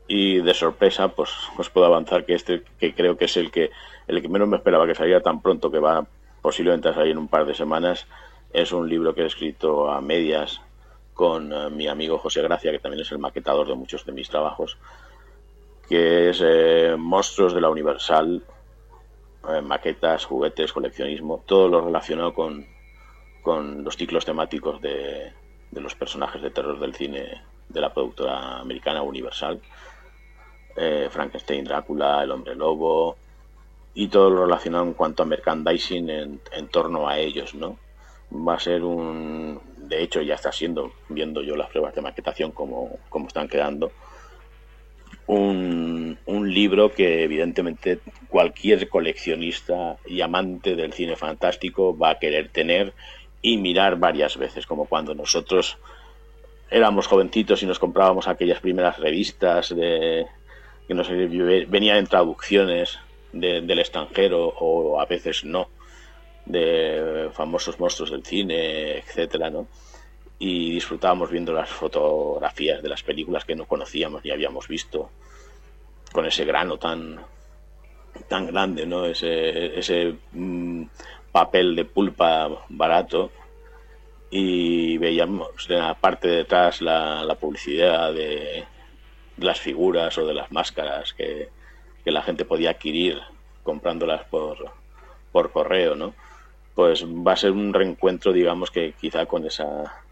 [0.09, 3.70] Y de sorpresa, pues os puedo avanzar que este, que creo que es el que,
[4.09, 6.07] el que menos me esperaba que saliera tan pronto, que va
[6.41, 8.07] posiblemente salir en un par de semanas,
[8.53, 10.61] es un libro que he escrito a medias
[11.15, 14.29] con eh, mi amigo José Gracia, que también es el maquetador de muchos de mis
[14.29, 14.79] trabajos,
[15.89, 18.43] que es eh, Monstruos de la Universal,
[19.49, 22.67] eh, maquetas, juguetes, coleccionismo, todo lo relacionado con,
[23.43, 25.33] con los ciclos temáticos de,
[25.71, 29.61] de los personajes de terror del cine de la productora americana Universal.
[31.11, 33.19] Frankenstein, Drácula, El Hombre Lobo
[33.95, 37.79] y todo lo relacionado en cuanto a merchandising en, en, torno a ellos, ¿no?
[38.33, 39.61] Va a ser un...
[39.77, 43.91] De hecho, ya está siendo, viendo yo las pruebas de maquetación como, como están quedando,
[45.27, 47.99] un, un, libro que evidentemente
[48.29, 52.93] cualquier coleccionista y amante del cine fantástico va a querer tener
[53.43, 55.79] y mirar varias veces, como cuando nosotros
[56.71, 60.27] éramos jovencitos y nos comprábamos aquellas primeras revistas de,
[60.87, 62.99] que nos venían en traducciones
[63.32, 65.69] de, del extranjero o a veces no,
[66.47, 69.66] de famosos monstruos del cine, etcétera, ¿no?
[70.39, 75.11] Y disfrutábamos viendo las fotografías de las películas que no conocíamos ni habíamos visto,
[76.12, 77.20] con ese grano tan
[78.28, 79.07] tan grande, ¿no?
[79.07, 80.85] Ese, ese mmm,
[81.31, 83.31] papel de pulpa barato
[84.31, 88.65] y veíamos en la parte de atrás la, la publicidad de
[89.39, 91.48] las figuras o de las máscaras que,
[92.05, 93.20] que, la gente podía adquirir
[93.62, 94.72] comprándolas por,
[95.32, 96.14] por correo, ¿no?
[96.74, 100.02] Pues va a ser un reencuentro, digamos, que quizá con esa,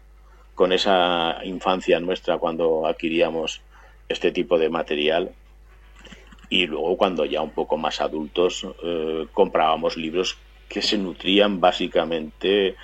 [0.55, 3.61] con esa infancia nuestra cuando adquiríamos
[4.07, 5.31] este tipo de material
[6.49, 10.37] y luego cuando ya un poco más adultos eh, comprábamos libros
[10.67, 12.75] que se nutrían básicamente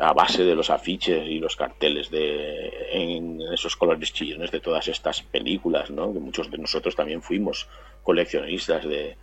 [0.00, 4.88] a base de los afiches y los carteles de en esos colores chillones de todas
[4.88, 6.12] estas películas, ¿no?
[6.12, 7.68] Que muchos de nosotros también fuimos
[8.02, 9.16] coleccionistas de,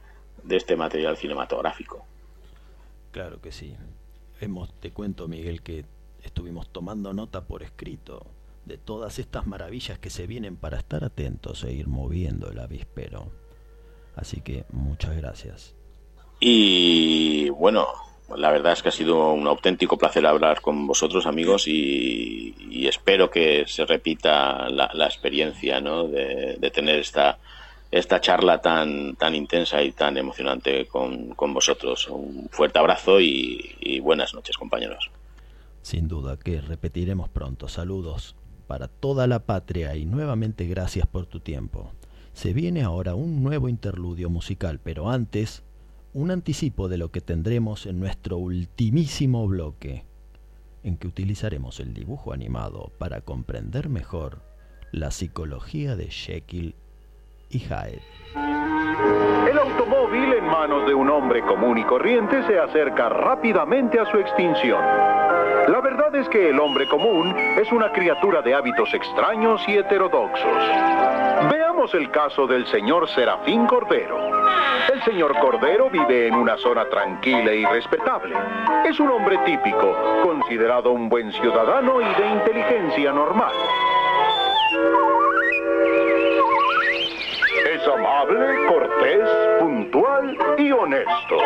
[0.43, 2.05] de este material cinematográfico.
[3.11, 3.75] Claro que sí.
[4.39, 5.85] Hemos, te cuento, Miguel, que
[6.23, 8.27] estuvimos tomando nota por escrito
[8.65, 13.31] de todas estas maravillas que se vienen para estar atentos e ir moviendo el avispero.
[14.15, 15.75] Así que muchas gracias.
[16.39, 17.87] Y bueno,
[18.35, 22.53] la verdad es que ha sido un auténtico placer hablar con vosotros, amigos, y,
[22.87, 26.07] espero que se repita la, experiencia ¿no?
[26.07, 27.37] de, tener esta,
[27.91, 32.07] esta charla tan, tan intensa y tan emocionante con, con vosotros.
[32.07, 35.11] Un fuerte abrazo y buenas noches, compañeros.
[35.81, 37.67] Sin duda que repetiremos pronto.
[37.67, 38.35] Saludos
[38.67, 41.91] para toda la patria y nuevamente gracias por tu tiempo.
[42.33, 45.63] Se viene ahora un nuevo interludio musical, pero antes
[46.17, 50.03] un anticipo de lo que tendremos en nuestro ultimísimo bloque,
[50.81, 54.41] en que utilizaremos el dibujo animado para comprender mejor
[54.91, 56.73] la psicología de Jekyll
[57.51, 58.01] y Hyde.
[59.47, 64.17] El automóvil en manos de un hombre común y corriente se acerca rápidamente a su
[64.17, 64.81] extinción.
[64.81, 71.16] La verdad es que el hombre común es una criatura de hábitos extraños y heterodoxos.
[71.45, 74.17] Veamos el caso del señor Serafín Cordero.
[74.91, 78.35] El señor Cordero vive en una zona tranquila y respetable.
[78.85, 83.53] Es un hombre típico, considerado un buen ciudadano y de inteligencia normal.
[87.71, 91.37] Es amable, cortés, puntual y honesto.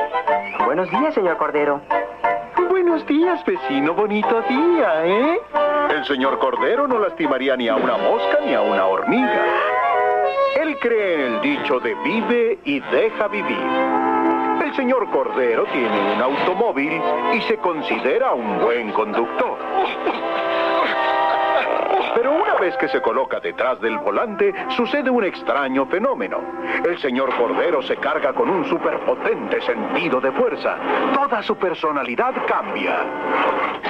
[0.65, 1.81] Buenos días, señor Cordero.
[2.69, 5.39] Buenos días, vecino, bonito día, ¿eh?
[5.89, 9.80] El señor Cordero no lastimaría ni a una mosca ni a una hormiga.
[10.55, 13.57] Él cree en el dicho de vive y deja vivir.
[14.63, 17.01] El señor Cordero tiene un automóvil
[17.33, 19.57] y se considera un buen conductor.
[22.61, 26.39] Vez que se coloca detrás del volante, sucede un extraño fenómeno.
[26.85, 30.77] El señor Cordero se carga con un superpotente sentido de fuerza.
[31.15, 32.99] Toda su personalidad cambia.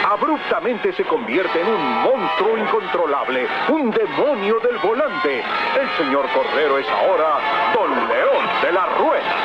[0.10, 5.44] Abruptamente se convierte en un monstruo incontrolable, un demonio del volante.
[5.78, 9.36] El señor Cordero es ahora Don León de la Rueda.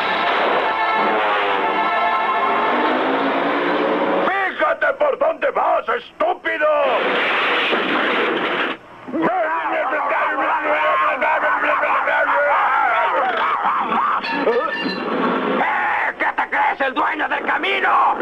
[4.29, 6.67] ¡Fíjate por dónde vas, estúpido!
[16.19, 18.15] ¿Qué te crees, el dueño del camino?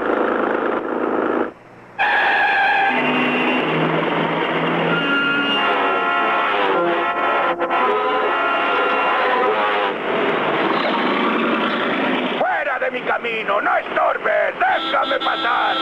[12.38, 13.60] ¡Fuera de mi camino!
[13.60, 14.54] ¡No estorbes!
[14.60, 15.76] ¡Déjame pasar!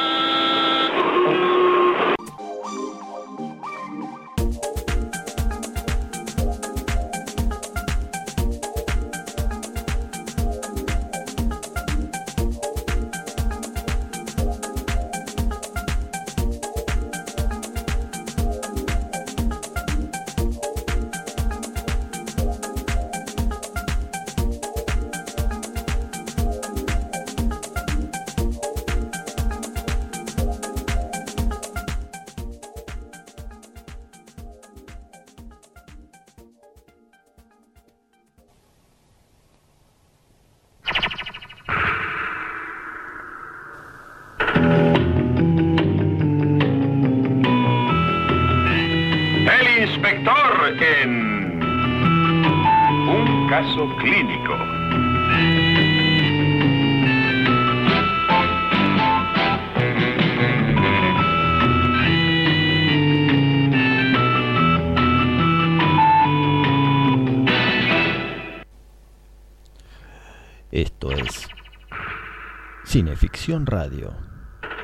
[72.93, 74.12] Cineficción Radio,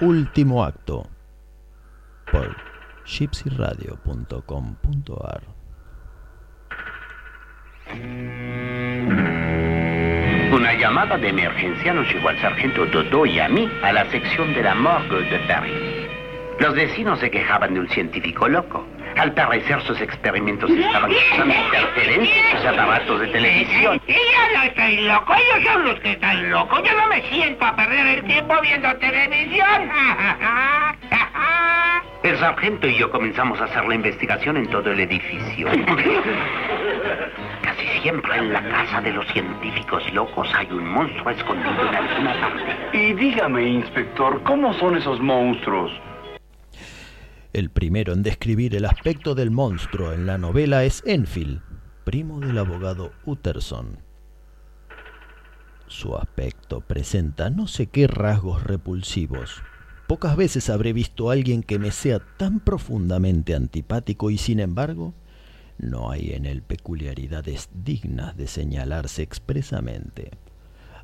[0.01, 1.11] último acto,
[2.33, 2.57] por
[3.05, 5.43] gypsyradio.com.ar.
[10.55, 14.55] Una llamada de emergencia nos llevó al sargento Dodo y a mí a la sección
[14.55, 16.09] de la morgue de Paris.
[16.61, 18.87] Los vecinos se quejaban de un científico loco.
[19.19, 24.01] Al parecer sus experimentos estaban causando interferencias en sus aparatos de televisión.
[24.07, 24.19] Y yo
[24.55, 26.81] no estoy loco, ellos son los que están locos.
[26.85, 29.91] Yo no me siento a perder el tiempo viendo televisión.
[32.23, 35.69] El sargento y yo comenzamos a hacer la investigación en todo el edificio.
[37.63, 42.35] Casi siempre en la casa de los científicos locos hay un monstruo escondido en alguna
[42.41, 42.77] parte.
[42.93, 45.93] Y dígame, inspector, ¿cómo son esos monstruos?
[47.59, 51.61] El primero en describir el aspecto del monstruo en la novela es Enfield,
[52.05, 53.99] primo del abogado Utterson.
[55.89, 59.61] Su aspecto presenta no sé qué rasgos repulsivos.
[60.07, 65.13] Pocas veces habré visto a alguien que me sea tan profundamente antipático y sin embargo
[65.79, 70.31] no hay en él peculiaridades dignas de señalarse expresamente.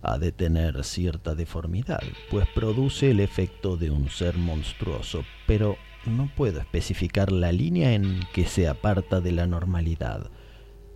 [0.03, 5.77] Ha de tener cierta deformidad, pues produce el efecto de un ser monstruoso, pero
[6.07, 10.31] no puedo especificar la línea en que se aparta de la normalidad.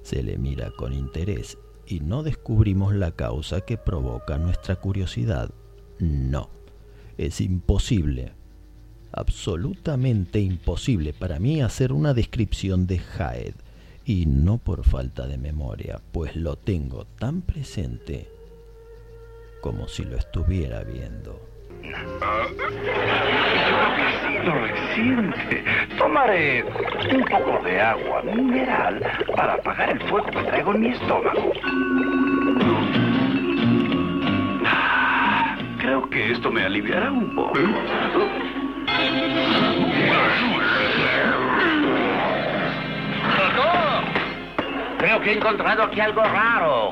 [0.02, 5.50] Se le mira con interés y no descubrimos la causa que provoca nuestra curiosidad.
[5.98, 6.50] No,
[7.16, 8.32] es imposible,
[9.12, 13.54] absolutamente imposible para mí hacer una descripción de Hyde,
[14.04, 18.30] y no por falta de memoria, pues lo tengo tan presente
[19.60, 21.47] como si lo estuviera viendo.
[24.26, 25.64] Sido reciente.
[25.96, 29.00] Tomaré un poco de agua mineral
[29.36, 31.52] para apagar el fuego que traigo en mi estómago.
[34.64, 37.58] Ah, Creo que esto me aliviará un poco.
[44.98, 46.90] Creo que he encontrado aquí algo raro.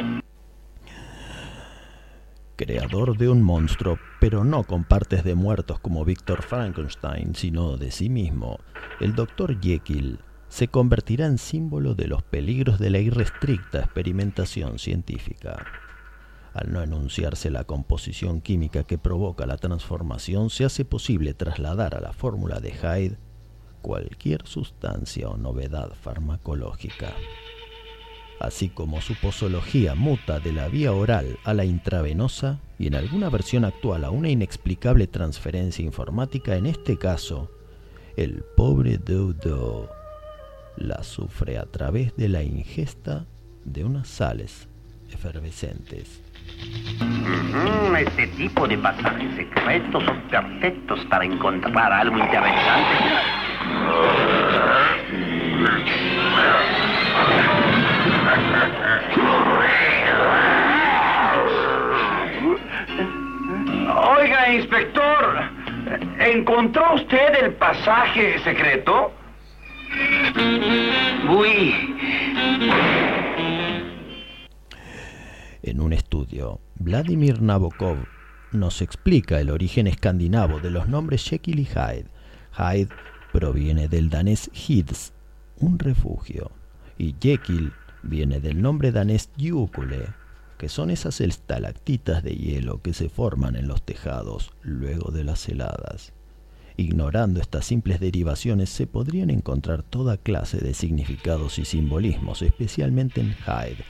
[2.57, 7.93] creador de un monstruo, pero no con partes de muertos como Víctor Frankenstein, sino de
[7.93, 8.59] sí mismo,
[8.99, 9.61] el Dr.
[9.61, 15.65] Jekyll se convertirá en símbolo de los peligros de la irrestricta experimentación científica.
[16.55, 22.01] Al no enunciarse la composición química que provoca la transformación, se hace posible trasladar a
[22.01, 23.19] la fórmula de Hyde
[23.81, 27.13] cualquier sustancia o novedad farmacológica
[28.41, 33.31] así como su posología muta de la vía oral a la intravenosa y en alguna
[33.31, 37.51] versión actual a una inexplicable transferencia informática, en este caso,
[38.17, 39.91] el pobre Dodo
[40.77, 43.25] la sufre a través de la ingesta
[43.65, 44.69] de unas sales
[45.11, 46.21] efervescentes.
[47.99, 52.97] Este tipo de pasajes secretos son perfectos para encontrar algo interesante.
[63.99, 65.41] Oiga, inspector,
[66.19, 69.11] ¿encontró usted el pasaje secreto?
[71.31, 71.75] Uy.
[75.63, 77.97] En un estudio, Vladimir Nabokov
[78.53, 82.11] nos explica el origen escandinavo de los nombres Jekyll y Hyde.
[82.53, 82.95] Hyde
[83.33, 85.15] proviene del danés Hids,
[85.59, 86.51] un refugio,
[86.99, 90.09] y Jekyll viene del nombre danés Jukule,
[90.57, 95.49] que son esas estalactitas de hielo que se forman en los tejados luego de las
[95.49, 96.13] heladas.
[96.79, 103.35] Ignorando estas simples derivaciones se podrían encontrar toda clase de significados y simbolismos, especialmente en
[103.35, 103.85] Hyde,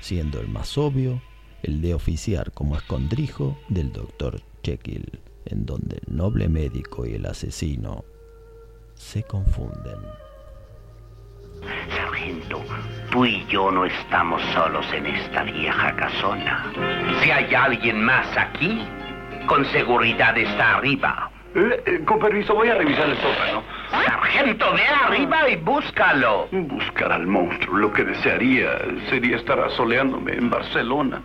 [0.00, 1.22] siendo el más obvio
[1.62, 7.26] el de oficiar como escondrijo del doctor Jekyll, en donde el noble médico y el
[7.26, 8.04] asesino
[8.94, 10.21] se confunden.
[11.96, 12.62] Sargento,
[13.10, 16.64] tú y yo no estamos solos en esta vieja casona.
[17.22, 18.86] Si hay alguien más aquí,
[19.46, 21.30] con seguridad está arriba.
[21.54, 23.62] Eh, con permiso, voy a revisar el sótano.
[23.90, 26.48] Sargento, ve arriba y búscalo.
[26.50, 27.76] Buscar al monstruo.
[27.76, 28.78] Lo que desearía
[29.10, 31.20] sería estar asoleándome en Barcelona.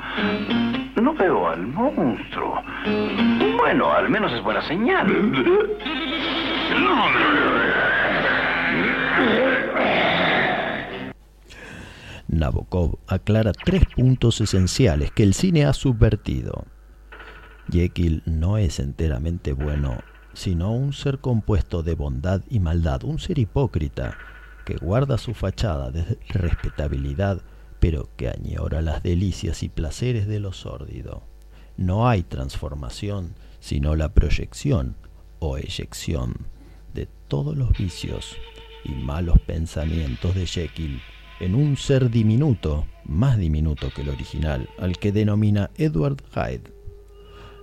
[0.95, 2.61] No veo al monstruo.
[3.57, 5.07] Bueno, al menos es buena señal.
[12.27, 16.65] Nabokov aclara tres puntos esenciales que el cine ha subvertido.
[17.71, 19.99] Jekyll no es enteramente bueno,
[20.33, 24.17] sino un ser compuesto de bondad y maldad, un ser hipócrita
[24.65, 27.41] que guarda su fachada de respetabilidad,
[27.79, 31.23] pero que añora las delicias y placeres de lo sórdido.
[31.77, 34.97] No hay transformación, sino la proyección
[35.39, 36.47] o eyección
[36.93, 38.35] de todos los vicios
[38.83, 41.01] y malos pensamientos de Jekyll
[41.39, 46.73] en un ser diminuto, más diminuto que el original, al que denomina Edward Hyde.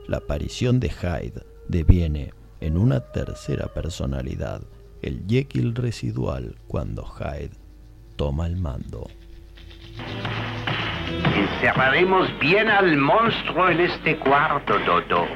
[0.06, 4.62] La aparición de Hyde deviene en una tercera personalidad,
[5.02, 7.52] el Jekyll residual, cuando Hyde
[8.16, 9.08] toma el mando.
[11.36, 15.26] Encerraremos bien al monstruo en este cuarto, Dodo.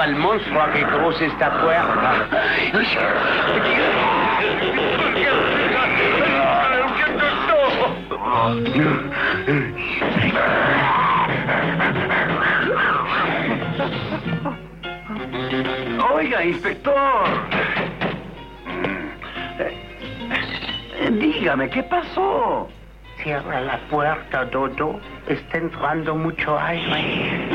[0.00, 2.26] Al monstruo que cruce esta puerta.
[16.14, 17.26] Oiga, inspector.
[21.10, 22.68] Dígame, ¿qué pasó?
[23.22, 25.00] Cierra la puerta, Dodo.
[25.26, 27.48] Está entrando mucho aire.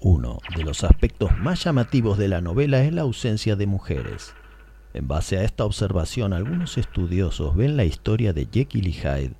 [0.00, 4.34] Uno de los aspectos más llamativos de la novela es la ausencia de mujeres.
[4.94, 9.34] En base a esta observación, algunos estudiosos ven la historia de Jekyll y Hyde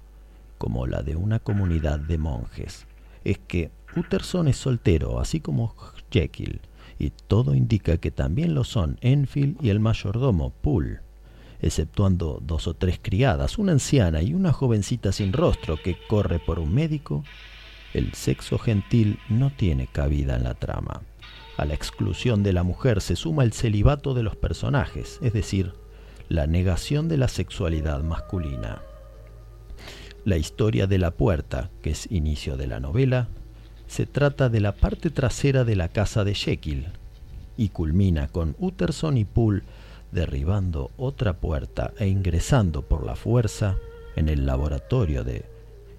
[0.58, 2.86] como la de una comunidad de monjes.
[3.24, 5.74] Es que Utterson es soltero, así como
[6.10, 6.60] Jekyll,
[6.98, 11.00] y todo indica que también lo son Enfield y el mayordomo Poole,
[11.60, 16.58] exceptuando dos o tres criadas, una anciana y una jovencita sin rostro que corre por
[16.58, 17.24] un médico,
[17.94, 21.02] el sexo gentil no tiene cabida en la trama.
[21.56, 25.72] A la exclusión de la mujer se suma el celibato de los personajes, es decir,
[26.28, 28.82] la negación de la sexualidad masculina.
[30.24, 33.28] La historia de la puerta, que es inicio de la novela,
[33.86, 36.86] se trata de la parte trasera de la casa de Jekyll
[37.56, 39.62] y culmina con Utterson y Poole
[40.12, 43.76] derribando otra puerta e ingresando por la fuerza
[44.16, 45.44] en el laboratorio de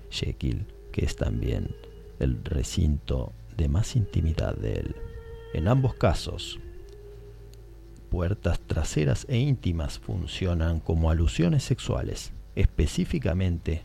[0.09, 1.75] Jekyll, que es también
[2.19, 4.95] el recinto de más intimidad de él.
[5.53, 6.59] En ambos casos,
[8.09, 13.83] puertas traseras e íntimas funcionan como alusiones sexuales, específicamente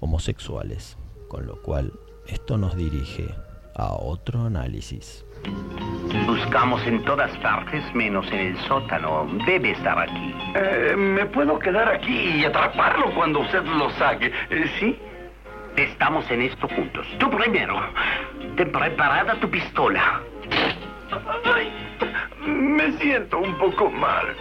[0.00, 0.96] homosexuales,
[1.28, 1.92] con lo cual
[2.26, 3.28] esto nos dirige
[3.74, 5.24] a otro análisis.
[6.26, 9.28] Buscamos en todas partes menos en el sótano.
[9.46, 10.34] Debe estar aquí.
[10.56, 14.32] Eh, ¿Me puedo quedar aquí y atraparlo cuando usted lo saque?
[14.50, 14.98] Eh, ¿Sí?
[15.78, 17.06] Estamos en esto juntos.
[17.20, 17.80] Tú primero.
[18.56, 20.20] Ten preparada tu pistola.
[21.44, 21.72] Ay,
[22.44, 24.34] me siento un poco mal.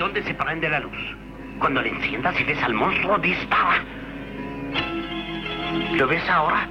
[0.00, 0.98] ¿Dónde se prende la luz?
[1.60, 3.84] Cuando le enciendas y ves al monstruo, dispara.
[5.92, 6.68] ¿Lo ves ahora?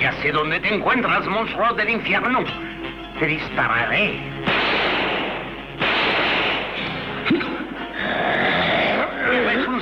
[0.00, 2.42] Ya sé dónde te encuentras, monstruo del infierno.
[3.20, 4.20] Te dispararé.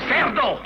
[0.09, 0.60] Cerdo!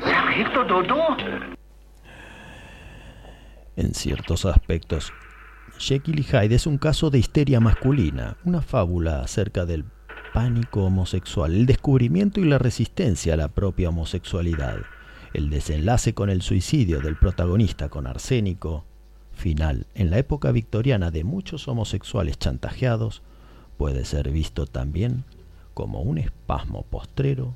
[0.00, 1.16] ¿Sargento Dodo?
[3.76, 5.12] En ciertos aspectos,
[5.78, 9.84] Jekyll y Hyde es un caso de histeria masculina, una fábula acerca del
[10.32, 14.78] pánico homosexual, el descubrimiento y la resistencia a la propia homosexualidad,
[15.34, 18.84] el desenlace con el suicidio del protagonista con arsénico,
[19.32, 23.22] final en la época victoriana de muchos homosexuales chantajeados,
[23.76, 25.24] puede ser visto también
[25.74, 27.54] como un espasmo postrero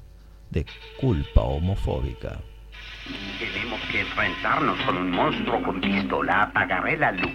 [0.51, 0.67] de
[1.01, 2.41] culpa homofóbica.
[3.39, 6.43] Tenemos que enfrentarnos con un monstruo con pistola.
[6.43, 7.31] Apagaré la luz.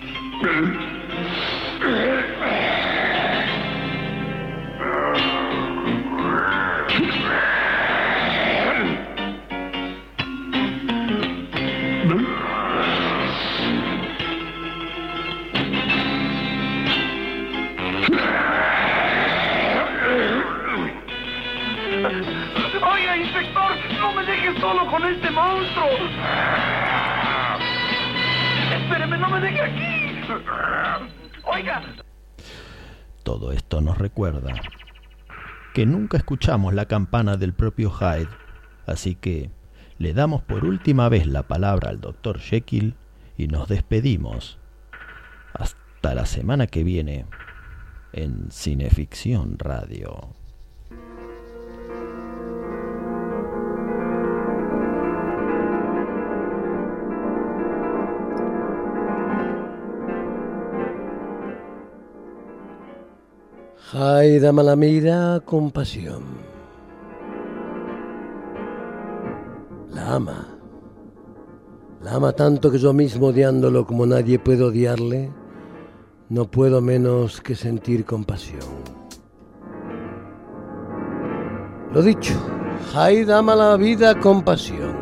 [24.12, 25.88] no me deje solo con este monstruo.
[28.76, 30.34] Espéreme, no me deje aquí.
[31.46, 31.82] Oiga.
[33.24, 34.54] Todo esto nos recuerda
[35.74, 38.28] que nunca escuchamos la campana del propio Hyde,
[38.86, 39.52] así que
[39.98, 42.96] le damos por última vez la palabra al doctor Jekyll
[43.38, 44.60] y nos despedimos.
[45.54, 47.26] Hasta la semana que viene
[48.12, 50.41] en Cineficción Radio.
[63.94, 66.24] Haida Malamida con pasión.
[69.90, 70.48] La ama.
[72.02, 75.34] La ama tanto que yo mismo odiándolo como nadie puede odiarle,
[76.30, 78.62] no puedo menos que sentir compasión.
[81.94, 82.36] Lo dicho,
[82.96, 84.96] Haida ama la vida con pasión.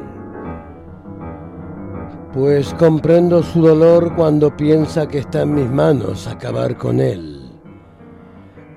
[2.34, 7.39] Pues comprendo su dolor cuando piensa que está en mis manos acabar con él.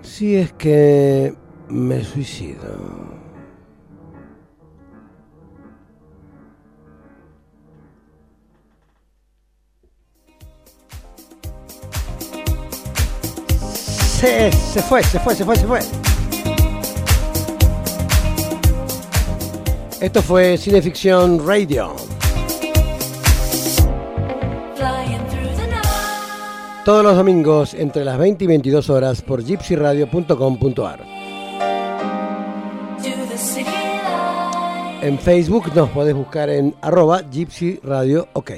[0.03, 1.35] Si es que
[1.69, 3.13] me suicido.
[14.21, 15.81] Se, se fue, se fue, se fue, se fue.
[20.01, 21.95] Esto fue Cineficción Radio.
[26.85, 31.01] Todos los domingos entre las 20 y 22 horas por gypsyradio.com.ar.
[35.03, 37.23] En Facebook nos podés buscar en arroba
[37.85, 38.51] Radio OK.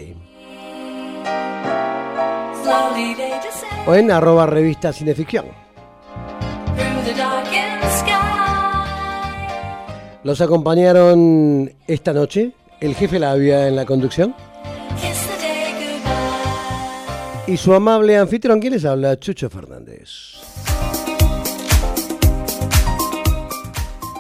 [3.87, 5.45] O en arroba revista Cineficción.
[10.23, 14.35] Los acompañaron esta noche el jefe Labia en la conducción.
[17.47, 19.19] Y su amable anfitrión, ¿quién les habla?
[19.19, 20.09] Chucho Fernández.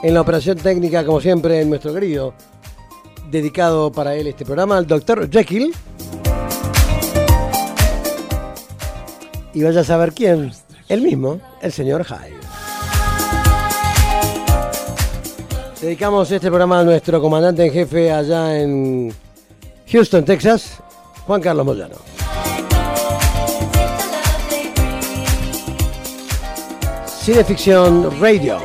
[0.03, 2.35] En la operación técnica, como siempre, en nuestro querido,
[3.31, 5.75] dedicado para él este programa, el doctor Jekyll.
[9.55, 10.53] Y vaya a saber quién,
[10.91, 12.37] el mismo, el señor Hyde.
[15.81, 19.15] Dedicamos este programa a nuestro comandante en jefe allá en
[19.91, 20.83] Houston, Texas,
[21.27, 22.14] Juan Carlos Moyano.
[27.25, 28.59] Cineficción Radio.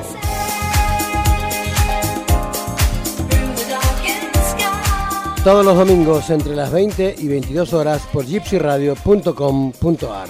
[5.46, 10.30] Todos los domingos entre las 20 y 22 horas por gypsyradio.com.ar.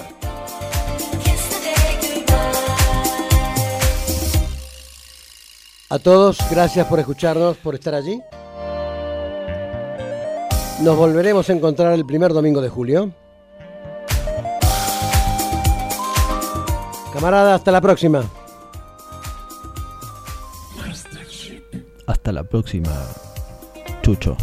[5.88, 8.22] A todos, gracias por escucharnos, por estar allí.
[10.82, 13.12] Nos volveremos a encontrar el primer domingo de julio.
[17.12, 18.24] Camarada, hasta la próxima.
[22.06, 22.90] Hasta la próxima,
[24.02, 24.36] Chucho.